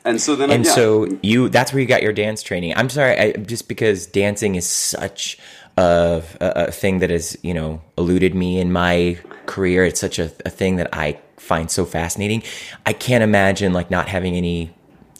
And 0.04 0.20
so 0.20 0.34
then, 0.34 0.50
I- 0.50 0.54
and 0.54 0.64
yeah. 0.64 0.72
so 0.72 1.18
you 1.22 1.48
that's 1.48 1.72
where 1.72 1.80
you 1.80 1.86
got 1.86 2.02
your 2.02 2.12
dance 2.12 2.42
training 2.42 2.72
i'm 2.74 2.88
sorry 2.90 3.16
I, 3.16 3.32
just 3.34 3.68
because 3.68 4.04
dancing 4.06 4.56
is 4.56 4.66
such 4.66 5.38
a, 5.76 6.22
a, 6.40 6.46
a 6.68 6.70
thing 6.72 6.98
that 6.98 7.10
has 7.10 7.36
you 7.42 7.54
know 7.54 7.80
eluded 7.96 8.34
me 8.34 8.58
in 8.60 8.72
my 8.72 9.18
career 9.46 9.84
it's 9.84 10.00
such 10.00 10.18
a, 10.18 10.30
a 10.44 10.50
thing 10.50 10.76
that 10.76 10.88
i 10.92 11.18
find 11.36 11.70
so 11.70 11.84
fascinating 11.84 12.42
i 12.86 12.92
can't 12.92 13.24
imagine 13.24 13.72
like 13.72 13.90
not 13.90 14.08
having 14.08 14.34
any 14.34 14.70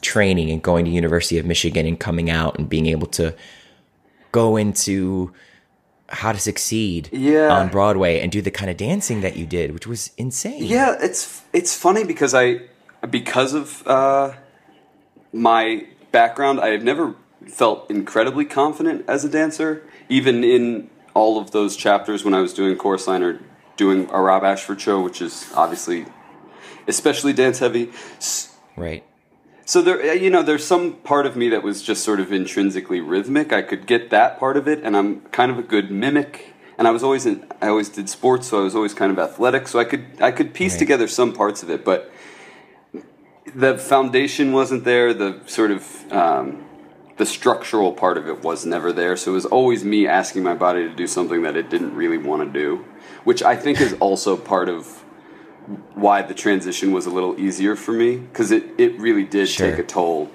training 0.03 0.50
and 0.50 0.62
going 0.62 0.84
to 0.84 0.90
university 0.90 1.38
of 1.38 1.46
michigan 1.46 1.86
and 1.86 1.98
coming 1.98 2.30
out 2.30 2.59
and 2.59 2.68
being 2.68 2.86
able 2.86 3.07
to 3.07 3.34
go 4.30 4.57
into 4.57 5.32
how 6.09 6.30
to 6.32 6.38
succeed 6.38 7.09
Yeah. 7.12 7.48
on 7.53 7.68
broadway 7.68 8.20
and 8.20 8.30
do 8.30 8.42
the 8.42 8.50
kind 8.50 8.70
of 8.70 8.76
dancing 8.76 9.22
that 9.22 9.36
you 9.36 9.46
did 9.46 9.72
which 9.72 9.86
was 9.86 10.11
insane 10.18 10.64
Yeah, 10.64 10.96
it's 11.00 11.42
it's 11.53 11.74
funny 11.76 12.05
because 12.05 12.34
I 12.34 12.61
because 13.11 13.53
of 13.55 13.84
uh, 13.86 14.32
my 15.32 15.86
background, 16.12 16.61
I 16.61 16.68
have 16.68 16.84
never 16.84 17.14
felt 17.48 17.90
incredibly 17.90 18.44
confident 18.44 19.05
as 19.09 19.24
a 19.24 19.28
dancer. 19.28 19.82
Even 20.18 20.44
in 20.44 20.90
all 21.14 21.34
of 21.42 21.50
those 21.56 21.72
chapters 21.76 22.24
when 22.24 22.34
I 22.34 22.40
was 22.46 22.52
doing 22.52 22.76
chorus 22.76 23.06
line 23.06 23.22
or 23.22 23.40
doing 23.76 24.08
a 24.10 24.20
Rob 24.28 24.42
Ashford 24.44 24.80
show, 24.80 25.00
which 25.06 25.20
is 25.22 25.34
obviously 25.54 26.00
especially 26.86 27.32
dance 27.32 27.58
heavy. 27.60 27.84
Right 28.76 29.04
So 29.64 29.80
there, 29.86 29.98
uh, 30.02 30.12
you 30.24 30.30
know, 30.34 30.42
there's 30.42 30.66
some 30.74 30.84
part 31.10 31.24
of 31.26 31.36
me 31.36 31.46
that 31.50 31.62
was 31.62 31.82
just 31.82 32.02
sort 32.04 32.20
of 32.20 32.32
intrinsically 32.32 33.00
rhythmic. 33.00 33.52
I 33.52 33.62
could 33.62 33.86
get 33.86 34.10
that 34.10 34.38
part 34.42 34.56
of 34.60 34.64
it, 34.72 34.78
and 34.84 34.96
I'm 34.98 35.20
kind 35.38 35.50
of 35.52 35.58
a 35.58 35.62
good 35.74 35.90
mimic. 35.90 36.32
And 36.78 36.88
I 36.88 36.90
was 36.90 37.02
always 37.06 37.24
in, 37.26 37.36
I 37.64 37.68
always 37.68 37.88
did 37.98 38.08
sports, 38.08 38.48
so 38.48 38.60
I 38.60 38.64
was 38.64 38.74
always 38.74 38.94
kind 38.94 39.12
of 39.12 39.18
athletic. 39.18 39.68
So 39.68 39.78
I 39.78 39.84
could 39.90 40.04
I 40.20 40.30
could 40.36 40.52
piece 40.60 40.72
Right. 40.74 40.78
together 40.84 41.06
some 41.08 41.32
parts 41.32 41.62
of 41.62 41.70
it, 41.70 41.84
but 41.90 42.10
the 43.64 43.72
foundation 43.78 44.52
wasn't 44.52 44.84
there. 44.84 45.08
The 45.14 45.30
sort 45.46 45.70
of 45.70 45.82
um, 46.12 46.64
the 47.16 47.26
structural 47.26 47.92
part 47.92 48.16
of 48.16 48.26
it 48.28 48.42
was 48.42 48.64
never 48.64 48.92
there. 48.92 49.16
So 49.16 49.32
it 49.32 49.34
was 49.34 49.46
always 49.46 49.84
me 49.84 50.06
asking 50.06 50.42
my 50.42 50.54
body 50.54 50.88
to 50.88 50.94
do 50.94 51.06
something 51.06 51.42
that 51.42 51.56
it 51.56 51.70
didn't 51.70 51.94
really 51.94 52.18
want 52.18 52.42
to 52.42 52.58
do, 52.58 52.84
which 53.24 53.42
I 53.42 53.56
think 53.56 53.80
is 53.80 53.94
also 54.00 54.36
part 54.36 54.68
of 54.68 54.86
why 55.94 56.22
the 56.22 56.34
transition 56.34 56.92
was 56.92 57.06
a 57.06 57.10
little 57.10 57.38
easier 57.38 57.76
for 57.76 57.92
me 57.92 58.16
because 58.16 58.50
it, 58.50 58.64
it 58.78 58.98
really 58.98 59.24
did 59.24 59.48
Sure. 59.48 59.70
take 59.70 59.78
a 59.78 59.82
toll 59.86 60.30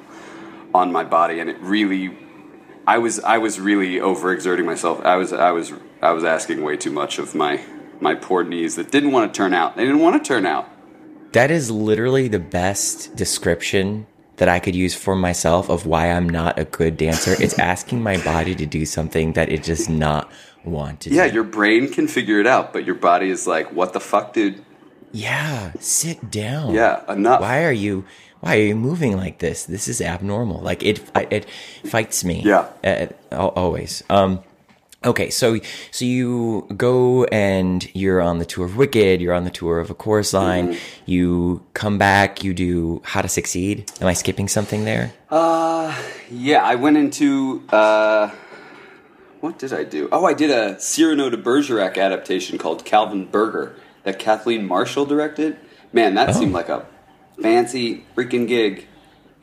on 0.73 0.91
my 0.91 1.03
body 1.03 1.39
and 1.39 1.49
it 1.49 1.57
really 1.59 2.17
I 2.86 2.99
was 2.99 3.19
I 3.19 3.38
was 3.39 3.59
really 3.59 3.95
overexerting 3.95 4.63
myself. 4.65 5.01
I 5.03 5.17
was 5.17 5.34
I 5.34 5.51
was 5.51 5.73
I 6.01 6.11
was 6.11 6.23
asking 6.23 6.63
way 6.63 6.78
too 6.78 6.91
much 6.91 7.19
of 7.19 7.36
my 7.36 7.59
my 7.99 8.15
poor 8.15 8.43
knees 8.43 8.75
that 8.78 8.91
didn't 8.91 9.11
want 9.11 9.34
to 9.34 9.38
turn 9.38 9.53
out. 9.53 9.75
They 9.75 9.84
didn't 9.84 9.99
want 9.99 10.23
to 10.23 10.25
turn 10.25 10.45
out. 10.45 10.69
That 11.34 11.51
is 11.51 11.69
literally 11.69 12.30
the 12.30 12.39
best 12.39 13.15
description 13.15 14.07
that 14.38 14.47
I 14.49 14.59
could 14.59 14.75
use 14.75 14.93
for 14.95 15.15
myself 15.15 15.69
of 15.69 15.85
why 15.85 16.11
I'm 16.11 16.29
not 16.29 16.57
a 16.59 16.65
good 16.65 16.97
dancer. 16.97 17.35
It's 17.39 17.57
asking 17.73 18.01
my 18.01 18.17
body 18.23 18.55
to 18.55 18.65
do 18.65 18.85
something 18.85 19.33
that 19.33 19.51
it 19.51 19.63
does 19.63 19.89
not 19.89 20.31
want 20.63 21.01
to 21.01 21.09
Yeah, 21.09 21.27
do. 21.27 21.33
your 21.35 21.43
brain 21.43 21.89
can 21.91 22.07
figure 22.07 22.39
it 22.39 22.47
out, 22.47 22.73
but 22.73 22.85
your 22.85 22.95
body 22.95 23.29
is 23.29 23.47
like, 23.47 23.71
"What 23.73 23.93
the 23.93 23.99
fuck, 23.99 24.33
dude? 24.33 24.63
Yeah, 25.11 25.71
sit 25.79 26.29
down. 26.29 26.73
Yeah, 26.73 27.01
enough." 27.11 27.41
Why 27.41 27.63
are 27.63 27.71
you 27.71 28.05
why 28.41 28.57
are 28.57 28.61
you 28.61 28.75
moving 28.75 29.17
like 29.17 29.39
this? 29.39 29.65
This 29.65 29.88
is 29.88 30.01
abnormal. 30.01 30.61
Like 30.61 30.83
it 30.83 31.01
it 31.31 31.45
fights 31.85 32.23
me. 32.23 32.41
Yeah. 32.45 32.67
Uh, 32.83 33.07
always. 33.35 34.03
Um 34.09 34.43
Okay, 35.06 35.30
so 35.30 35.60
so 35.91 36.06
you 36.06 36.68
go 36.76 37.24
and 37.26 37.88
you're 37.95 38.20
on 38.20 38.39
the 38.39 38.45
tour 38.45 38.66
of 38.66 38.76
Wicked, 38.78 39.22
you're 39.22 39.34
on 39.34 39.43
the 39.43 39.52
tour 39.52 39.80
of 39.80 39.89
a 39.89 39.93
chorus 39.93 40.34
line, 40.34 40.70
Mm-hmm. 40.70 40.80
you 41.12 41.64
come 41.74 41.98
back, 42.00 42.43
you 42.43 42.54
do 42.54 43.02
How 43.06 43.22
to 43.22 43.28
Succeed. 43.28 43.89
Am 44.02 44.08
I 44.08 44.14
skipping 44.14 44.48
something 44.48 44.86
there? 44.86 45.14
Uh, 45.30 45.95
yeah, 46.32 46.64
I 46.64 46.76
went 46.76 46.98
into 46.98 47.64
uh, 47.70 48.32
what 49.39 49.60
did 49.60 49.72
I 49.72 49.84
do? 49.84 50.10
Oh, 50.12 50.26
I 50.26 50.34
did 50.34 50.50
a 50.50 50.80
Cyrano 50.82 51.30
de 51.30 51.38
Bergerac 51.38 51.98
adaptation 51.98 52.58
called 52.58 52.84
Calvin 52.84 53.26
Berger 53.28 53.76
that 54.04 54.18
Kathleen 54.18 54.66
Marshall 54.68 55.06
directed. 55.06 55.58
Man, 55.93 56.16
that 56.16 56.34
seemed 56.36 56.54
like 56.54 56.70
a 56.70 56.86
fancy 57.39 58.04
freaking 58.16 58.48
gig. 58.48 58.88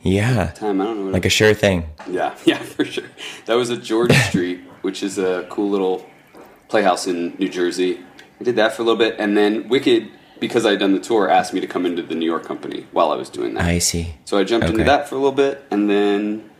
Yeah. 0.01 0.51
Time 0.51 0.81
I 0.81 0.85
don't 0.85 1.05
know. 1.05 1.11
Like 1.11 1.25
a 1.25 1.29
sure 1.29 1.53
thing. 1.53 1.85
yeah, 2.07 2.35
yeah, 2.45 2.57
for 2.59 2.83
sure. 2.85 3.05
That 3.45 3.55
was 3.55 3.69
a 3.71 3.77
George 3.77 4.13
Street, 4.27 4.64
which 4.85 5.01
is 5.01 5.17
a 5.17 5.47
cool 5.49 5.67
little 5.67 6.05
playhouse 6.67 7.07
in 7.07 7.35
New 7.39 7.49
Jersey. 7.49 7.99
I 8.39 8.43
did 8.43 8.55
that 8.57 8.73
for 8.73 8.83
a 8.83 8.85
little 8.85 8.99
bit, 8.99 9.15
and 9.17 9.35
then 9.35 9.67
Wicked, 9.67 10.11
because 10.39 10.63
I 10.63 10.71
had 10.71 10.79
done 10.79 10.93
the 10.93 10.99
tour, 10.99 11.27
asked 11.27 11.53
me 11.53 11.59
to 11.59 11.65
come 11.65 11.87
into 11.87 12.03
the 12.03 12.13
New 12.13 12.27
York 12.27 12.43
company 12.45 12.85
while 12.91 13.11
I 13.11 13.15
was 13.15 13.29
doing 13.31 13.55
that. 13.55 13.63
I 13.65 13.79
see. 13.79 14.13
So 14.25 14.37
I 14.37 14.43
jumped 14.43 14.67
into 14.67 14.83
that 14.83 15.09
for 15.09 15.15
a 15.15 15.17
little 15.17 15.31
bit, 15.31 15.65
and 15.71 15.89
then 15.89 16.51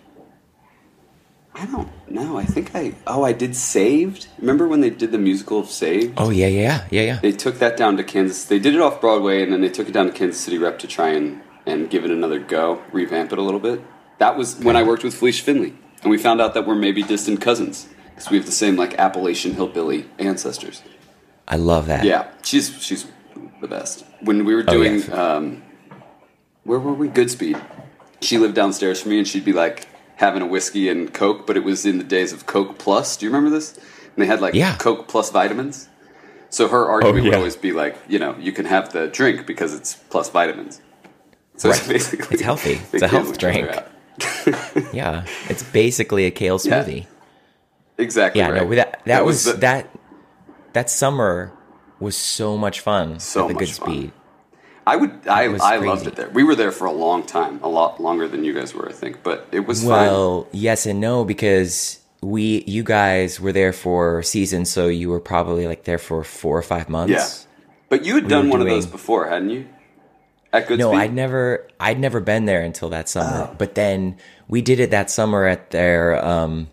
I 1.54 1.68
don't 1.68 2.10
know. 2.10 2.36
I 2.36 2.46
think 2.46 2.76
I 2.76 2.96
oh 3.06 3.24
I 3.24 3.32
did 3.32 3.56
Saved. 3.56 4.28
Remember 4.40 4.68
when 4.68 4.82
they 4.82 4.90
did 4.90 5.12
the 5.12 5.20
musical 5.20 5.60
of 5.60 5.70
Saved? 5.70 6.16
Oh 6.18 6.32
yeah, 6.32 6.48
yeah, 6.48 6.88
yeah, 6.90 7.04
yeah. 7.04 7.20
They 7.22 7.32
took 7.32 7.60
that 7.60 7.78
down 7.78 7.96
to 7.98 8.04
Kansas. 8.04 8.46
They 8.46 8.58
did 8.58 8.74
it 8.74 8.82
off 8.82 9.00
Broadway, 9.00 9.44
and 9.44 9.54
then 9.54 9.62
they 9.62 9.70
took 9.70 9.88
it 9.88 9.92
down 9.92 10.08
to 10.08 10.12
Kansas 10.12 10.42
City 10.42 10.58
Rep 10.58 10.80
to 10.80 10.88
try 10.88 11.10
and 11.10 11.42
and 11.68 11.92
give 11.92 12.04
it 12.04 12.10
another 12.10 12.40
go, 12.40 12.82
revamp 12.92 13.32
it 13.32 13.38
a 13.38 13.42
little 13.44 13.60
bit. 13.60 13.82
That 14.18 14.36
was 14.36 14.58
when 14.58 14.76
I 14.76 14.82
worked 14.82 15.04
with 15.04 15.14
Felicia 15.14 15.44
Finley, 15.44 15.76
and 16.02 16.10
we 16.10 16.18
found 16.18 16.42
out 16.42 16.56
that 16.56 16.66
we're 16.66 16.76
maybe 16.76 17.04
distant 17.04 17.40
cousins 17.40 17.88
because 18.16 18.30
we 18.32 18.38
have 18.38 18.46
the 18.46 18.52
same 18.52 18.76
like 18.78 18.98
Appalachian 18.98 19.54
hillbilly 19.54 20.10
ancestors. 20.18 20.82
I 21.48 21.58
love 21.58 21.86
that. 21.88 22.04
Yeah, 22.06 22.28
she's 22.44 22.82
she's 22.82 23.06
the 23.62 23.68
best. 23.68 24.06
When 24.22 24.46
we 24.46 24.56
were 24.56 24.64
Oh, 24.68 24.72
doing, 24.72 25.02
yeah. 25.02 25.36
um, 25.36 25.62
where 26.64 26.80
were 26.80 26.94
we? 26.94 27.08
Goodspeed. 27.10 27.62
She 28.22 28.38
lived 28.38 28.56
downstairs 28.56 29.02
from 29.02 29.12
me, 29.12 29.20
and 29.20 29.28
she'd 29.28 29.46
be 29.46 29.54
like 29.54 29.88
having 30.16 30.42
a 30.42 30.46
whiskey 30.48 30.90
and 30.90 31.14
Coke, 31.14 31.46
but 31.46 31.58
it 31.58 31.64
was 31.64 31.86
in 31.86 31.98
the 31.98 32.04
days 32.04 32.32
of 32.34 32.46
Coke 32.46 32.78
Plus. 32.80 33.18
Do 33.18 33.26
you 33.26 33.30
remember 33.32 33.50
this? 33.56 33.74
And 33.78 34.24
they 34.24 34.26
had 34.26 34.42
like 34.42 34.54
Yeah. 34.54 34.76
Coke 34.78 35.08
Plus 35.08 35.30
vitamins. 35.30 35.90
So 36.50 36.70
her 36.70 36.90
argument 36.90 37.24
would 37.26 37.32
yeah. 37.34 37.38
always 37.38 37.58
be 37.58 37.74
like, 37.74 37.98
you 38.08 38.18
know, 38.18 38.34
you 38.40 38.54
can 38.54 38.66
have 38.66 38.94
the 38.94 39.08
drink 39.08 39.46
because 39.46 39.74
it's 39.74 39.96
plus 40.10 40.30
vitamins. 40.30 40.80
So 41.58 41.70
it's 41.70 41.86
basically 41.86 42.36
It's 42.36 42.42
healthy. 42.44 42.80
It's 42.94 43.04
a 43.08 43.08
health 43.10 43.38
drink. 43.38 43.70
Yeah. 44.94 45.26
It's 45.50 45.64
basically 45.64 46.26
a 46.26 46.32
kale 46.32 46.58
smoothie. 46.60 47.08
Exactly. 47.98 48.42
Yeah, 48.42 48.50
right. 48.50 48.70
no, 48.70 48.76
that 48.76 49.02
that, 49.06 49.26
was, 49.26 49.46
the- 49.46 49.54
that 49.54 49.90
that 50.74 50.90
summer 50.90 51.52
was 52.00 52.18
so 52.18 52.58
much 52.58 52.82
fun 52.82 53.20
So 53.20 53.44
at 53.44 53.48
the 53.48 53.54
much 53.54 53.60
good 53.60 53.70
fun. 53.70 53.88
speed. 53.88 54.12
I 54.88 54.98
would. 54.98 55.28
I, 55.28 55.48
was 55.48 55.62
I 55.62 55.78
loved 55.78 56.06
it 56.06 56.16
there. 56.16 56.30
We 56.30 56.44
were 56.44 56.54
there 56.56 56.72
for 56.72 56.86
a 56.86 56.92
long 56.92 57.24
time, 57.24 57.60
a 57.64 57.68
lot 57.68 58.00
longer 58.00 58.28
than 58.28 58.44
you 58.44 58.54
guys 58.54 58.74
were, 58.76 58.88
I 58.88 58.92
think. 58.92 59.24
But 59.24 59.48
it 59.52 59.62
was 59.62 59.82
fun. 59.82 59.90
Well, 59.90 60.48
yes 60.52 60.86
and 60.86 61.00
no 61.00 61.26
because 61.26 62.00
we 62.22 62.64
you 62.68 62.84
guys 62.84 63.40
were 63.40 63.52
there 63.52 63.74
for 63.74 64.22
seasons, 64.22 64.70
so 64.70 64.88
you 64.88 65.10
were 65.10 65.20
probably 65.20 65.66
like 65.68 65.86
there 65.86 65.98
for 65.98 66.24
four 66.24 66.56
or 66.58 66.62
five 66.62 66.88
months. 66.88 67.12
Yeah. 67.48 67.52
But 67.90 68.06
you 68.06 68.16
had 68.16 68.28
done 68.28 68.46
were 68.46 68.52
one 68.52 68.62
of 68.62 68.68
those 68.68 68.86
before, 68.86 69.28
hadn't 69.28 69.50
you? 69.50 69.68
At 70.54 70.68
Goodspeed? 70.68 70.78
No, 70.78 70.94
I'd 70.94 71.14
never 71.14 71.68
I'd 71.80 72.00
never 72.00 72.20
been 72.20 72.46
there 72.46 72.62
until 72.62 72.90
that 72.90 73.10
summer. 73.10 73.50
Oh. 73.52 73.56
But 73.58 73.74
then 73.74 74.18
we 74.48 74.62
did 74.62 74.80
it 74.80 74.92
that 74.92 75.10
summer 75.10 75.46
at 75.46 75.72
their 75.72 76.24
um 76.24 76.68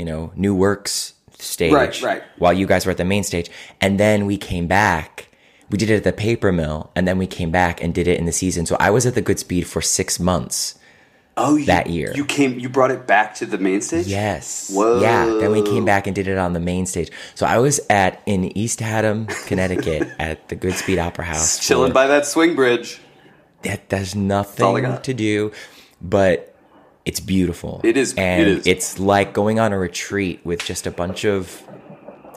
you 0.00 0.06
know, 0.06 0.32
New 0.34 0.54
Works 0.54 1.12
stage. 1.38 1.74
Right, 1.74 2.02
right. 2.02 2.22
While 2.38 2.54
you 2.54 2.66
guys 2.66 2.86
were 2.86 2.90
at 2.90 2.96
the 2.96 3.04
main 3.04 3.22
stage. 3.22 3.50
And 3.82 4.00
then 4.00 4.24
we 4.24 4.38
came 4.38 4.66
back. 4.66 5.28
We 5.68 5.76
did 5.76 5.90
it 5.90 5.96
at 5.96 6.04
the 6.04 6.12
paper 6.14 6.50
mill 6.52 6.90
and 6.96 7.06
then 7.06 7.18
we 7.18 7.26
came 7.26 7.50
back 7.50 7.82
and 7.82 7.94
did 7.94 8.08
it 8.08 8.18
in 8.18 8.24
the 8.24 8.32
season. 8.32 8.64
So 8.64 8.78
I 8.80 8.88
was 8.88 9.04
at 9.04 9.14
the 9.14 9.20
Goodspeed 9.22 9.66
for 9.66 9.82
six 9.82 10.18
months. 10.18 10.78
oh, 11.36 11.56
you, 11.56 11.66
that 11.66 11.88
year. 11.88 12.12
You 12.14 12.24
came. 12.24 12.58
You 12.58 12.70
brought 12.70 12.90
it 12.90 13.06
back 13.06 13.34
to 13.36 13.46
the 13.46 13.58
main 13.58 13.82
stage. 13.82 14.06
Yes. 14.06 14.70
Whoa. 14.72 15.00
Yeah. 15.02 15.26
Then 15.38 15.52
we 15.52 15.62
came 15.62 15.84
back 15.84 16.06
and 16.06 16.14
did 16.14 16.26
it 16.28 16.38
on 16.38 16.54
the 16.54 16.60
main 16.60 16.86
stage. 16.86 17.10
So 17.34 17.44
I 17.46 17.58
was 17.58 17.78
at 17.90 18.22
in 18.24 18.56
East 18.56 18.80
Haddam, 18.80 19.26
Connecticut 19.46 20.08
at 20.18 20.48
the 20.48 20.56
Goodspeed 20.56 20.98
Opera 20.98 21.26
House. 21.26 21.58
Chilling 21.64 21.92
by 21.92 22.06
that 22.06 22.24
swing 22.26 22.56
bridge. 22.56 23.00
that 23.62 23.90
there's 23.90 24.14
nothing 24.14 24.98
to 25.02 25.14
do, 25.14 25.52
but 26.00 26.49
it's 27.04 27.20
beautiful. 27.20 27.80
It 27.84 27.96
is- 27.96 28.14
and 28.14 28.42
it 28.42 28.48
is. 28.48 28.66
it's 28.66 28.98
like 28.98 29.32
going 29.32 29.58
on 29.58 29.72
a 29.72 29.78
retreat 29.78 30.40
with 30.44 30.64
just 30.64 30.86
a 30.86 30.90
bunch 30.90 31.24
of 31.24 31.62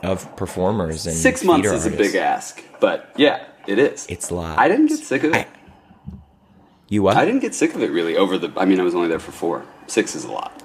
of 0.04 0.36
performers 0.36 1.06
and 1.08 1.16
Six 1.16 1.44
months 1.44 1.70
is 1.70 1.86
a 1.86 1.90
big 1.92 2.16
ask, 2.16 2.62
but 2.82 3.10
yeah, 3.16 3.46
it 3.68 3.80
is. 3.80 4.06
It's 4.10 4.30
a 4.32 4.36
lot. 4.36 4.60
I 4.60 4.68
didn't 4.68 4.88
get 4.88 5.00
sick 5.00 5.24
of 5.24 5.34
it. 5.34 5.48
I- 5.48 5.48
You 6.90 7.02
what? 7.04 7.16
I 7.18 7.24
didn't 7.26 7.40
get 7.42 7.56
sick 7.56 7.74
of 7.74 7.82
it 7.82 7.90
really 7.92 8.18
over 8.18 8.38
the. 8.38 8.52
I 8.58 8.66
mean, 8.66 8.80
I 8.80 8.84
was 8.84 8.94
only 8.96 9.08
there 9.08 9.20
for 9.20 9.32
four. 9.32 9.66
Six 9.88 10.16
is 10.16 10.26
a 10.26 10.32
lot. 10.32 10.62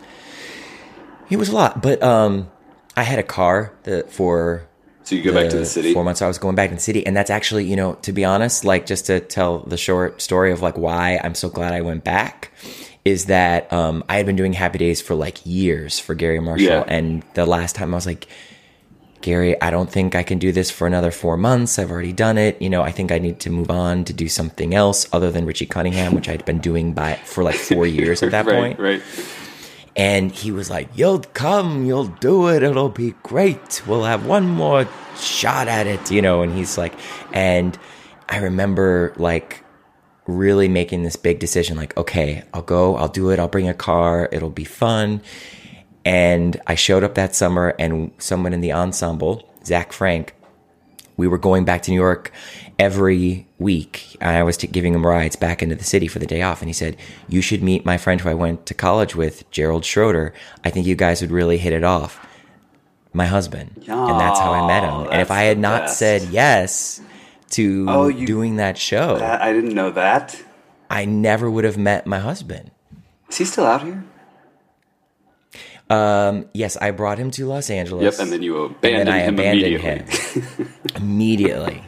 It 1.31 1.37
was 1.37 1.49
a 1.51 1.55
lot, 1.55 1.83
but 1.83 2.03
um, 2.03 2.51
I 2.97 3.03
had 3.03 3.19
a 3.19 3.23
car 3.23 3.73
that 3.85 4.11
for 4.11 4.67
So 5.05 5.15
you 5.15 5.23
go 5.23 5.33
back 5.33 5.51
to 5.51 5.59
the 5.59 5.67
city. 5.67 5.93
Four 5.93 6.05
months 6.05 6.21
I 6.23 6.27
was 6.27 6.39
going 6.39 6.55
back 6.57 6.71
to 6.71 6.75
the 6.75 6.81
city, 6.81 7.07
and 7.07 7.17
that's 7.17 7.31
actually, 7.31 7.65
you 7.65 7.77
know, 7.77 7.95
to 8.03 8.13
be 8.13 8.25
honest, 8.25 8.65
like 8.65 8.87
just 8.87 9.07
to 9.07 9.21
tell 9.21 9.61
the 9.61 9.77
short 9.77 10.21
story 10.23 10.53
of 10.53 10.63
like 10.63 10.77
why 10.79 11.21
I'm 11.23 11.35
so 11.35 11.49
glad 11.49 11.73
I 11.75 11.81
went 11.83 12.03
back 12.05 12.51
is 13.09 13.27
that 13.27 13.73
um, 13.73 14.05
I 14.09 14.17
had 14.19 14.27
been 14.27 14.37
doing 14.37 14.53
Happy 14.53 14.79
Days 14.79 15.01
for 15.01 15.15
like 15.15 15.39
years 15.45 15.99
for 15.99 16.15
Garry 16.15 16.41
Marshall, 16.41 16.67
Yeah. 16.67 16.85
and 16.87 17.23
the 17.35 17.47
last 17.47 17.75
time 17.75 17.93
I 17.95 17.97
was 17.97 18.07
like, 18.07 18.29
Garry, 19.21 19.61
I 19.61 19.71
don't 19.71 19.91
think 19.91 20.15
I 20.15 20.23
can 20.23 20.39
do 20.39 20.53
this 20.53 20.71
for 20.71 20.87
another 20.87 21.11
four 21.11 21.37
months. 21.37 21.79
I've 21.79 21.91
already 21.91 22.13
done 22.13 22.39
it. 22.39 22.61
You 22.63 22.71
know, 22.71 22.83
I 22.83 22.93
think 22.93 23.11
I 23.11 23.19
need 23.19 23.41
to 23.41 23.51
move 23.51 23.69
on 23.71 24.05
to 24.05 24.13
do 24.13 24.29
something 24.29 24.75
else 24.75 25.09
other 25.13 25.31
than 25.33 25.45
Richie 25.45 25.67
Cunningham, 25.67 26.15
which 26.15 26.29
I'd 26.29 26.45
been 26.45 26.61
doing 26.61 26.93
by 26.93 27.15
for 27.25 27.43
like 27.43 27.57
four 27.57 27.85
years 27.99 28.23
at 28.23 28.31
that 28.31 28.47
right, 28.47 28.55
point. 28.77 28.79
right. 28.79 29.03
And 29.97 30.31
he 30.31 30.53
was 30.53 30.71
like, 30.71 30.89
You'll 30.95 31.19
come, 31.35 31.85
you'll 31.85 32.07
do 32.07 32.49
it, 32.49 32.63
it'll 32.63 32.91
be 32.91 33.15
great. 33.25 33.83
We'll 33.89 34.05
have 34.05 34.25
one 34.27 34.47
more 34.47 34.87
shot 35.19 35.67
at 35.67 35.89
it, 35.89 36.11
you 36.13 36.23
know. 36.23 36.43
And 36.43 36.55
he's 36.57 36.79
like, 36.79 36.95
and 37.33 37.77
I 38.29 38.39
remember 38.39 39.15
like 39.17 39.65
really 40.29 40.69
making 40.69 41.03
this 41.03 41.17
big 41.17 41.41
decision 41.41 41.77
like, 41.77 41.97
okay, 41.97 42.45
I'll 42.53 42.63
go, 42.63 42.97
I'll 42.97 43.09
do 43.09 43.31
it, 43.31 43.41
I'll 43.41 43.49
bring 43.49 43.69
a 43.69 43.75
car, 43.75 44.29
it'll 44.31 44.51
be 44.51 44.65
fun. 44.65 45.23
And 46.05 46.61
I 46.67 46.75
showed 46.75 47.03
up 47.03 47.15
that 47.17 47.35
summer, 47.35 47.75
and 47.79 48.13
someone 48.19 48.53
in 48.53 48.61
the 48.61 48.73
ensemble, 48.73 49.49
Zach 49.65 49.93
Frank, 49.93 50.35
we 51.17 51.27
were 51.27 51.39
going 51.39 51.65
back 51.65 51.83
to 51.83 51.91
New 51.91 51.97
York 51.97 52.31
every 52.79 53.47
week. 53.59 54.17
And 54.21 54.37
I 54.37 54.43
was 54.43 54.57
t- 54.57 54.69
giving 54.69 54.95
him 54.95 55.05
rides 55.05 55.35
back 55.35 55.63
into 55.63 55.75
the 55.75 55.85
city 55.85 56.07
for 56.07 56.19
the 56.19 56.27
day 56.27 56.43
off. 56.43 56.61
And 56.63 56.69
he 56.69 56.73
said, 56.73 56.97
You 57.27 57.43
should 57.43 57.63
meet 57.63 57.85
my 57.85 57.99
friend 57.99 58.21
who 58.21 58.29
I 58.29 58.35
went 58.35 58.67
to 58.67 58.75
college 58.75 59.17
with, 59.17 59.51
Gerald 59.51 59.85
Schroeder. 59.85 60.33
I 60.63 60.71
think 60.71 60.87
you 60.87 60.95
guys 60.95 61.21
would 61.21 61.33
really 61.33 61.59
hit 61.59 61.73
it 61.73 61.85
off. 61.85 62.25
My 63.13 63.27
husband. 63.27 63.73
and 64.11 64.21
that's 64.21 64.39
how 64.39 64.53
I 64.53 64.67
met 64.67 64.85
him. 64.85 65.11
And 65.11 65.21
if 65.21 65.31
I 65.31 65.43
had 65.43 65.59
not 65.59 65.85
best. 65.85 65.99
said 65.99 66.23
yes 66.31 67.01
to 67.51 67.87
Oh, 67.89 68.09
you- 68.09 68.27
doing 68.27 68.57
that 68.57 68.77
show, 68.79 69.19
That, 69.19 69.41
I 69.43 69.53
didn't 69.53 69.75
know 69.75 69.91
that. 69.91 70.41
I 70.91 71.05
never 71.05 71.51
would 71.51 71.65
have 71.65 71.77
met 71.79 72.07
my 72.07 72.19
husband. 72.19 72.71
Is 73.29 73.37
he 73.39 73.45
still 73.45 73.67
out 73.67 73.83
here? 73.83 74.05
Um, 75.91 76.47
Yes, 76.53 76.77
I 76.77 76.91
brought 76.91 77.19
him 77.19 77.31
to 77.33 77.47
Los 77.47 77.71
Angeles. 77.71 78.03
Yep, 78.05 78.23
and 78.25 78.33
then 78.33 78.43
you 78.43 78.65
and 78.65 78.75
abandoned 78.77 79.09
then 79.09 79.25
him 79.29 79.35
abandoned 79.35 79.75
immediately. 79.75 80.43
him 80.63 80.69
immediately, 80.97 81.83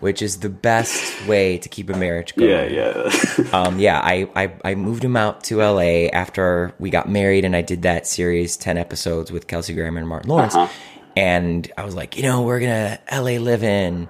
which 0.00 0.20
is 0.22 0.38
the 0.40 0.48
best 0.50 1.26
way 1.26 1.56
to 1.58 1.68
keep 1.68 1.88
a 1.90 1.96
marriage 1.96 2.34
going. 2.36 2.50
yeah, 2.50 2.64
yeah. 2.98 3.44
um, 3.52 3.78
yeah, 3.78 4.00
I, 4.02 4.28
I, 4.36 4.52
I 4.64 4.74
moved 4.74 5.02
him 5.04 5.16
out 5.16 5.44
to 5.44 5.58
LA 5.62 6.08
after 6.12 6.74
we 6.78 6.90
got 6.90 7.08
married, 7.08 7.44
and 7.46 7.56
I 7.56 7.62
did 7.62 7.82
that 7.82 8.06
series, 8.06 8.56
10 8.58 8.76
episodes 8.76 9.32
with 9.32 9.46
Kelsey 9.46 9.74
Grammer 9.74 9.98
and 9.98 10.08
Martin 10.08 10.28
Lawrence. 10.30 10.54
Uh-huh. 10.54 10.70
And 11.16 11.70
I 11.76 11.84
was 11.84 11.94
like, 11.94 12.16
you 12.16 12.22
know, 12.22 12.42
we're 12.42 12.60
going 12.60 12.70
to 12.98 13.00
LA 13.20 13.38
live 13.40 13.62
in. 13.62 14.08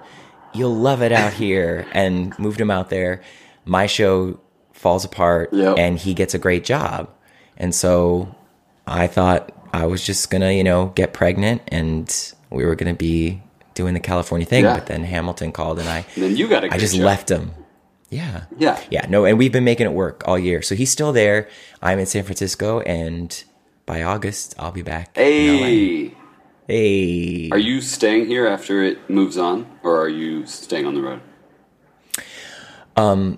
You'll 0.53 0.75
love 0.75 1.01
it 1.01 1.11
out 1.11 1.33
here. 1.33 1.85
and 1.93 2.37
moved 2.39 2.59
him 2.59 2.71
out 2.71 2.89
there. 2.89 3.21
My 3.65 3.85
show 3.87 4.39
falls 4.73 5.03
apart, 5.05 5.49
Yep. 5.53 5.77
and 5.77 5.97
he 5.99 6.13
gets 6.13 6.33
a 6.33 6.39
great 6.39 6.63
job. 6.63 7.09
And 7.57 7.75
so 7.75 8.33
I 8.87 9.07
thought 9.07 9.51
I 9.73 9.85
was 9.85 10.03
just 10.05 10.29
going 10.31 10.41
to, 10.41 10.53
you 10.53 10.63
know, 10.63 10.87
get 10.95 11.13
pregnant, 11.13 11.61
and 11.67 12.33
we 12.49 12.65
were 12.65 12.75
going 12.75 12.93
to 12.93 12.97
be 12.97 13.41
doing 13.75 13.93
the 13.93 13.99
California 13.99 14.45
thing. 14.47 14.63
Yeah. 14.63 14.73
But 14.75 14.87
then 14.87 15.03
Hamilton 15.03 15.51
called, 15.51 15.79
and 15.79 15.87
I. 15.89 16.05
And 16.15 16.23
then 16.23 16.37
you 16.37 16.47
got 16.47 16.63
a 16.63 16.73
I 16.73 16.77
just 16.77 16.95
job. 16.95 17.03
left 17.03 17.29
him. 17.29 17.51
Yeah. 18.09 18.45
Yeah. 18.57 18.79
Yeah. 18.89 19.05
No, 19.09 19.25
and 19.25 19.37
we've 19.37 19.51
been 19.51 19.63
making 19.65 19.85
it 19.85 19.93
work 19.93 20.23
all 20.27 20.39
year. 20.39 20.61
So 20.63 20.73
he's 20.73 20.89
still 20.89 21.11
there. 21.13 21.47
I'm 21.81 21.99
in 21.99 22.05
San 22.07 22.23
Francisco, 22.23 22.79
and 22.81 23.43
by 23.85 24.01
August, 24.01 24.55
I'll 24.57 24.71
be 24.71 24.81
back. 24.81 25.15
Hey, 25.15 26.13
Hey. 26.73 27.49
are 27.49 27.57
you 27.57 27.81
staying 27.81 28.27
here 28.27 28.45
after 28.45 28.83
it 28.83 29.09
moves 29.09 29.39
on, 29.39 29.65
or 29.81 29.99
are 29.99 30.07
you 30.07 30.45
staying 30.45 30.85
on 30.85 30.93
the 30.93 31.01
road? 31.01 31.21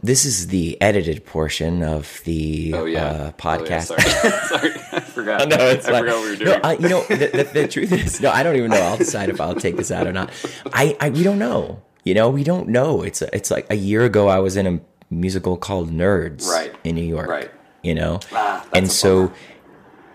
This 0.04 0.26
is 0.26 0.48
the 0.48 0.76
edited 0.82 1.26
portion 1.26 1.82
of 1.82 2.20
the 2.26 2.74
Oh 2.76 2.84
yeah, 2.86 3.06
uh, 3.06 3.14
Oh, 3.14 3.24
yeah, 3.24 3.32
podcast. 3.32 3.84
sorry, 3.86 4.02
sorry, 4.50 4.72
I 4.92 5.00
forgot. 5.00 5.48
no, 5.48 5.56
it's 5.60 5.88
I 5.88 5.92
fine. 5.92 6.02
forgot 6.02 6.16
what 6.18 6.24
we 6.26 6.30
were 6.32 6.38
No, 6.38 6.46
doing. 6.46 6.60
I, 6.66 6.74
you 6.74 6.90
know, 6.90 7.04
the, 7.06 7.16
the, 7.28 7.50
the 7.62 7.68
truth 7.70 7.92
is, 7.94 8.20
no, 8.20 8.32
I 8.32 8.44
don't 8.44 8.58
even 8.58 8.72
know. 8.72 8.82
I'll 8.82 8.98
decide 8.98 9.30
if 9.30 9.40
I'll 9.40 9.56
take 9.56 9.78
this 9.78 9.92
out 9.92 10.08
or 10.08 10.12
not. 10.12 10.30
I, 10.74 10.98
I, 11.00 11.10
we 11.10 11.24
don't 11.24 11.40
know. 11.40 11.82
You 12.04 12.14
know, 12.16 12.30
we 12.30 12.44
don't 12.44 12.68
know. 12.68 13.02
It's, 13.04 13.22
it's 13.22 13.50
like 13.52 13.66
a 13.70 13.76
year 13.76 14.04
ago, 14.04 14.28
I 14.28 14.40
was 14.40 14.58
in 14.58 14.68
a 14.68 14.80
musical 15.10 15.56
called 15.56 15.90
Nerds, 15.90 16.46
Right. 16.48 16.74
in 16.84 16.96
New 16.96 17.06
York, 17.06 17.30
Right. 17.30 17.52
You 17.84 17.96
know, 17.96 18.20
Ah, 18.34 18.68
and 18.74 18.88
a 18.88 18.90
so. 18.90 19.32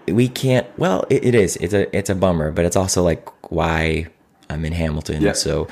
We 0.08 0.28
can't. 0.28 0.66
Well, 0.78 1.04
it, 1.10 1.24
it 1.24 1.34
is. 1.34 1.56
It's 1.56 1.74
a, 1.74 1.94
it's 1.96 2.10
a 2.10 2.14
bummer, 2.14 2.50
but 2.52 2.64
it's 2.64 2.76
also 2.76 3.02
like 3.02 3.28
why 3.50 4.06
I'm 4.50 4.64
in 4.64 4.72
Hamilton. 4.72 5.22
Yeah. 5.22 5.32
So 5.32 5.68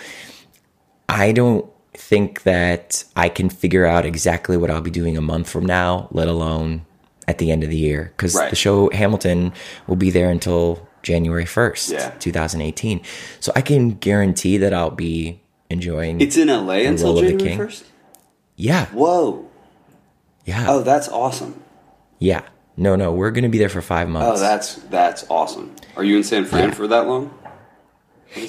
I 1.08 1.32
don't 1.32 1.66
think 1.92 2.42
that 2.42 3.04
I 3.14 3.28
can 3.28 3.48
figure 3.48 3.86
out 3.86 4.04
exactly 4.04 4.56
what 4.56 4.70
I'll 4.70 4.80
be 4.80 4.90
doing 4.90 5.16
a 5.16 5.20
month 5.20 5.48
from 5.48 5.64
now, 5.64 6.08
let 6.10 6.26
alone 6.28 6.84
at 7.28 7.38
the 7.38 7.50
end 7.52 7.62
of 7.62 7.70
the 7.70 7.76
year. 7.76 8.12
Because 8.16 8.34
Right. 8.34 8.50
the 8.50 8.56
show 8.56 8.90
Hamilton 8.92 9.52
will 9.86 9.96
be 9.96 10.10
there 10.10 10.30
until 10.30 10.86
January 11.02 11.44
1st, 11.44 11.92
Yeah. 11.92 12.10
2018. 12.18 13.00
So 13.40 13.52
I 13.54 13.60
can 13.60 13.90
guarantee 13.90 14.56
that 14.58 14.72
I'll 14.74 14.90
be 14.90 15.40
enjoying 15.70 16.20
It's 16.20 16.36
in 16.36 16.48
LA 16.48 16.84
until 16.86 17.08
Role 17.08 17.18
of 17.18 17.24
the 17.24 17.30
January 17.30 17.48
King. 17.50 17.58
first. 17.58 17.84
Yeah. 18.56 18.86
Whoa! 18.86 19.46
Yeah. 20.44 20.66
Oh, 20.68 20.82
that's 20.82 21.08
awesome. 21.08 21.62
Yeah. 22.18 22.42
No, 22.76 22.96
no, 22.96 23.12
we're 23.12 23.30
going 23.30 23.44
to 23.44 23.48
be 23.48 23.58
there 23.58 23.68
for 23.68 23.80
five 23.82 24.08
months. 24.08 24.40
Oh, 24.40 24.42
that's 24.42 24.74
that's 24.90 25.24
awesome. 25.30 25.74
Are 25.96 26.02
you 26.04 26.16
in 26.16 26.24
San 26.24 26.44
Fran 26.44 26.70
Yeah. 26.70 26.74
for 26.74 26.86
that 26.88 27.06
long? 27.06 27.32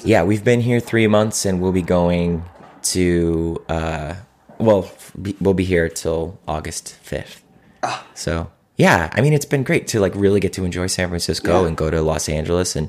Yeah, 0.04 0.24
we've 0.24 0.42
been 0.42 0.60
here 0.60 0.80
three 0.80 1.06
months, 1.06 1.44
and 1.46 1.60
we'll 1.60 1.72
be 1.72 1.82
going 1.82 2.44
to. 2.84 3.62
Uh, 3.68 4.14
well, 4.58 4.84
f- 4.84 5.12
we'll 5.40 5.54
be 5.54 5.64
here 5.64 5.88
till 5.88 6.38
August 6.48 6.94
fifth. 7.02 7.42
Ah. 7.82 8.04
So 8.14 8.50
yeah, 8.76 9.10
I 9.12 9.20
mean, 9.20 9.32
it's 9.32 9.44
been 9.46 9.62
great 9.62 9.86
to 9.88 10.00
like 10.00 10.14
really 10.16 10.40
get 10.40 10.52
to 10.54 10.64
enjoy 10.64 10.88
San 10.88 11.08
Francisco 11.08 11.60
Yeah. 11.62 11.68
and 11.68 11.76
go 11.76 11.88
to 11.90 12.02
Los 12.02 12.28
Angeles, 12.28 12.74
and 12.74 12.88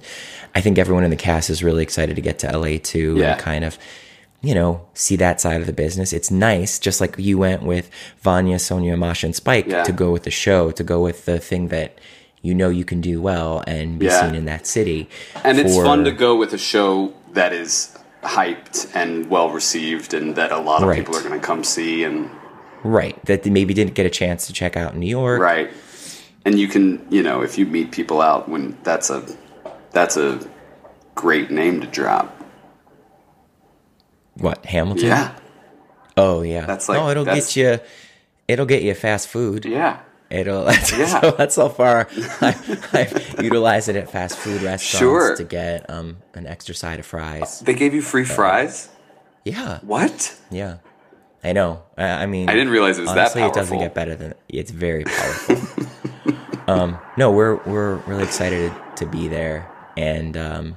I 0.56 0.62
think 0.62 0.78
everyone 0.80 1.04
in 1.04 1.12
the 1.12 1.16
cast 1.16 1.50
is 1.52 1.64
really 1.64 1.84
excited 1.84 2.16
to 2.16 2.22
get 2.22 2.40
to 2.40 2.48
LA 2.58 2.78
too, 2.82 3.16
Yeah. 3.18 3.34
and 3.34 3.40
kind 3.42 3.64
of. 3.64 3.78
You 4.42 4.54
know, 4.54 4.82
see 4.94 5.16
that 5.18 5.42
side 5.42 5.62
of 5.62 5.68
the 5.68 5.74
business. 5.74 6.14
It's 6.14 6.30
nice, 6.30 6.78
just 6.78 7.02
like 7.02 7.16
you 7.18 7.38
went 7.40 7.64
with 7.64 7.90
Vanya, 8.22 8.60
Sonia, 8.60 8.96
Masha, 8.96 9.26
and 9.28 9.36
Spike 9.36 9.66
Yeah. 9.68 9.84
to 9.84 9.92
go 9.92 10.12
with 10.12 10.24
the 10.24 10.32
show, 10.32 10.72
to 10.72 10.84
go 10.84 11.02
with 11.02 11.26
the 11.26 11.40
thing 11.40 11.70
that 11.70 11.98
you 12.44 12.54
know 12.54 12.70
you 12.70 12.86
can 12.86 13.02
do 13.02 13.20
well 13.20 13.64
and 13.66 13.98
be 13.98 14.06
Yeah. 14.06 14.22
seen 14.22 14.36
in 14.36 14.46
that 14.46 14.68
city. 14.68 15.10
And 15.44 15.58
it's 15.60 15.76
fun 15.76 16.04
to 16.04 16.12
go 16.12 16.36
with 16.36 16.54
a 16.54 16.58
show 16.58 17.14
that 17.34 17.52
is 17.52 17.90
hyped 18.24 18.88
and 18.94 19.30
well 19.30 19.50
received, 19.50 20.14
and 20.14 20.36
that 20.36 20.52
a 20.52 20.60
lot 20.60 20.82
of 20.84 20.90
Right. 20.90 20.98
people 21.00 21.16
are 21.18 21.22
going 21.22 21.40
to 21.40 21.46
come 21.46 21.64
see. 21.64 22.04
And 22.04 22.30
Right. 22.84 23.18
That 23.26 23.42
they 23.44 23.50
maybe 23.50 23.74
didn't 23.74 23.96
get 23.96 24.06
a 24.06 24.10
chance 24.10 24.46
to 24.48 24.54
check 24.54 24.78
out 24.78 24.94
in 24.94 25.00
New 25.00 25.08
York. 25.10 25.42
right, 25.42 25.72
and 26.46 26.60
you 26.60 26.68
can, 26.68 27.02
you 27.10 27.24
know, 27.24 27.42
if 27.42 27.58
you 27.58 27.66
meet 27.66 27.90
people 27.92 28.22
out 28.22 28.48
when 28.48 28.78
that's 28.84 29.10
a 29.10 29.24
that's 29.94 30.16
a 30.16 30.40
great 31.16 31.50
name 31.50 31.82
to 31.82 31.88
drop. 31.88 32.37
What, 34.40 34.66
Hamilton? 34.66 35.08
Yeah, 35.08 35.32
Oh 36.16 36.42
yeah. 36.42 36.66
That's 36.66 36.88
like- 36.90 37.00
No, 37.00 37.10
it'll 37.10 37.26
that's- 37.26 37.54
get 37.54 37.62
you 37.62 37.80
it'll 38.48 38.66
get 38.66 38.82
you 38.84 38.94
fast 38.94 39.28
food. 39.28 39.66
yeah, 39.66 40.00
It'll 40.30 40.66
that's, 40.70 40.92
Yeah. 40.98 41.22
so 41.22 41.32
that's 41.32 41.56
so 41.56 41.70
far 41.70 42.08
I, 42.42 42.56
I've 42.94 43.36
utilized 43.44 43.88
it 43.90 43.96
at 43.96 44.10
fast 44.12 44.38
food 44.38 44.62
restaurants 44.62 45.00
Sure. 45.00 45.36
to 45.36 45.44
get 45.44 45.90
um 45.90 46.18
an 46.34 46.48
extra 46.48 46.74
side 46.76 47.00
of 47.00 47.06
fries. 47.06 47.60
they 47.62 47.74
gave 47.74 47.94
you 47.94 48.02
free 48.02 48.26
fries. 48.26 48.90
Yeah. 49.46 49.80
What? 49.84 50.36
Yeah. 50.52 50.78
I 51.44 51.54
know. 51.54 51.84
I, 51.98 52.04
I 52.24 52.26
mean 52.26 52.50
I 52.50 52.54
didn't 52.54 52.70
realize 52.70 52.98
it 52.98 53.04
was 53.04 53.14
that 53.14 53.20
honestly, 53.36 53.44
it 53.44 53.54
doesn't 53.54 53.80
get 53.80 53.94
better 53.94 54.16
than 54.16 54.34
it's 54.50 54.72
very 54.72 55.04
powerful. 55.06 55.58
um, 56.68 56.98
no, 57.16 57.32
we're 57.32 57.56
we're 57.66 57.96
really 58.08 58.24
excited 58.24 58.74
to 58.98 59.06
be 59.06 59.28
there, 59.30 59.70
and 59.96 60.36
um, 60.36 60.76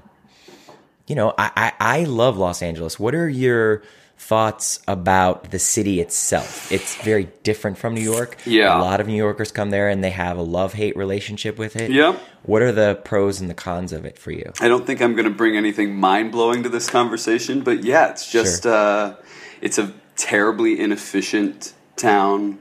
you 1.11 1.17
know, 1.17 1.35
I, 1.37 1.51
I 1.57 1.73
I 2.01 2.05
love 2.05 2.39
Los 2.39 2.63
Angeles. 2.63 2.99
What 3.01 3.15
are 3.17 3.29
your 3.29 3.83
thoughts 4.17 4.79
about 4.87 5.51
the 5.51 5.59
city 5.59 5.99
itself? 6.01 6.71
It's 6.71 6.95
very 7.03 7.25
different 7.43 7.79
from 7.79 7.95
New 7.95 8.01
York. 8.15 8.37
Yeah. 8.47 8.79
a 8.79 8.81
lot 8.81 9.01
of 9.01 9.07
New 9.09 9.17
Yorkers 9.17 9.51
come 9.51 9.71
there 9.71 9.89
and 9.89 10.05
they 10.05 10.11
have 10.11 10.37
a 10.39 10.43
love 10.43 10.73
hate 10.75 10.97
relationship 10.97 11.59
with 11.59 11.75
it. 11.75 11.91
Yep. 11.91 12.21
What 12.45 12.63
are 12.63 12.71
the 12.71 13.01
pros 13.05 13.41
and 13.41 13.49
the 13.51 13.55
cons 13.55 13.93
of 13.93 14.05
it 14.05 14.19
for 14.19 14.31
you? 14.31 14.53
I 14.61 14.69
don't 14.69 14.87
think 14.87 15.01
I'm 15.03 15.15
going 15.15 15.25
to 15.25 15.35
bring 15.43 15.57
anything 15.57 15.97
mind 15.97 16.31
blowing 16.33 16.63
to 16.63 16.69
this 16.69 16.89
conversation, 16.89 17.63
but 17.63 17.83
yeah, 17.83 18.11
it's 18.11 18.31
just 18.31 18.63
Sure. 18.65 18.73
uh, 18.75 19.15
it's 19.61 19.79
a 19.79 19.93
terribly 20.17 20.79
inefficient 20.79 21.73
town 21.97 22.59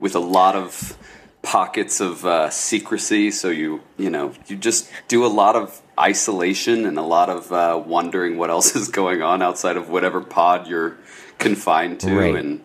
with 0.00 0.14
a 0.16 0.20
lot 0.38 0.56
of 0.56 0.96
pockets 1.44 2.00
of 2.00 2.24
uh, 2.26 2.50
secrecy. 2.50 3.30
So 3.30 3.48
you 3.50 3.80
you 3.96 4.10
know 4.10 4.32
you 4.46 4.56
just 4.56 4.90
do 5.08 5.24
a 5.24 5.28
lot 5.28 5.54
of 5.54 5.80
isolation 5.98 6.86
and 6.86 6.98
a 6.98 7.02
lot 7.02 7.28
of 7.30 7.52
uh, 7.52 7.80
wondering 7.86 8.36
what 8.36 8.50
else 8.50 8.74
is 8.80 8.88
going 8.88 9.22
on 9.22 9.42
outside 9.42 9.76
of 9.76 9.88
whatever 9.88 10.20
pod 10.20 10.66
you're 10.66 10.96
confined 11.38 12.00
to, 12.00 12.16
Right. 12.16 12.34
and 12.34 12.60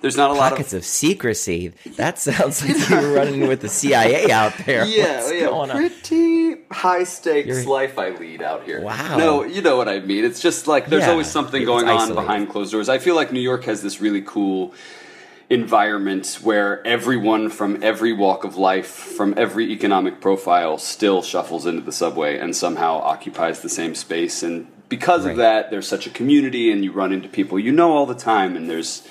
there's 0.00 0.16
not 0.16 0.30
a 0.30 0.34
lot 0.34 0.52
of 0.52 0.58
Pockets 0.58 0.72
of 0.72 0.78
of 0.78 0.84
secrecy. 0.84 1.72
That 1.96 2.18
sounds 2.26 2.62
like 2.66 2.88
you 2.88 2.96
were 2.96 3.12
running 3.12 3.48
with 3.48 3.60
the 3.60 3.68
CIA 3.68 4.30
out 4.30 4.56
there. 4.64 4.84
yeah, 4.84 5.16
What's 5.16 5.32
yeah, 5.32 5.40
going 5.46 5.70
on? 5.70 5.76
pretty 5.76 6.62
high 6.70 7.04
stakes 7.04 7.48
You're... 7.48 7.64
life 7.64 7.98
I 7.98 8.10
lead 8.10 8.42
out 8.42 8.64
here. 8.64 8.80
Wow. 8.80 9.16
No, 9.16 9.44
you 9.44 9.62
know 9.62 9.76
what 9.76 9.88
I 9.88 10.00
mean. 10.00 10.24
It's 10.24 10.40
just 10.40 10.66
like 10.66 10.86
there's 10.86 11.04
yeah, 11.04 11.10
always 11.10 11.28
something 11.28 11.64
going 11.64 11.88
on 11.88 12.14
behind 12.14 12.48
closed 12.48 12.72
doors. 12.72 12.88
I 12.88 12.98
feel 12.98 13.14
like 13.14 13.32
New 13.32 13.40
York 13.40 13.64
has 13.64 13.82
this 13.82 14.00
really 14.00 14.22
cool 14.22 14.74
environment 15.48 16.38
where 16.42 16.84
everyone 16.86 17.48
from 17.48 17.82
every 17.82 18.12
walk 18.12 18.44
of 18.44 18.56
life, 18.56 18.86
from 18.86 19.34
every 19.36 19.70
economic 19.72 20.20
profile, 20.20 20.78
still 20.78 21.22
shuffles 21.22 21.66
into 21.66 21.82
the 21.82 21.92
subway 21.92 22.38
and 22.38 22.56
somehow 22.56 22.98
occupies 22.98 23.60
the 23.60 23.68
same 23.68 23.94
space. 23.94 24.42
And 24.42 24.66
because 24.88 25.24
right. 25.24 25.32
of 25.32 25.36
that, 25.38 25.70
there's 25.70 25.86
such 25.86 26.06
a 26.06 26.10
community, 26.10 26.70
and 26.70 26.84
you 26.84 26.92
run 26.92 27.12
into 27.12 27.28
people 27.28 27.58
you 27.58 27.72
know 27.72 27.92
all 27.92 28.06
the 28.06 28.14
time, 28.14 28.56
and 28.56 28.68
there's 28.68 29.06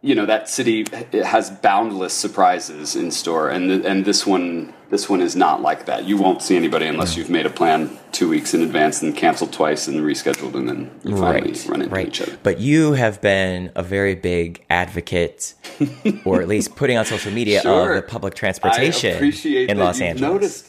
you 0.00 0.14
know 0.14 0.26
that 0.26 0.48
city 0.48 0.86
has 1.12 1.50
boundless 1.50 2.12
surprises 2.12 2.96
in 2.96 3.10
store, 3.10 3.48
and 3.50 3.70
and 3.70 4.04
this 4.04 4.26
one 4.26 4.74
this 4.92 5.08
one 5.08 5.22
is 5.22 5.34
not 5.34 5.62
like 5.62 5.86
that. 5.86 6.04
You 6.04 6.18
won't 6.18 6.42
see 6.42 6.54
anybody 6.54 6.84
unless 6.84 7.16
you've 7.16 7.30
made 7.30 7.46
a 7.46 7.50
plan 7.50 7.98
two 8.12 8.28
weeks 8.28 8.52
in 8.52 8.60
advance 8.60 9.00
and 9.00 9.16
canceled 9.16 9.50
twice 9.50 9.88
and 9.88 9.98
rescheduled, 10.00 10.54
and 10.54 10.68
then 10.68 10.90
you 11.02 11.16
finally 11.16 11.52
right, 11.52 11.66
run 11.66 11.80
into 11.80 11.94
right. 11.94 12.08
each 12.08 12.20
other. 12.20 12.38
But 12.42 12.60
you 12.60 12.92
have 12.92 13.22
been 13.22 13.72
a 13.74 13.82
very 13.82 14.14
big 14.14 14.62
advocate, 14.68 15.54
or 16.26 16.42
at 16.42 16.46
least 16.46 16.76
putting 16.76 16.98
on 16.98 17.06
social 17.06 17.32
media 17.32 17.62
sure. 17.62 17.94
of 17.94 18.02
the 18.02 18.06
public 18.06 18.34
transportation 18.34 19.32
in 19.46 19.78
Los 19.78 19.98
Angeles. 20.02 20.68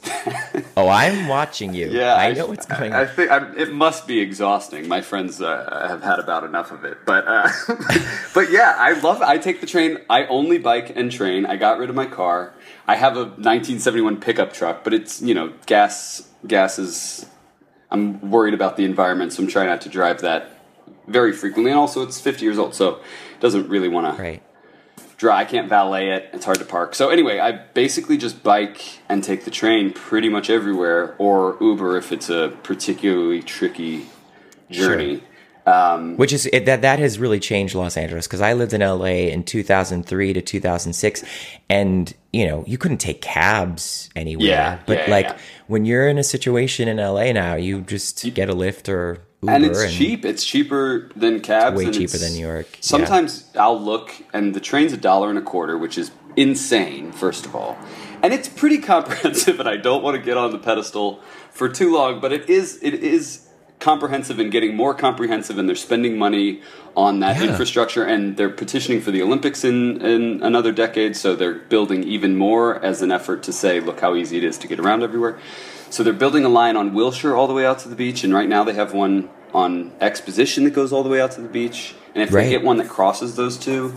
oh, 0.77 0.87
I'm 0.87 1.27
watching 1.27 1.73
you. 1.73 1.89
Yeah, 1.89 2.15
I, 2.15 2.27
I 2.27 2.31
know 2.31 2.47
what's 2.47 2.65
going 2.65 2.93
on. 2.93 3.01
I 3.01 3.05
think 3.05 3.29
I'm, 3.29 3.57
it 3.57 3.73
must 3.73 4.07
be 4.07 4.21
exhausting. 4.21 4.87
My 4.87 5.01
friends 5.01 5.41
uh, 5.41 5.85
have 5.89 6.01
had 6.01 6.19
about 6.19 6.45
enough 6.45 6.71
of 6.71 6.85
it, 6.85 6.99
but 7.05 7.25
uh, 7.27 7.49
but 8.33 8.49
yeah, 8.51 8.73
I 8.77 8.93
love. 9.01 9.21
I 9.21 9.37
take 9.37 9.59
the 9.59 9.67
train. 9.67 9.97
I 10.09 10.27
only 10.27 10.59
bike 10.59 10.93
and 10.95 11.11
train. 11.11 11.45
I 11.45 11.57
got 11.57 11.77
rid 11.77 11.89
of 11.89 11.95
my 11.97 12.05
car. 12.05 12.53
I 12.87 12.95
have 12.95 13.15
a 13.15 13.23
1971 13.23 14.19
pickup 14.19 14.53
truck, 14.53 14.83
but 14.83 14.93
it's 14.93 15.21
you 15.21 15.33
know 15.33 15.53
gas. 15.65 16.29
Gas 16.45 16.79
is. 16.79 17.25
I'm 17.89 18.31
worried 18.31 18.53
about 18.53 18.75
the 18.75 18.85
environment, 18.85 19.33
so 19.33 19.43
I'm 19.43 19.49
trying 19.49 19.67
not 19.67 19.81
to 19.81 19.89
drive 19.89 20.21
that 20.21 20.59
very 21.07 21.31
frequently. 21.31 21.71
And 21.71 21.79
also, 21.79 22.01
it's 22.01 22.19
50 22.19 22.43
years 22.43 22.57
old, 22.57 22.73
so 22.73 22.95
it 22.95 23.39
doesn't 23.39 23.69
really 23.69 23.87
want 23.87 24.17
to 24.17 24.21
right. 24.21 24.43
drive. 25.17 25.47
I 25.47 25.49
can't 25.49 25.69
valet 25.69 26.09
it. 26.09 26.29
It's 26.33 26.43
hard 26.43 26.57
to 26.59 26.65
park. 26.65 26.95
So 26.95 27.09
anyway, 27.09 27.39
I 27.39 27.51
basically 27.51 28.17
just 28.17 28.41
bike 28.43 28.99
and 29.07 29.23
take 29.23 29.45
the 29.45 29.51
train 29.51 29.93
pretty 29.93 30.27
much 30.27 30.49
everywhere, 30.49 31.15
or 31.19 31.55
Uber 31.61 31.97
if 31.97 32.11
it's 32.11 32.29
a 32.29 32.57
particularly 32.63 33.43
tricky 33.43 34.07
journey. 34.71 35.19
Sure. 35.19 35.27
Um, 35.65 36.17
Which 36.17 36.33
is 36.33 36.45
it, 36.47 36.65
that 36.65 36.81
that 36.81 36.99
has 36.99 37.17
really 37.19 37.39
changed 37.39 37.73
Los 37.73 37.95
Angeles 37.95 38.27
because 38.27 38.41
I 38.41 38.53
lived 38.53 38.73
in 38.73 38.81
LA 38.81 39.29
in 39.31 39.43
2003 39.43 40.33
to 40.33 40.41
2006, 40.41 41.23
and 41.69 42.13
you 42.33 42.45
know 42.45 42.65
you 42.67 42.77
couldn't 42.77 42.97
take 42.97 43.21
cabs 43.21 44.09
anywhere. 44.15 44.47
Yeah, 44.47 44.79
but 44.85 45.07
yeah, 45.07 45.11
like 45.11 45.25
yeah. 45.27 45.37
when 45.67 45.85
you're 45.85 46.09
in 46.09 46.17
a 46.17 46.23
situation 46.23 46.89
in 46.89 46.97
LA 46.97 47.31
now, 47.31 47.55
you 47.55 47.81
just 47.81 48.33
get 48.33 48.49
a 48.49 48.53
lift 48.53 48.89
or 48.89 49.19
Uber 49.43 49.53
and 49.53 49.65
it's 49.65 49.81
and 49.81 49.91
cheap. 49.91 50.25
It's 50.25 50.43
cheaper 50.43 51.09
than 51.15 51.41
cabs. 51.41 51.77
way 51.77 51.91
cheaper 51.91 52.17
than 52.17 52.33
New 52.33 52.45
York. 52.45 52.67
Sometimes. 52.79 53.49
I'll 53.55 53.79
look, 53.79 54.13
and 54.33 54.53
the 54.53 54.59
train's 54.59 54.93
a 54.93 54.97
dollar 54.97 55.29
and 55.29 55.37
a 55.37 55.41
quarter, 55.41 55.77
which 55.77 55.97
is 55.97 56.11
insane. 56.35 57.11
First 57.11 57.45
of 57.45 57.55
all, 57.55 57.77
and 58.21 58.33
it's 58.33 58.47
pretty 58.47 58.79
comprehensive. 58.79 59.59
And 59.63 59.69
I 59.69 59.77
don't 59.77 60.03
want 60.03 60.17
to 60.17 60.21
get 60.21 60.37
on 60.37 60.51
the 60.51 60.57
pedestal 60.57 61.21
for 61.51 61.69
too 61.69 61.93
long, 61.93 62.19
but 62.19 62.31
it 62.33 62.49
is. 62.49 62.79
It 62.81 62.95
is 62.95 63.42
comprehensive 63.83 64.39
and 64.39 64.49
getting 64.49 64.75
more 64.75 64.93
comprehensive, 64.93 65.57
and 65.57 65.67
they're 65.67 65.75
spending 65.75 66.17
money 66.17 66.61
on 66.95 67.19
that 67.19 67.35
yeah. 67.35 67.49
infrastructure, 67.49 68.05
and 68.05 68.37
they're 68.37 68.49
petitioning 68.49 69.01
for 69.01 69.11
the 69.11 69.21
Olympics 69.21 69.65
in, 69.65 70.01
in 70.01 70.41
another 70.41 70.71
decade, 70.71 71.17
so 71.17 71.35
they're 71.35 71.53
building 71.53 72.01
even 72.03 72.37
more 72.37 72.81
as 72.83 73.01
an 73.01 73.11
effort 73.11 73.43
to 73.43 73.51
say, 73.51 73.81
look 73.81 73.99
how 73.99 74.15
easy 74.15 74.37
it 74.37 74.43
is 74.45 74.57
to 74.57 74.67
get 74.67 74.79
around 74.79 75.03
everywhere. 75.03 75.37
So 75.89 76.01
they're 76.01 76.13
building 76.13 76.45
a 76.45 76.49
line 76.49 76.77
on 76.77 76.93
Wilshire 76.93 77.35
all 77.35 77.45
the 77.45 77.53
way 77.53 77.65
out 77.65 77.79
to 77.79 77.89
the 77.89 77.95
beach, 77.95 78.23
and 78.23 78.33
right 78.33 78.47
now 78.47 78.63
they 78.63 78.73
have 78.73 78.93
one 78.93 79.29
on 79.53 79.91
Exposition 79.99 80.63
that 80.63 80.71
goes 80.71 80.93
all 80.93 81.03
the 81.03 81.09
way 81.09 81.19
out 81.19 81.31
to 81.31 81.41
the 81.41 81.49
beach. 81.49 81.93
And 82.15 82.23
if 82.23 82.33
right. 82.33 82.45
they 82.45 82.51
get 82.51 82.63
one 82.63 82.77
that 82.77 82.87
crosses 82.87 83.35
those 83.35 83.57
two, 83.57 83.93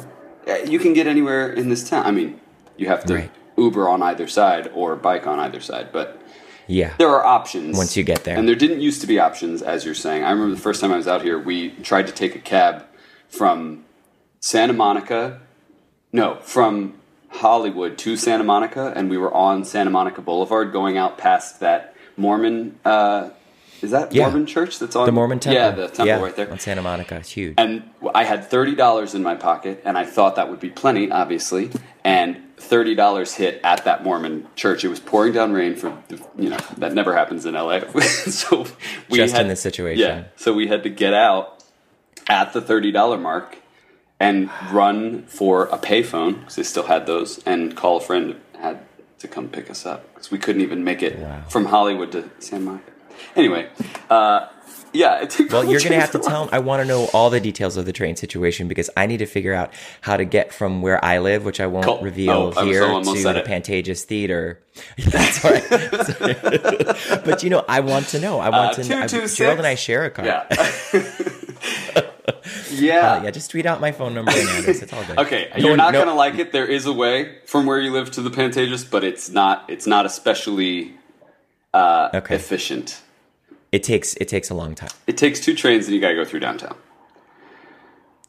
eh, 0.48 0.64
you 0.64 0.80
can 0.80 0.94
get 0.94 1.06
anywhere 1.06 1.52
in 1.52 1.68
this 1.68 1.88
town. 1.88 2.04
I 2.04 2.10
mean, 2.10 2.40
you 2.76 2.88
have 2.88 3.04
to 3.04 3.14
right. 3.14 3.30
Uber 3.56 3.88
on 3.88 4.02
either 4.02 4.26
side 4.26 4.68
or 4.74 4.96
bike 4.96 5.28
on 5.28 5.38
either 5.38 5.60
side, 5.60 5.90
but 5.92 6.20
yeah. 6.66 6.94
There 6.98 7.08
are 7.08 7.24
options. 7.24 7.76
Once 7.76 7.96
you 7.96 8.02
get 8.02 8.24
there. 8.24 8.36
And 8.36 8.48
there 8.48 8.56
didn't 8.56 8.80
used 8.80 9.00
to 9.00 9.06
be 9.06 9.18
options, 9.18 9.62
as 9.62 9.84
you're 9.84 9.94
saying. 9.94 10.24
I 10.24 10.30
remember 10.30 10.54
the 10.54 10.60
first 10.60 10.80
time 10.80 10.92
I 10.92 10.96
was 10.96 11.08
out 11.08 11.22
here, 11.22 11.38
we 11.38 11.70
tried 11.70 12.06
to 12.06 12.12
take 12.12 12.34
a 12.34 12.40
cab 12.40 12.84
from 13.28 13.84
Santa 14.40 14.72
Monica, 14.72 15.40
no, 16.12 16.36
from 16.36 16.94
Hollywood 17.28 17.98
to 17.98 18.16
Santa 18.16 18.44
Monica, 18.44 18.92
and 18.96 19.10
we 19.10 19.18
were 19.18 19.32
on 19.32 19.64
Santa 19.64 19.90
Monica 19.90 20.22
Boulevard 20.22 20.72
going 20.72 20.96
out 20.96 21.18
past 21.18 21.60
that 21.60 21.94
Mormon. 22.16 22.78
Uh, 22.84 23.30
is 23.82 23.90
that 23.90 24.12
yeah. 24.12 24.24
Mormon 24.24 24.46
church 24.46 24.78
that's 24.78 24.96
on 24.96 25.06
the 25.06 25.12
Mormon 25.12 25.38
temple? 25.38 25.60
Yeah, 25.60 25.70
the 25.70 25.88
temple 25.88 26.06
yeah, 26.06 26.20
right 26.20 26.36
there 26.36 26.50
on 26.50 26.58
Santa 26.58 26.82
Monica. 26.82 27.16
It's 27.16 27.30
huge. 27.30 27.54
And 27.58 27.88
I 28.14 28.24
had 28.24 28.44
thirty 28.44 28.74
dollars 28.74 29.14
in 29.14 29.22
my 29.22 29.34
pocket, 29.34 29.82
and 29.84 29.98
I 29.98 30.04
thought 30.04 30.36
that 30.36 30.48
would 30.50 30.60
be 30.60 30.70
plenty, 30.70 31.10
obviously. 31.10 31.70
And 32.04 32.42
thirty 32.56 32.94
dollars 32.94 33.34
hit 33.34 33.60
at 33.62 33.84
that 33.84 34.02
Mormon 34.04 34.46
church. 34.56 34.84
It 34.84 34.88
was 34.88 35.00
pouring 35.00 35.32
down 35.32 35.52
rain 35.52 35.74
for 35.76 35.96
you 36.36 36.50
know 36.50 36.58
that 36.78 36.92
never 36.94 37.14
happens 37.14 37.46
in 37.46 37.54
LA. 37.54 37.80
so 38.00 38.66
we 39.08 39.18
just 39.18 39.34
had, 39.34 39.42
in 39.42 39.48
this 39.48 39.60
situation. 39.60 40.00
Yeah. 40.00 40.24
So 40.36 40.52
we 40.52 40.68
had 40.68 40.82
to 40.84 40.90
get 40.90 41.14
out 41.14 41.64
at 42.28 42.52
the 42.52 42.60
thirty 42.60 42.90
dollar 42.90 43.18
mark 43.18 43.58
and 44.18 44.50
run 44.70 45.24
for 45.26 45.64
a 45.66 45.78
payphone 45.78 46.40
because 46.40 46.56
they 46.56 46.62
still 46.62 46.84
had 46.84 47.06
those, 47.06 47.42
and 47.44 47.76
call 47.76 47.98
a 47.98 48.00
friend 48.00 48.40
had 48.58 48.80
to 49.18 49.28
come 49.28 49.48
pick 49.48 49.70
us 49.70 49.86
up 49.86 50.12
because 50.14 50.30
we 50.30 50.38
couldn't 50.38 50.62
even 50.62 50.84
make 50.84 51.02
it 51.02 51.18
wow. 51.18 51.42
from 51.48 51.66
Hollywood 51.66 52.12
to 52.12 52.30
San 52.38 52.64
Monica. 52.64 52.92
Anyway, 53.34 53.68
uh, 54.10 54.48
yeah. 54.96 55.28
well, 55.50 55.64
you're 55.64 55.80
going 55.80 55.92
to 55.92 56.00
have 56.00 56.12
to 56.12 56.18
tell. 56.18 56.48
I 56.52 56.58
want 56.58 56.82
to 56.82 56.88
know 56.88 57.08
all 57.12 57.30
the 57.30 57.40
details 57.40 57.76
of 57.76 57.86
the 57.86 57.92
train 57.92 58.16
situation 58.16 58.68
because 58.68 58.90
I 58.96 59.06
need 59.06 59.18
to 59.18 59.26
figure 59.26 59.54
out 59.54 59.72
how 60.00 60.16
to 60.16 60.24
get 60.24 60.52
from 60.52 60.82
where 60.82 61.04
I 61.04 61.18
live, 61.18 61.44
which 61.44 61.60
I 61.60 61.66
won't 61.66 61.86
cool. 61.86 62.00
reveal 62.00 62.52
oh, 62.56 62.64
here, 62.64 62.80
to 62.86 63.22
the 63.22 63.38
it. 63.38 63.46
Pantages 63.46 64.04
Theater. 64.04 64.60
That's 64.98 65.44
right. 65.44 65.64
but 67.24 67.42
you 67.42 67.50
know, 67.50 67.64
I 67.68 67.80
want 67.80 68.08
to 68.08 68.20
know. 68.20 68.38
I 68.40 68.48
want 68.48 68.78
uh, 68.78 68.82
to 68.82 68.88
know. 68.88 69.26
Gerald 69.26 69.58
and 69.58 69.66
I 69.66 69.74
share 69.74 70.04
a 70.04 70.10
car. 70.10 70.24
Yeah. 70.24 70.46
yeah. 72.70 73.12
Uh, 73.12 73.22
yeah, 73.24 73.30
just 73.30 73.50
tweet 73.50 73.66
out 73.66 73.80
my 73.80 73.92
phone 73.92 74.14
number 74.14 74.32
and 74.32 74.48
address. 74.48 74.82
It's 74.82 74.92
all 74.92 75.04
good. 75.04 75.18
okay, 75.18 75.50
no, 75.58 75.68
you're 75.68 75.76
not 75.76 75.92
no. 75.92 76.04
gonna 76.04 76.16
like 76.16 76.38
it. 76.38 76.52
There 76.52 76.66
is 76.66 76.86
a 76.86 76.92
way 76.92 77.38
from 77.44 77.66
where 77.66 77.80
you 77.80 77.92
live 77.92 78.10
to 78.12 78.22
the 78.22 78.30
Pantages, 78.30 78.88
but 78.88 79.04
it's 79.04 79.28
not. 79.28 79.68
It's 79.68 79.86
not 79.86 80.06
especially 80.06 80.94
uh, 81.74 82.10
okay. 82.14 82.34
efficient. 82.34 83.02
It 83.72 83.82
takes 83.82 84.14
it 84.14 84.28
takes 84.28 84.50
a 84.50 84.54
long 84.54 84.74
time. 84.74 84.90
It 85.06 85.16
takes 85.16 85.40
two 85.40 85.54
trains, 85.54 85.86
and 85.86 85.94
you 85.94 86.00
got 86.00 86.10
to 86.10 86.14
go 86.14 86.24
through 86.24 86.40
downtown. 86.40 86.76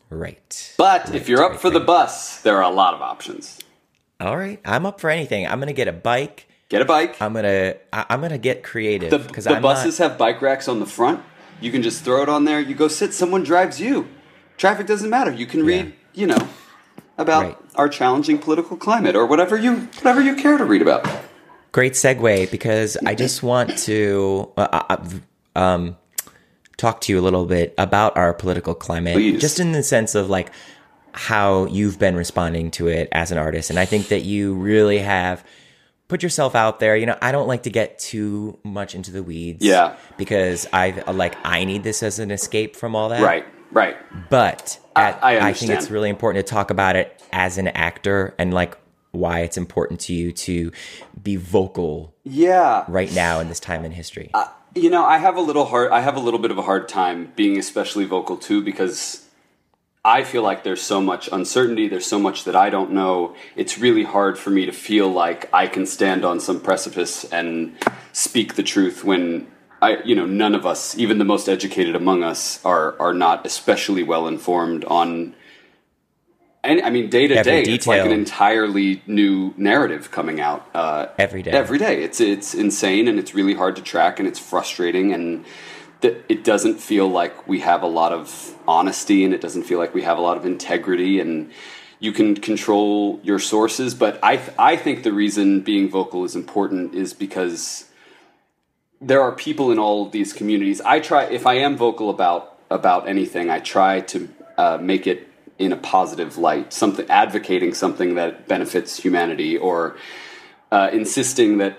Right. 0.09 0.73
But 0.77 1.05
right, 1.05 1.15
if 1.15 1.27
you're 1.27 1.43
up 1.43 1.51
right, 1.51 1.59
for 1.59 1.69
right. 1.69 1.79
the 1.79 1.85
bus, 1.85 2.41
there 2.41 2.57
are 2.57 2.63
a 2.63 2.73
lot 2.73 2.93
of 2.93 3.01
options. 3.01 3.59
All 4.19 4.37
right, 4.37 4.59
I'm 4.65 4.85
up 4.85 4.99
for 4.99 5.09
anything. 5.09 5.45
I'm 5.45 5.59
gonna 5.59 5.73
get 5.73 5.87
a 5.87 5.93
bike. 5.93 6.47
Get 6.69 6.81
a 6.81 6.85
bike. 6.85 7.21
I'm 7.21 7.33
gonna 7.33 7.75
I, 7.93 8.05
am 8.09 8.21
gonna 8.21 8.37
get 8.37 8.63
creative 8.63 9.27
because 9.27 9.43
the, 9.43 9.55
the 9.55 9.61
buses 9.61 9.99
not... 9.99 10.11
have 10.11 10.17
bike 10.17 10.41
racks 10.41 10.67
on 10.67 10.79
the 10.79 10.85
front. 10.85 11.21
You 11.61 11.71
can 11.71 11.81
just 11.81 12.03
throw 12.03 12.23
it 12.23 12.29
on 12.29 12.45
there. 12.45 12.59
You 12.59 12.73
go 12.73 12.87
sit. 12.87 13.13
Someone 13.13 13.43
drives 13.43 13.79
you. 13.79 14.07
Traffic 14.57 14.87
doesn't 14.87 15.09
matter. 15.09 15.31
You 15.31 15.45
can 15.45 15.63
read. 15.65 15.85
Yeah. 15.85 15.91
You 16.13 16.27
know 16.27 16.49
about 17.17 17.63
our 17.75 17.89
challenging 17.89 18.37
political 18.39 18.77
climate 18.77 19.15
or 19.15 19.25
whatever 19.25 19.57
you 19.57 19.75
whatever 19.75 20.21
you 20.21 20.35
care 20.35 20.57
to 20.57 20.65
read 20.65 20.81
about. 20.81 21.07
Great 21.71 21.93
segue 21.93 22.49
because 22.51 22.97
I 23.05 23.15
just 23.23 23.43
want 23.43 23.77
to 23.79 24.51
uh, 24.57 24.67
uh, 24.71 24.97
uh, 25.55 25.59
um, 25.59 25.97
talk 26.77 27.01
to 27.01 27.13
you 27.13 27.19
a 27.19 27.21
little 27.21 27.45
bit 27.45 27.73
about 27.77 28.15
our 28.17 28.33
political 28.33 28.75
climate, 28.75 29.15
Please. 29.15 29.41
just 29.41 29.59
in 29.59 29.71
the 29.71 29.83
sense 29.83 30.15
of 30.15 30.29
like 30.29 30.51
how 31.11 31.65
you've 31.65 31.97
been 31.97 32.15
responding 32.15 32.69
to 32.71 32.87
it 32.87 33.09
as 33.11 33.31
an 33.31 33.37
artist. 33.37 33.69
And 33.69 33.79
I 33.79 33.85
think 33.85 34.09
that 34.09 34.21
you 34.21 34.53
really 34.53 34.99
have 34.99 35.43
put 36.07 36.23
yourself 36.23 36.55
out 36.55 36.79
there. 36.79 36.95
You 36.95 37.07
know, 37.07 37.17
I 37.21 37.31
don't 37.31 37.47
like 37.47 37.63
to 37.63 37.69
get 37.69 37.99
too 37.99 38.59
much 38.63 38.95
into 38.95 39.11
the 39.11 39.23
weeds. 39.23 39.65
Yeah. 39.65 39.97
Because 40.17 40.67
I 40.71 41.03
like 41.11 41.35
I 41.43 41.65
need 41.65 41.83
this 41.83 42.03
as 42.03 42.19
an 42.19 42.31
escape 42.31 42.75
from 42.75 42.95
all 42.95 43.09
that. 43.09 43.21
Right. 43.21 43.45
Right. 43.71 43.97
But 44.29 44.79
at, 44.95 45.21
I, 45.23 45.37
I, 45.37 45.47
I 45.49 45.53
think 45.53 45.71
it's 45.71 45.89
really 45.89 46.09
important 46.09 46.45
to 46.45 46.49
talk 46.49 46.71
about 46.71 46.95
it 46.95 47.21
as 47.33 47.57
an 47.57 47.67
actor 47.67 48.33
and 48.37 48.53
like 48.53 48.77
why 49.17 49.41
it's 49.41 49.57
important 49.57 49.99
to 50.01 50.13
you 50.13 50.31
to 50.31 50.71
be 51.21 51.35
vocal 51.35 52.13
yeah. 52.23 52.85
right 52.87 53.13
now 53.13 53.39
in 53.39 53.49
this 53.49 53.59
time 53.59 53.85
in 53.85 53.91
history. 53.91 54.29
Uh, 54.33 54.47
you 54.75 54.89
know 54.89 55.03
i 55.03 55.17
have 55.17 55.35
a 55.35 55.41
little 55.41 55.65
hard 55.65 55.91
i 55.91 56.01
have 56.01 56.15
a 56.15 56.19
little 56.19 56.39
bit 56.39 56.51
of 56.51 56.57
a 56.57 56.61
hard 56.61 56.87
time 56.87 57.31
being 57.35 57.57
especially 57.57 58.05
vocal 58.05 58.37
too 58.37 58.61
because 58.61 59.25
i 60.05 60.23
feel 60.23 60.43
like 60.43 60.63
there's 60.63 60.81
so 60.81 61.01
much 61.01 61.29
uncertainty 61.31 61.87
there's 61.87 62.05
so 62.05 62.19
much 62.19 62.43
that 62.43 62.55
i 62.55 62.69
don't 62.69 62.91
know. 62.91 63.35
It's 63.55 63.77
really 63.79 64.03
hard 64.03 64.37
for 64.37 64.49
me 64.51 64.65
to 64.65 64.71
feel 64.71 65.09
like 65.09 65.49
i 65.53 65.67
can 65.67 65.85
stand 65.85 66.23
on 66.23 66.39
some 66.39 66.59
precipice 66.59 67.23
and 67.25 67.75
speak 68.13 68.55
the 68.55 68.63
truth 68.63 69.03
when 69.03 69.47
I, 69.79 70.01
you 70.03 70.15
know, 70.15 70.25
none 70.25 70.55
of 70.55 70.65
us, 70.65 70.97
even 70.97 71.19
the 71.19 71.25
most 71.25 71.47
educated 71.47 71.95
among 71.95 72.23
us, 72.23 72.63
are 72.65 72.99
are 72.99 73.13
not 73.13 73.45
especially 73.45 74.01
well 74.01 74.27
informed 74.27 74.83
on 74.85 75.35
and 76.67 76.81
I 76.81 76.89
mean, 76.89 77.09
day 77.09 77.27
to 77.27 77.41
day, 77.43 77.63
it's 77.63 77.87
like 77.87 78.05
an 78.05 78.11
entirely 78.11 79.01
new 79.07 79.53
narrative 79.55 80.11
coming 80.11 80.41
out 80.41 80.67
uh, 80.73 81.07
every 81.17 81.41
day. 81.41 81.51
Every 81.51 81.77
day, 81.77 82.03
it's 82.03 82.19
it's 82.19 82.53
insane 82.53 83.07
and 83.07 83.17
it's 83.17 83.33
really 83.33 83.53
hard 83.53 83.77
to 83.77 83.81
track 83.81 84.19
and 84.19 84.27
it's 84.27 84.37
frustrating 84.37 85.13
and 85.13 85.45
th- 86.01 86.17
it 86.27 86.43
doesn't 86.43 86.79
feel 86.79 87.07
like 87.07 87.47
we 87.47 87.61
have 87.61 87.83
a 87.83 87.87
lot 87.87 88.11
of 88.11 88.53
honesty 88.67 89.23
and 89.23 89.33
it 89.33 89.39
doesn't 89.39 89.63
feel 89.63 89.79
like 89.79 89.93
we 89.93 90.01
have 90.01 90.17
a 90.17 90.21
lot 90.21 90.35
of 90.35 90.45
integrity 90.45 91.21
and 91.21 91.51
you 91.99 92.11
can 92.11 92.35
control 92.35 93.21
your 93.23 93.39
sources. 93.39 93.95
But 93.95 94.19
I 94.21 94.35
th- 94.35 94.51
I 94.59 94.75
think 94.75 95.03
the 95.03 95.13
reason 95.13 95.61
being 95.61 95.89
vocal 95.89 96.25
is 96.25 96.35
important 96.35 96.95
is 96.95 97.13
because 97.13 97.85
there 98.99 99.21
are 99.21 99.31
people 99.31 99.71
in 99.71 99.79
all 99.79 100.05
of 100.05 100.11
these 100.11 100.33
communities. 100.33 100.81
I 100.81 100.99
try 100.99 101.23
if 101.23 101.47
I 101.47 101.53
am 101.55 101.77
vocal 101.77 102.09
about 102.09 102.59
about 102.69 103.07
anything, 103.07 103.49
I 103.49 103.61
try 103.61 104.01
to 104.01 104.27
uh, 104.57 104.77
make 104.81 105.07
it 105.07 105.29
in 105.59 105.73
a 105.73 105.77
positive 105.77 106.37
light, 106.37 106.73
something 106.73 107.09
advocating 107.09 107.73
something 107.73 108.15
that 108.15 108.47
benefits 108.47 108.97
humanity, 108.97 109.57
or 109.57 109.97
uh, 110.71 110.89
insisting 110.93 111.57
that 111.57 111.77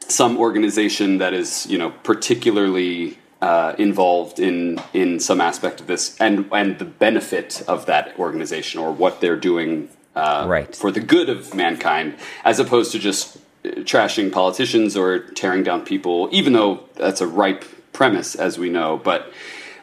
some 0.00 0.38
organization 0.38 1.18
that 1.18 1.34
is 1.34 1.66
you 1.66 1.78
know 1.78 1.90
particularly 2.02 3.18
uh, 3.40 3.74
involved 3.78 4.38
in 4.38 4.80
in 4.92 5.20
some 5.20 5.40
aspect 5.40 5.80
of 5.80 5.86
this, 5.86 6.16
and 6.20 6.48
and 6.52 6.78
the 6.78 6.84
benefit 6.84 7.62
of 7.68 7.86
that 7.86 8.18
organization 8.18 8.80
or 8.80 8.92
what 8.92 9.20
they're 9.20 9.36
doing 9.36 9.88
uh, 10.14 10.46
right. 10.48 10.74
for 10.74 10.90
the 10.90 11.00
good 11.00 11.28
of 11.28 11.54
mankind, 11.54 12.16
as 12.44 12.58
opposed 12.58 12.92
to 12.92 12.98
just 12.98 13.36
uh, 13.36 13.68
trashing 13.80 14.32
politicians 14.32 14.96
or 14.96 15.18
tearing 15.18 15.62
down 15.62 15.84
people. 15.84 16.28
Even 16.32 16.52
though 16.54 16.84
that's 16.94 17.20
a 17.20 17.26
ripe 17.26 17.64
premise, 17.92 18.34
as 18.34 18.58
we 18.58 18.68
know, 18.68 18.96
but 18.96 19.32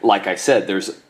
like 0.02 0.26
I 0.26 0.34
said, 0.34 0.66
there's 0.66 1.00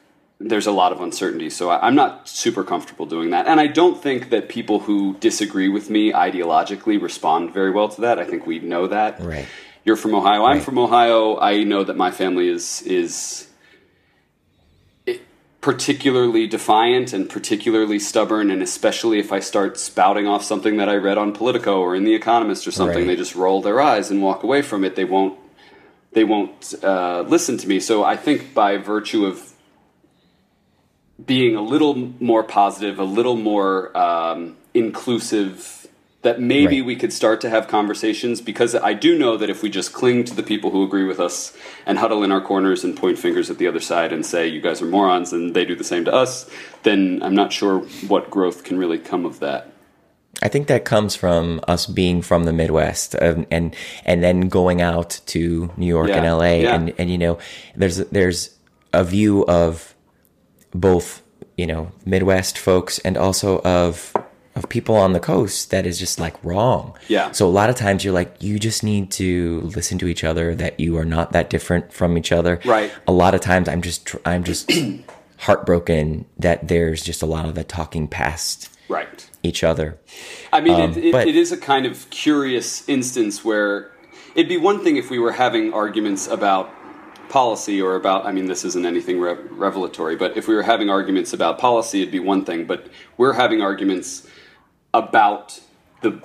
there's 0.41 0.67
a 0.67 0.73
lot 0.73 0.93
of 0.93 1.01
uncertainty. 1.01 1.49
So 1.49 1.71
I, 1.71 1.87
am 1.87 1.95
not 1.95 2.29
super 2.29 2.65
comfortable 2.65 3.07
doing 3.07 3.31
that. 3.31 3.47
And 3.47 3.61
I 3.61 3.67
don't 3.67 4.01
think 4.03 4.31
that 4.31 4.49
people 4.49 4.81
who 4.81 5.17
disagree 5.19 5.69
with 5.69 5.91
me 5.91 6.13
ideologically 6.13 7.01
respond 7.01 7.53
very 7.53 7.71
well 7.71 7.89
to 7.89 8.01
that. 8.03 8.19
I 8.19 8.25
think 8.25 8.47
we 8.47 8.59
know 8.59 8.87
that. 8.89 9.21
Right. 9.21 9.47
You're 9.85 9.97
from 9.97 10.15
Ohio. 10.15 10.45
I'm 10.45 10.61
from 10.61 10.79
Ohio. 10.79 11.39
I 11.39 11.63
know 11.63 11.85
that 11.85 11.97
my 11.97 12.11
family 12.11 12.49
is 12.49 12.83
is 12.83 13.49
particularly 15.61 16.47
defiant 16.47 17.15
and 17.15 17.29
particularly 17.29 17.99
stubborn 17.99 18.51
and 18.51 18.63
especially 18.63 19.19
if 19.19 19.33
I 19.33 19.41
start 19.41 19.79
spouting 19.79 20.27
off 20.27 20.45
something 20.45 20.77
that 20.77 20.91
I 20.91 20.97
read 20.97 21.17
on 21.17 21.33
Politico 21.33 21.81
or 21.81 21.97
in 21.97 22.05
The 22.05 22.15
Economist 22.15 22.67
or 22.67 22.71
something, 22.71 22.99
right. 22.99 23.07
they 23.07 23.17
just 23.17 23.35
roll 23.35 23.63
their 23.63 23.81
eyes 23.81 24.11
and 24.11 24.23
walk 24.23 24.43
away 24.43 24.61
from 24.61 24.85
it. 24.85 24.95
They 24.95 25.07
won't 25.07 25.39
they 26.13 26.25
won't 26.25 26.75
uh, 26.83 27.25
listen 27.27 27.57
to 27.59 27.69
me. 27.69 27.81
So 27.81 28.05
I 28.05 28.17
think 28.17 28.53
by 28.55 28.77
virtue 28.77 29.27
of 29.27 29.54
being 31.27 31.57
a 31.57 31.63
little 31.63 31.95
more 32.21 32.43
positive, 32.43 32.99
a 32.99 33.05
little 33.05 33.37
more 33.37 33.97
um, 33.97 34.57
inclusive, 34.75 35.87
that 36.23 36.41
maybe 36.41 36.81
right. 36.81 36.87
we 36.87 36.97
could 36.97 37.13
start 37.13 37.41
to 37.43 37.51
have 37.51 37.69
conversations 37.69 38.41
because 38.41 38.75
I 38.75 38.95
do 38.95 39.19
know 39.19 39.37
that 39.37 39.51
if 39.51 39.63
we 39.63 39.69
just 39.69 39.93
cling 39.93 40.25
to 40.25 40.35
the 40.35 40.43
people 40.43 40.71
who 40.71 40.83
agree 40.83 41.05
with 41.05 41.21
us 41.21 41.57
and 41.85 41.99
huddle 41.99 42.25
in 42.25 42.33
our 42.33 42.41
corners 42.41 42.83
and 42.83 42.97
point 42.97 43.19
fingers 43.19 43.51
at 43.51 43.59
the 43.59 43.69
other 43.69 43.81
side 43.81 44.13
and 44.13 44.25
say, 44.25 44.49
you 44.49 44.61
guys 44.61 44.81
are 44.81 44.87
morons 44.87 45.33
and 45.33 45.55
they 45.55 45.65
do 45.67 45.77
the 45.77 45.85
same 45.85 46.05
to 46.07 46.13
us, 46.13 46.51
then 46.83 47.23
I'm 47.23 47.35
not 47.35 47.53
sure 47.53 47.81
what 48.09 48.31
growth 48.31 48.65
can 48.65 48.79
really 48.79 48.99
come 48.99 49.27
of 49.27 49.41
that. 49.41 49.71
I 50.43 50.49
think 50.49 50.67
that 50.69 50.85
comes 50.85 51.15
from 51.15 51.61
us 51.69 51.87
being 51.87 52.21
from 52.23 52.45
the 52.45 52.53
Midwest 52.53 53.15
and 53.15 53.47
and, 53.51 53.77
and 54.05 54.23
then 54.23 54.49
going 54.49 54.81
out 54.81 55.21
to 55.27 55.71
New 55.77 55.87
York 55.87 56.09
yeah. 56.09 56.17
and 56.17 56.27
LA 56.27 56.45
yeah. 56.45 56.75
and 56.75 56.93
and 56.99 57.11
you 57.11 57.19
know 57.19 57.39
there's 57.77 57.99
there's 57.99 58.57
a 58.93 59.05
view 59.05 59.45
of 59.47 59.94
both 60.75 61.23
you 61.57 61.67
know 61.67 61.93
Midwest 62.05 62.59
folks 62.59 62.99
and 63.01 63.17
also 63.17 63.61
of 63.61 64.15
of 64.55 64.69
people 64.69 64.95
on 64.95 65.13
the 65.13 65.21
coast 65.21 65.71
that 65.71 65.85
is 65.87 65.99
just 65.99 66.21
like 66.21 66.37
wrong. 66.45 66.97
Yeah. 67.09 67.33
So 67.33 67.47
a 67.47 67.51
lot 67.51 67.71
of 67.71 67.77
times 67.77 68.05
you're 68.05 68.15
like 68.15 68.43
you 68.43 68.59
just 68.59 68.85
need 68.85 69.11
to 69.13 69.61
listen 69.63 69.99
to 69.99 70.07
each 70.07 70.23
other 70.23 70.55
that 70.55 70.79
you 70.79 70.97
are 70.97 71.05
not 71.05 71.33
that 71.33 71.51
different 71.51 71.93
from 71.93 72.17
each 72.17 72.31
other. 72.31 72.61
Right. 72.65 72.93
A 73.09 73.13
lot 73.13 73.35
of 73.35 73.41
times 73.41 73.69
I'm 73.69 73.83
just 73.83 74.15
I'm 74.25 74.45
just 74.45 74.71
heartbroken 75.39 76.27
that 76.39 76.69
there's 76.69 77.03
just 77.03 77.23
a 77.23 77.27
lot 77.27 77.47
of 77.47 77.55
that 77.57 77.69
talking 77.69 78.07
past 78.07 78.71
right 78.89 79.29
each 79.43 79.65
other. 79.65 79.99
I 80.53 80.61
mean, 80.61 80.81
um, 80.81 80.91
it, 80.93 80.97
it, 80.97 81.13
but, 81.13 81.29
it 81.29 81.37
is 81.37 81.53
a 81.53 81.57
kind 81.57 81.87
of 81.87 82.09
curious 82.11 82.89
instance 82.89 83.45
where 83.45 83.91
it'd 84.35 84.49
be 84.49 84.57
one 84.57 84.83
thing 84.83 84.97
if 84.97 85.11
we 85.11 85.19
were 85.19 85.33
having 85.33 85.73
arguments 85.73 86.27
about 86.29 86.71
policy 87.29 87.81
or 87.81 87.97
about, 87.97 88.27
I 88.27 88.33
mean, 88.33 88.47
this 88.47 88.65
isn't 88.65 88.87
anything 88.87 89.21
re- 89.21 89.37
revelatory, 89.51 90.17
but 90.17 90.37
if 90.37 90.49
we 90.49 90.55
were 90.55 90.63
having 90.63 90.91
arguments 90.91 91.33
about 91.33 91.59
policy, 91.59 92.03
it'd 92.03 92.13
be 92.13 92.21
one 92.21 92.45
thing. 92.45 92.67
But 92.67 92.89
we're 93.17 93.33
having 93.35 93.61
arguments 93.63 94.27
about 94.93 95.61
the 96.03 96.23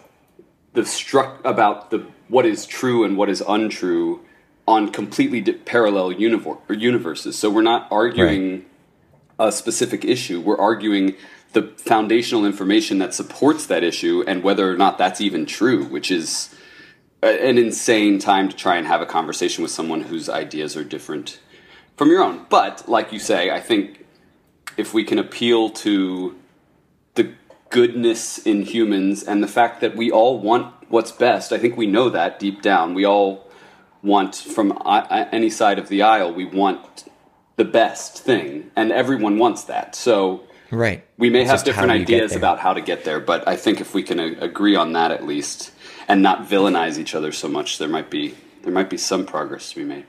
the 0.73 0.85
struck 0.85 1.43
about 1.43 1.89
the 1.89 2.05
what 2.27 2.45
is 2.45 2.65
true 2.65 3.03
and 3.03 3.17
what 3.17 3.29
is 3.29 3.41
untrue 3.47 4.21
on 4.67 4.91
completely 4.91 5.41
di- 5.41 5.53
parallel 5.53 6.11
universes. 6.11 7.37
So 7.37 7.49
we're 7.49 7.63
not 7.63 7.87
arguing 7.91 8.65
right. 9.39 9.47
a 9.47 9.51
specific 9.51 10.05
issue. 10.05 10.39
We're 10.39 10.59
arguing 10.59 11.15
the 11.53 11.63
foundational 11.77 12.45
information 12.45 12.99
that 12.99 13.15
supports 13.15 13.65
that 13.65 13.83
issue 13.83 14.23
and 14.27 14.43
whether 14.43 14.71
or 14.71 14.77
not 14.77 14.99
that's 14.99 15.19
even 15.19 15.47
true, 15.47 15.85
which 15.85 16.11
is 16.11 16.55
an 17.21 17.57
insane 17.57 18.19
time 18.19 18.49
to 18.49 18.55
try 18.55 18.77
and 18.77 18.87
have 18.87 19.01
a 19.01 19.05
conversation 19.05 19.61
with 19.61 19.71
someone 19.71 20.01
whose 20.01 20.29
ideas 20.29 20.77
are 20.77 20.83
different 20.83 21.39
from 21.97 22.09
your 22.09 22.23
own. 22.23 22.45
But 22.49 22.87
like 22.87 23.11
you 23.11 23.19
say, 23.19 23.51
I 23.51 23.59
think 23.59 24.05
if 24.77 24.93
we 24.93 25.03
can 25.03 25.19
appeal 25.19 25.69
to 25.69 26.37
the 27.15 27.33
goodness 27.69 28.37
in 28.37 28.61
humans 28.61 29.23
and 29.23 29.43
the 29.43 29.47
fact 29.47 29.81
that 29.81 29.95
we 29.95 30.09
all 30.09 30.39
want 30.39 30.73
what's 30.89 31.11
best, 31.11 31.51
I 31.51 31.57
think 31.57 31.75
we 31.75 31.87
know 31.87 32.09
that 32.09 32.39
deep 32.39 32.61
down. 32.61 32.93
We 32.93 33.05
all 33.05 33.49
want 34.01 34.35
from 34.35 34.81
any 34.85 35.49
side 35.49 35.77
of 35.77 35.89
the 35.89 36.01
aisle, 36.01 36.33
we 36.33 36.45
want 36.45 37.09
the 37.57 37.65
best 37.65 38.17
thing, 38.17 38.71
and 38.77 38.93
everyone 38.93 39.37
wants 39.37 39.65
that. 39.65 39.93
So 39.93 40.45
right, 40.71 41.05
we 41.17 41.29
may 41.29 41.41
it's 41.41 41.51
have 41.51 41.63
different 41.65 41.91
ideas 41.91 42.33
about 42.33 42.59
how 42.59 42.73
to 42.73 42.79
get 42.79 43.03
there, 43.03 43.19
but 43.19 43.45
I 43.45 43.57
think 43.57 43.81
if 43.81 43.93
we 43.93 44.03
can 44.03 44.19
agree 44.19 44.77
on 44.77 44.93
that 44.93 45.11
at 45.11 45.25
least 45.25 45.73
and 46.09 46.21
not 46.21 46.47
villainize 46.47 46.97
each 46.97 47.15
other 47.15 47.31
so 47.31 47.47
much, 47.47 47.77
there 47.77 47.87
might 47.87 48.09
be 48.09 48.35
there 48.63 48.73
might 48.73 48.89
be 48.89 48.97
some 48.97 49.25
progress 49.25 49.69
to 49.69 49.77
be 49.77 49.85
made. 49.85 50.05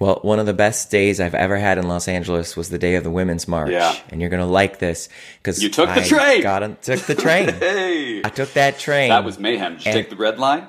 Well, 0.00 0.18
one 0.22 0.40
of 0.40 0.46
the 0.46 0.54
best 0.54 0.90
days 0.90 1.20
I've 1.20 1.36
ever 1.36 1.56
had 1.56 1.78
in 1.78 1.86
Los 1.86 2.08
Angeles 2.08 2.56
was 2.56 2.68
the 2.68 2.78
day 2.78 2.96
of 2.96 3.04
the 3.04 3.10
Women's 3.10 3.46
March. 3.46 3.70
Yeah. 3.70 3.96
And 4.08 4.20
you're 4.20 4.30
going 4.30 4.42
to 4.42 4.46
like 4.46 4.80
this 4.80 5.08
because 5.38 5.62
you 5.62 5.68
took 5.68 5.88
the 5.88 6.00
I 6.00 6.04
train. 6.04 6.42
Got 6.42 6.64
on, 6.64 6.76
took 6.82 7.00
the 7.00 7.14
train. 7.14 7.48
hey. 7.60 8.20
I 8.24 8.28
took 8.28 8.52
that 8.54 8.78
train. 8.80 9.10
That 9.10 9.24
was 9.24 9.38
mayhem. 9.38 9.76
Did 9.76 9.86
you 9.86 9.92
take 9.92 10.10
the 10.10 10.16
red 10.16 10.40
line? 10.40 10.68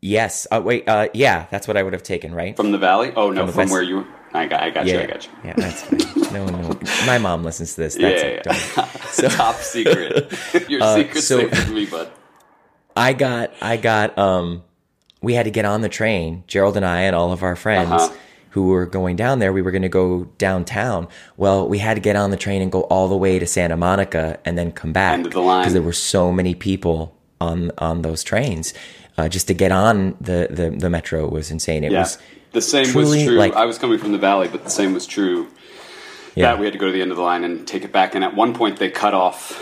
Yes. 0.00 0.46
Uh, 0.50 0.62
wait. 0.64 0.88
Uh, 0.88 1.08
yeah, 1.12 1.46
that's 1.50 1.68
what 1.68 1.76
I 1.76 1.82
would 1.82 1.92
have 1.92 2.02
taken. 2.02 2.34
Right 2.34 2.56
from 2.56 2.72
the 2.72 2.78
valley. 2.78 3.12
Oh 3.14 3.30
no, 3.30 3.44
from, 3.46 3.54
from 3.54 3.70
where 3.70 3.82
you. 3.82 4.06
I 4.32 4.46
got. 4.46 4.62
I 4.62 4.70
got 4.70 4.86
yeah, 4.86 4.94
you. 4.94 5.00
I 5.00 5.06
got 5.06 5.26
you. 5.26 5.32
Yeah, 5.44 5.54
that's 5.56 5.82
fine. 5.82 6.32
no, 6.32 6.46
no. 6.46 6.80
My 7.06 7.18
mom 7.18 7.44
listens 7.44 7.74
to 7.74 7.82
this. 7.82 7.94
That's 7.96 8.46
yeah, 8.46 8.52
yeah. 8.76 8.84
So, 9.10 9.28
Top 9.28 9.56
secret. 9.56 10.32
Your 10.68 10.82
uh, 10.82 10.94
secret's 10.96 11.26
so, 11.26 11.40
safe 11.40 11.50
with 11.50 11.70
me, 11.70 11.86
bud. 11.86 12.10
I 12.98 13.12
got, 13.12 13.52
I 13.60 13.76
got, 13.76 14.18
um, 14.18 14.64
we 15.22 15.34
had 15.34 15.44
to 15.44 15.50
get 15.50 15.64
on 15.64 15.80
the 15.80 15.88
train, 15.88 16.44
Gerald 16.46 16.76
and 16.76 16.84
I 16.84 17.02
and 17.02 17.16
all 17.16 17.32
of 17.32 17.42
our 17.42 17.56
friends 17.56 17.90
uh-huh. 17.90 18.14
who 18.50 18.68
were 18.68 18.86
going 18.86 19.16
down 19.16 19.38
there. 19.38 19.52
We 19.52 19.62
were 19.62 19.70
going 19.70 19.82
to 19.82 19.88
go 19.88 20.24
downtown. 20.38 21.08
Well, 21.36 21.68
we 21.68 21.78
had 21.78 21.94
to 21.94 22.00
get 22.00 22.16
on 22.16 22.30
the 22.30 22.36
train 22.36 22.62
and 22.62 22.70
go 22.70 22.82
all 22.82 23.08
the 23.08 23.16
way 23.16 23.38
to 23.38 23.46
Santa 23.46 23.76
Monica 23.76 24.38
and 24.44 24.58
then 24.58 24.72
come 24.72 24.92
back 24.92 25.22
because 25.22 25.72
the 25.72 25.80
there 25.80 25.82
were 25.82 25.92
so 25.92 26.32
many 26.32 26.54
people 26.54 27.16
on 27.40 27.70
on 27.78 28.02
those 28.02 28.22
trains. 28.22 28.74
Uh, 29.16 29.28
just 29.28 29.48
to 29.48 29.54
get 29.54 29.72
on 29.72 30.16
the, 30.20 30.46
the, 30.48 30.70
the 30.70 30.88
metro 30.88 31.28
was 31.28 31.50
insane. 31.50 31.82
It 31.82 31.90
yeah. 31.90 32.00
was 32.00 32.18
the 32.52 32.60
same 32.60 32.94
was 32.94 33.10
true. 33.10 33.36
Like, 33.36 33.54
I 33.54 33.64
was 33.64 33.76
coming 33.76 33.98
from 33.98 34.12
the 34.12 34.18
valley, 34.18 34.46
but 34.46 34.62
the 34.62 34.70
same 34.70 34.94
was 34.94 35.06
true. 35.06 35.48
Yeah. 36.36 36.52
That 36.52 36.60
we 36.60 36.66
had 36.66 36.72
to 36.72 36.78
go 36.78 36.86
to 36.86 36.92
the 36.92 37.02
end 37.02 37.10
of 37.10 37.16
the 37.16 37.24
line 37.24 37.42
and 37.42 37.66
take 37.66 37.84
it 37.84 37.90
back. 37.92 38.14
And 38.14 38.22
at 38.22 38.36
one 38.36 38.54
point, 38.54 38.78
they 38.78 38.90
cut 38.90 39.14
off 39.14 39.60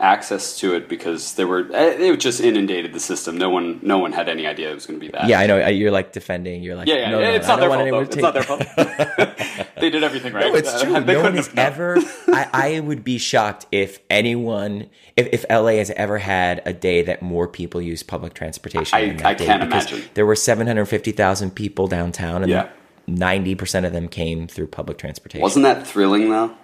access 0.00 0.58
to 0.58 0.74
it 0.74 0.88
because 0.88 1.34
there 1.34 1.46
were 1.46 1.68
eh, 1.72 2.10
it 2.10 2.20
just 2.20 2.40
inundated 2.40 2.92
the 2.92 3.00
system. 3.00 3.38
No 3.38 3.50
one, 3.50 3.80
no 3.82 3.98
one 3.98 4.12
had 4.12 4.28
any 4.28 4.46
idea 4.46 4.70
it 4.70 4.74
was 4.74 4.86
going 4.86 4.98
to 4.98 5.06
be 5.06 5.10
that. 5.12 5.28
Yeah, 5.28 5.40
I 5.40 5.46
know. 5.46 5.66
You're 5.68 5.90
like 5.90 6.12
defending. 6.12 6.62
You're 6.62 6.76
like, 6.76 6.88
yeah, 6.88 6.96
yeah. 6.96 7.10
No, 7.10 7.20
no, 7.20 7.30
it's, 7.30 7.48
no, 7.48 7.56
not 7.56 7.90
fault, 7.90 8.02
it's 8.02 8.16
not 8.16 8.34
their 8.34 8.42
fault. 8.42 8.60
It's 8.60 8.76
not 8.76 9.06
their 9.06 9.26
fault. 9.26 9.68
they 9.80 9.90
did 9.90 10.04
everything 10.04 10.32
right. 10.32 10.46
No, 10.46 10.54
it's 10.54 10.82
true. 10.82 11.00
They 11.00 11.14
no 11.14 11.22
one 11.22 11.34
has 11.34 11.50
ever. 11.56 11.98
I, 12.28 12.48
I 12.52 12.80
would 12.80 13.04
be 13.04 13.18
shocked 13.18 13.66
if 13.72 14.00
anyone, 14.10 14.88
if, 15.16 15.28
if 15.32 15.46
LA 15.50 15.76
has 15.76 15.90
ever 15.90 16.18
had 16.18 16.62
a 16.66 16.72
day 16.72 17.02
that 17.02 17.22
more 17.22 17.48
people 17.48 17.80
use 17.80 18.02
public 18.02 18.34
transportation. 18.34 18.96
I, 18.96 19.30
I 19.30 19.34
can't 19.34 19.62
imagine. 19.62 20.02
There 20.14 20.26
were 20.26 20.36
750,000 20.36 21.50
people 21.52 21.86
downtown, 21.86 22.42
and 22.42 22.50
yeah. 22.50 22.68
90% 23.08 23.84
of 23.84 23.92
them 23.92 24.08
came 24.08 24.46
through 24.46 24.68
public 24.68 24.98
transportation. 24.98 25.42
Wasn't 25.42 25.62
that 25.64 25.86
thrilling 25.86 26.30
though? 26.30 26.54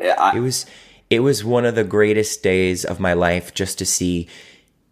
I, 0.00 0.36
it 0.36 0.40
was 0.40 0.66
it 1.10 1.20
was 1.20 1.44
one 1.44 1.66
of 1.66 1.74
the 1.74 1.84
greatest 1.84 2.42
days 2.42 2.84
of 2.84 3.00
my 3.00 3.12
life 3.12 3.52
just 3.52 3.78
to 3.78 3.86
see 3.86 4.28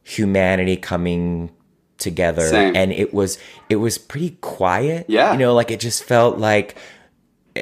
humanity 0.03 0.77
coming 0.77 1.51
together 1.97 2.49
Same. 2.49 2.77
and 2.77 2.93
it 2.93 3.15
was 3.15 3.39
it 3.69 3.77
was 3.77 3.99
pretty 3.99 4.31
quiet 4.41 5.07
yeah 5.09 5.33
you 5.33 5.39
know 5.39 5.55
like 5.55 5.71
it 5.71 5.81
just 5.81 6.05
felt 6.05 6.39
like 6.39 6.77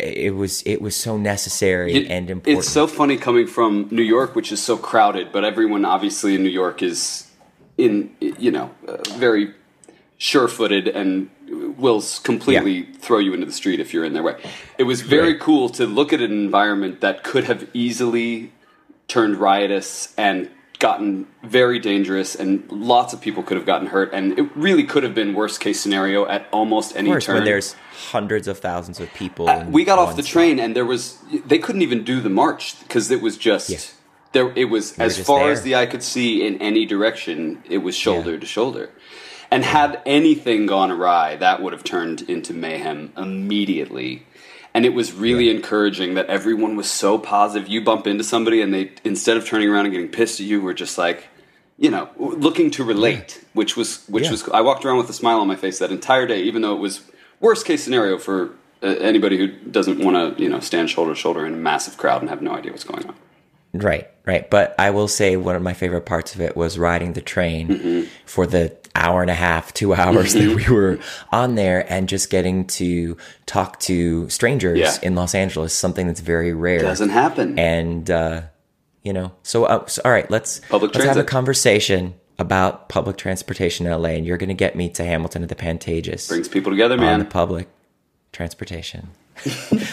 it 0.03 0.35
was 0.35 0.63
it 0.63 0.81
was 0.81 0.95
so 0.97 1.17
necessary 1.17 1.95
it, 1.95 2.11
and 2.11 2.31
important. 2.31 2.59
It's 2.65 2.73
so 2.73 2.87
funny 2.87 3.17
coming 3.17 3.47
from 3.47 3.89
New 3.91 4.03
York, 4.03 4.35
which 4.35 4.53
is 4.53 4.63
so 4.63 4.77
crowded, 4.77 5.33
but 5.33 5.45
everyone 5.45 5.85
obviously 5.85 6.35
in 6.35 6.43
New 6.43 6.51
York 6.51 6.83
is 6.83 7.31
in 7.79 8.15
you 8.21 8.51
know 8.51 8.71
uh, 8.87 8.99
very 9.15 9.55
sure-footed 10.19 10.89
and 10.89 11.31
will 11.49 12.03
completely 12.23 12.73
yeah. 12.73 12.97
throw 12.99 13.19
you 13.19 13.35
into 13.35 13.47
the 13.47 13.53
street 13.53 13.81
if 13.81 13.93
you're 13.93 14.05
in 14.05 14.13
their 14.13 14.23
way. 14.23 14.37
It 14.79 14.85
was 14.85 15.03
very 15.03 15.33
right. 15.33 15.41
cool 15.41 15.69
to 15.71 15.87
look 15.87 16.13
at 16.13 16.21
an 16.21 16.33
environment 16.33 17.01
that 17.01 17.23
could 17.23 17.45
have 17.45 17.69
easily 17.73 18.53
turned 19.09 19.37
riotous 19.37 20.15
and 20.17 20.51
gotten 20.79 21.27
very 21.43 21.79
dangerous 21.79 22.35
and 22.35 22.71
lots 22.71 23.15
of 23.15 23.21
people 23.21 23.43
could 23.43 23.57
have 23.57 23.65
gotten 23.65 23.87
hurt 23.87 24.13
and 24.13 24.39
it 24.39 24.55
really 24.55 24.85
could 24.85 25.03
have 25.03 25.15
been 25.15 25.33
worst 25.33 25.59
case 25.59 25.81
scenario 25.81 26.27
at 26.27 26.47
almost 26.53 26.95
any 26.97 27.09
Worse, 27.09 27.25
turn 27.25 27.37
when 27.37 27.45
there's 27.45 27.75
hundreds 28.11 28.47
of 28.47 28.59
thousands 28.59 29.01
of 29.01 29.13
people 29.15 29.49
uh, 29.49 29.65
we 29.65 29.85
got 29.85 29.99
off 29.99 30.17
the 30.17 30.23
train 30.23 30.59
and 30.59 30.77
there 30.77 30.85
was 30.85 31.19
they 31.47 31.59
couldn't 31.59 31.81
even 31.83 32.05
do 32.05 32.21
the 32.21 32.29
march 32.29 32.79
because 32.81 33.11
it 33.11 33.23
was 33.23 33.39
just 33.39 33.71
yeah. 33.71 33.79
there 34.33 34.53
it 34.55 34.67
was 34.67 34.99
as 34.99 35.19
far 35.19 35.45
there. 35.45 35.53
as 35.53 35.63
the 35.63 35.75
eye 35.75 35.87
could 35.87 36.03
see 36.03 36.47
in 36.47 36.61
any 36.61 36.85
direction 36.85 37.63
it 37.71 37.79
was 37.79 37.97
shoulder 37.97 38.35
yeah. 38.35 38.41
to 38.41 38.47
shoulder 38.47 38.91
and 39.51 39.65
had 39.65 40.01
anything 40.07 40.67
gone 40.67 40.91
awry 40.91 41.37
that 41.37 41.63
would 41.63 41.73
have 41.73 41.85
turned 41.85 42.23
into 42.23 42.53
mayhem 42.53 43.13
immediately 43.17 44.27
and 44.77 44.85
it 44.85 44.93
was 44.93 45.15
really 45.15 45.47
yeah. 45.47 45.55
encouraging 45.55 46.17
that 46.17 46.27
everyone 46.27 46.77
was 46.77 46.91
so 46.91 47.17
positive. 47.17 47.67
You 47.67 47.83
bump 47.83 48.07
into 48.07 48.23
somebody, 48.23 48.61
and 48.61 48.75
they 48.75 48.93
instead 49.05 49.39
of 49.39 49.47
turning 49.47 49.71
around 49.71 49.87
and 49.87 49.95
getting 49.95 50.11
pissed 50.11 50.39
at 50.39 50.45
you, 50.45 50.61
were 50.61 50.75
just 50.75 50.99
like, 50.99 51.29
you 51.79 51.91
know, 51.91 52.11
looking 52.19 52.71
to 52.73 52.85
relate, 52.85 53.39
yeah. 53.39 53.49
which 53.55 53.75
was 53.75 54.05
which 54.07 54.25
yeah. 54.25 54.33
was. 54.33 54.47
I 54.51 54.61
walked 54.61 54.85
around 54.85 54.99
with 54.99 55.09
a 55.09 55.15
smile 55.15 55.41
on 55.41 55.49
my 55.49 55.57
face 55.57 55.79
that 55.79 55.91
entire 55.91 56.27
day, 56.27 56.43
even 56.43 56.61
though 56.61 56.75
it 56.75 56.81
was 56.81 57.01
worst 57.41 57.65
case 57.65 57.83
scenario 57.83 58.19
for 58.19 58.51
uh, 58.83 58.89
anybody 58.89 59.39
who 59.39 59.47
doesn't 59.47 59.99
want 59.99 60.37
to, 60.37 60.43
you 60.43 60.51
know, 60.51 60.61
stand 60.61 60.91
shoulder 60.91 61.15
to 61.15 61.19
shoulder 61.19 61.47
in 61.47 61.55
a 61.55 61.57
massive 61.57 61.97
crowd 61.97 62.21
and 62.21 62.29
have 62.29 62.43
no 62.43 62.53
idea 62.53 62.71
what's 62.71 62.85
going 62.85 63.07
on. 63.07 63.15
Right, 63.83 64.11
right. 64.25 64.49
But 64.49 64.75
I 64.79 64.91
will 64.91 65.09
say 65.09 65.37
one 65.37 65.57
of 65.57 65.63
my 65.63 65.75
favorite 65.75 66.07
parts 66.07 66.35
of 66.35 66.41
it 66.41 66.57
was 66.57 66.79
riding 66.79 67.15
the 67.15 67.21
train 67.21 67.69
mm-hmm. 67.69 68.09
for 68.25 68.47
the 68.47 68.77
hour 68.97 69.23
and 69.23 69.31
a 69.31 69.35
half, 69.35 69.73
two 69.75 69.95
hours 69.95 70.35
mm-hmm. 70.35 70.49
that 70.49 70.57
we 70.57 70.75
were 70.75 70.99
on 71.31 71.55
there 71.55 71.91
and 71.93 72.09
just 72.09 72.31
getting 72.31 72.67
to 72.67 73.17
talk 73.45 73.79
to 73.81 74.29
strangers 74.29 74.79
yeah. 74.79 74.97
in 75.03 75.15
Los 75.15 75.35
Angeles, 75.35 75.73
something 75.73 76.07
that's 76.07 76.21
very 76.21 76.53
rare. 76.53 76.81
Doesn't 76.81 77.11
happen. 77.11 77.59
And, 77.59 78.11
uh, 78.11 78.43
you 79.03 79.13
know, 79.13 79.33
so, 79.43 79.65
uh, 79.65 79.87
so 79.87 80.03
all 80.05 80.11
right, 80.11 80.29
let's, 80.31 80.61
public 80.69 80.95
let's 80.95 81.07
have 81.07 81.17
a 81.17 81.25
conversation 81.25 82.15
about 82.39 82.89
public 82.89 83.17
transportation 83.17 83.87
in 83.87 83.93
LA 83.93 84.11
and 84.11 84.27
you're 84.27 84.37
going 84.37 84.49
to 84.49 84.55
get 84.55 84.77
me 84.77 84.89
to 84.91 85.05
Hamilton 85.05 85.43
at 85.43 85.49
the 85.49 85.55
Pantages. 85.55 86.29
Brings 86.29 86.49
people 86.49 86.73
together, 86.73 86.97
man. 86.97 87.15
On 87.15 87.19
the 87.21 87.25
public 87.25 87.69
transportation. 88.33 89.11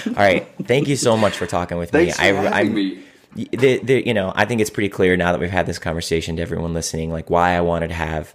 all 0.07 0.13
right. 0.13 0.47
Thank 0.63 0.87
you 0.87 0.95
so 0.95 1.17
much 1.17 1.37
for 1.37 1.45
talking 1.45 1.77
with 1.77 1.91
Thanks 1.91 2.17
me. 2.17 2.29
For 2.29 2.37
I, 2.37 2.41
having 2.41 2.53
I'm, 2.53 2.73
me 2.73 3.02
the, 3.35 3.79
the, 3.79 4.05
you 4.05 4.13
know, 4.13 4.31
I 4.35 4.45
think 4.45 4.61
it's 4.61 4.69
pretty 4.69 4.89
clear 4.89 5.17
now 5.17 5.31
that 5.31 5.41
we've 5.41 5.49
had 5.49 5.65
this 5.65 5.79
conversation 5.79 6.35
to 6.37 6.41
everyone 6.41 6.73
listening, 6.73 7.11
like 7.11 7.29
why 7.29 7.55
I 7.55 7.61
wanted 7.61 7.89
to 7.89 7.95
have 7.95 8.33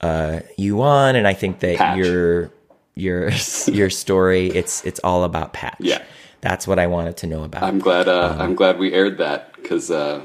uh, 0.00 0.40
you 0.56 0.82
on, 0.82 1.16
and 1.16 1.26
I 1.26 1.34
think 1.34 1.60
that 1.60 1.76
Patch. 1.76 1.98
your 1.98 2.50
your 2.94 3.30
your 3.66 3.90
story 3.90 4.48
it's 4.48 4.84
it's 4.84 5.00
all 5.00 5.24
about 5.24 5.52
Patch. 5.52 5.76
Yeah, 5.80 6.02
that's 6.40 6.66
what 6.66 6.78
I 6.78 6.86
wanted 6.86 7.18
to 7.18 7.26
know 7.26 7.44
about. 7.44 7.62
I'm 7.62 7.78
glad. 7.78 8.08
Uh, 8.08 8.30
um, 8.34 8.40
I'm 8.40 8.54
glad 8.54 8.78
we 8.78 8.92
aired 8.92 9.18
that 9.18 9.54
because 9.54 9.90
uh, 9.90 10.22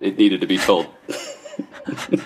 it 0.00 0.18
needed 0.18 0.40
to 0.40 0.46
be 0.46 0.58
told. 0.58 0.86
all 1.88 2.16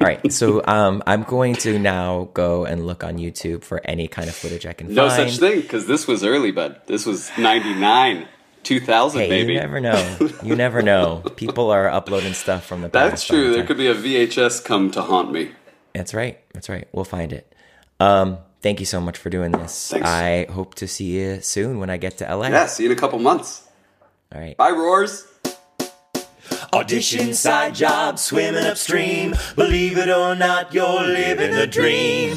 right, 0.00 0.32
so 0.32 0.64
um, 0.66 1.02
I'm 1.06 1.22
going 1.22 1.54
to 1.56 1.78
now 1.78 2.28
go 2.34 2.64
and 2.64 2.86
look 2.86 3.04
on 3.04 3.18
YouTube 3.18 3.62
for 3.62 3.80
any 3.84 4.08
kind 4.08 4.28
of 4.28 4.34
footage 4.34 4.66
I 4.66 4.72
can 4.72 4.92
no 4.92 5.08
find. 5.08 5.22
No 5.22 5.28
such 5.28 5.38
thing 5.38 5.60
because 5.60 5.86
this 5.86 6.06
was 6.06 6.24
early, 6.24 6.50
bud. 6.50 6.80
This 6.86 7.06
was 7.06 7.30
'99. 7.38 8.26
2000 8.66 9.20
hey, 9.20 9.28
baby. 9.28 9.54
You 9.54 9.60
never 9.60 9.80
know. 9.80 10.18
You 10.42 10.56
never 10.56 10.82
know. 10.82 11.22
People 11.36 11.70
are 11.70 11.88
uploading 11.88 12.34
stuff 12.34 12.66
from 12.66 12.82
the 12.82 12.88
past. 12.88 13.10
That's 13.10 13.24
true. 13.24 13.52
There 13.52 13.64
could 13.64 13.78
be 13.78 13.86
a 13.86 13.94
VHS 13.94 14.64
come 14.64 14.90
to 14.90 15.02
haunt 15.02 15.32
me. 15.32 15.52
That's 15.94 16.12
right. 16.12 16.40
That's 16.52 16.68
right. 16.68 16.88
We'll 16.92 17.04
find 17.04 17.32
it. 17.32 17.54
Um, 18.00 18.38
thank 18.62 18.80
you 18.80 18.86
so 18.86 19.00
much 19.00 19.16
for 19.16 19.30
doing 19.30 19.52
this. 19.52 19.90
Thanks. 19.92 20.06
I 20.06 20.46
hope 20.50 20.74
to 20.76 20.88
see 20.88 21.16
you 21.16 21.40
soon 21.40 21.78
when 21.78 21.88
I 21.90 21.96
get 21.96 22.18
to 22.18 22.24
LA. 22.36 22.48
Yeah, 22.48 22.66
see 22.66 22.82
you 22.82 22.90
in 22.90 22.96
a 22.96 23.00
couple 23.00 23.18
months. 23.20 23.66
All 24.34 24.40
right. 24.40 24.56
Bye, 24.56 24.70
Roars. 24.70 25.26
Audition, 26.72 27.32
side 27.32 27.74
job, 27.74 28.18
swimming 28.18 28.64
upstream. 28.64 29.34
Believe 29.54 29.96
it 29.96 30.08
or 30.10 30.34
not, 30.34 30.74
you're 30.74 31.02
living 31.02 31.52
the 31.52 31.66
dream. 31.66 32.36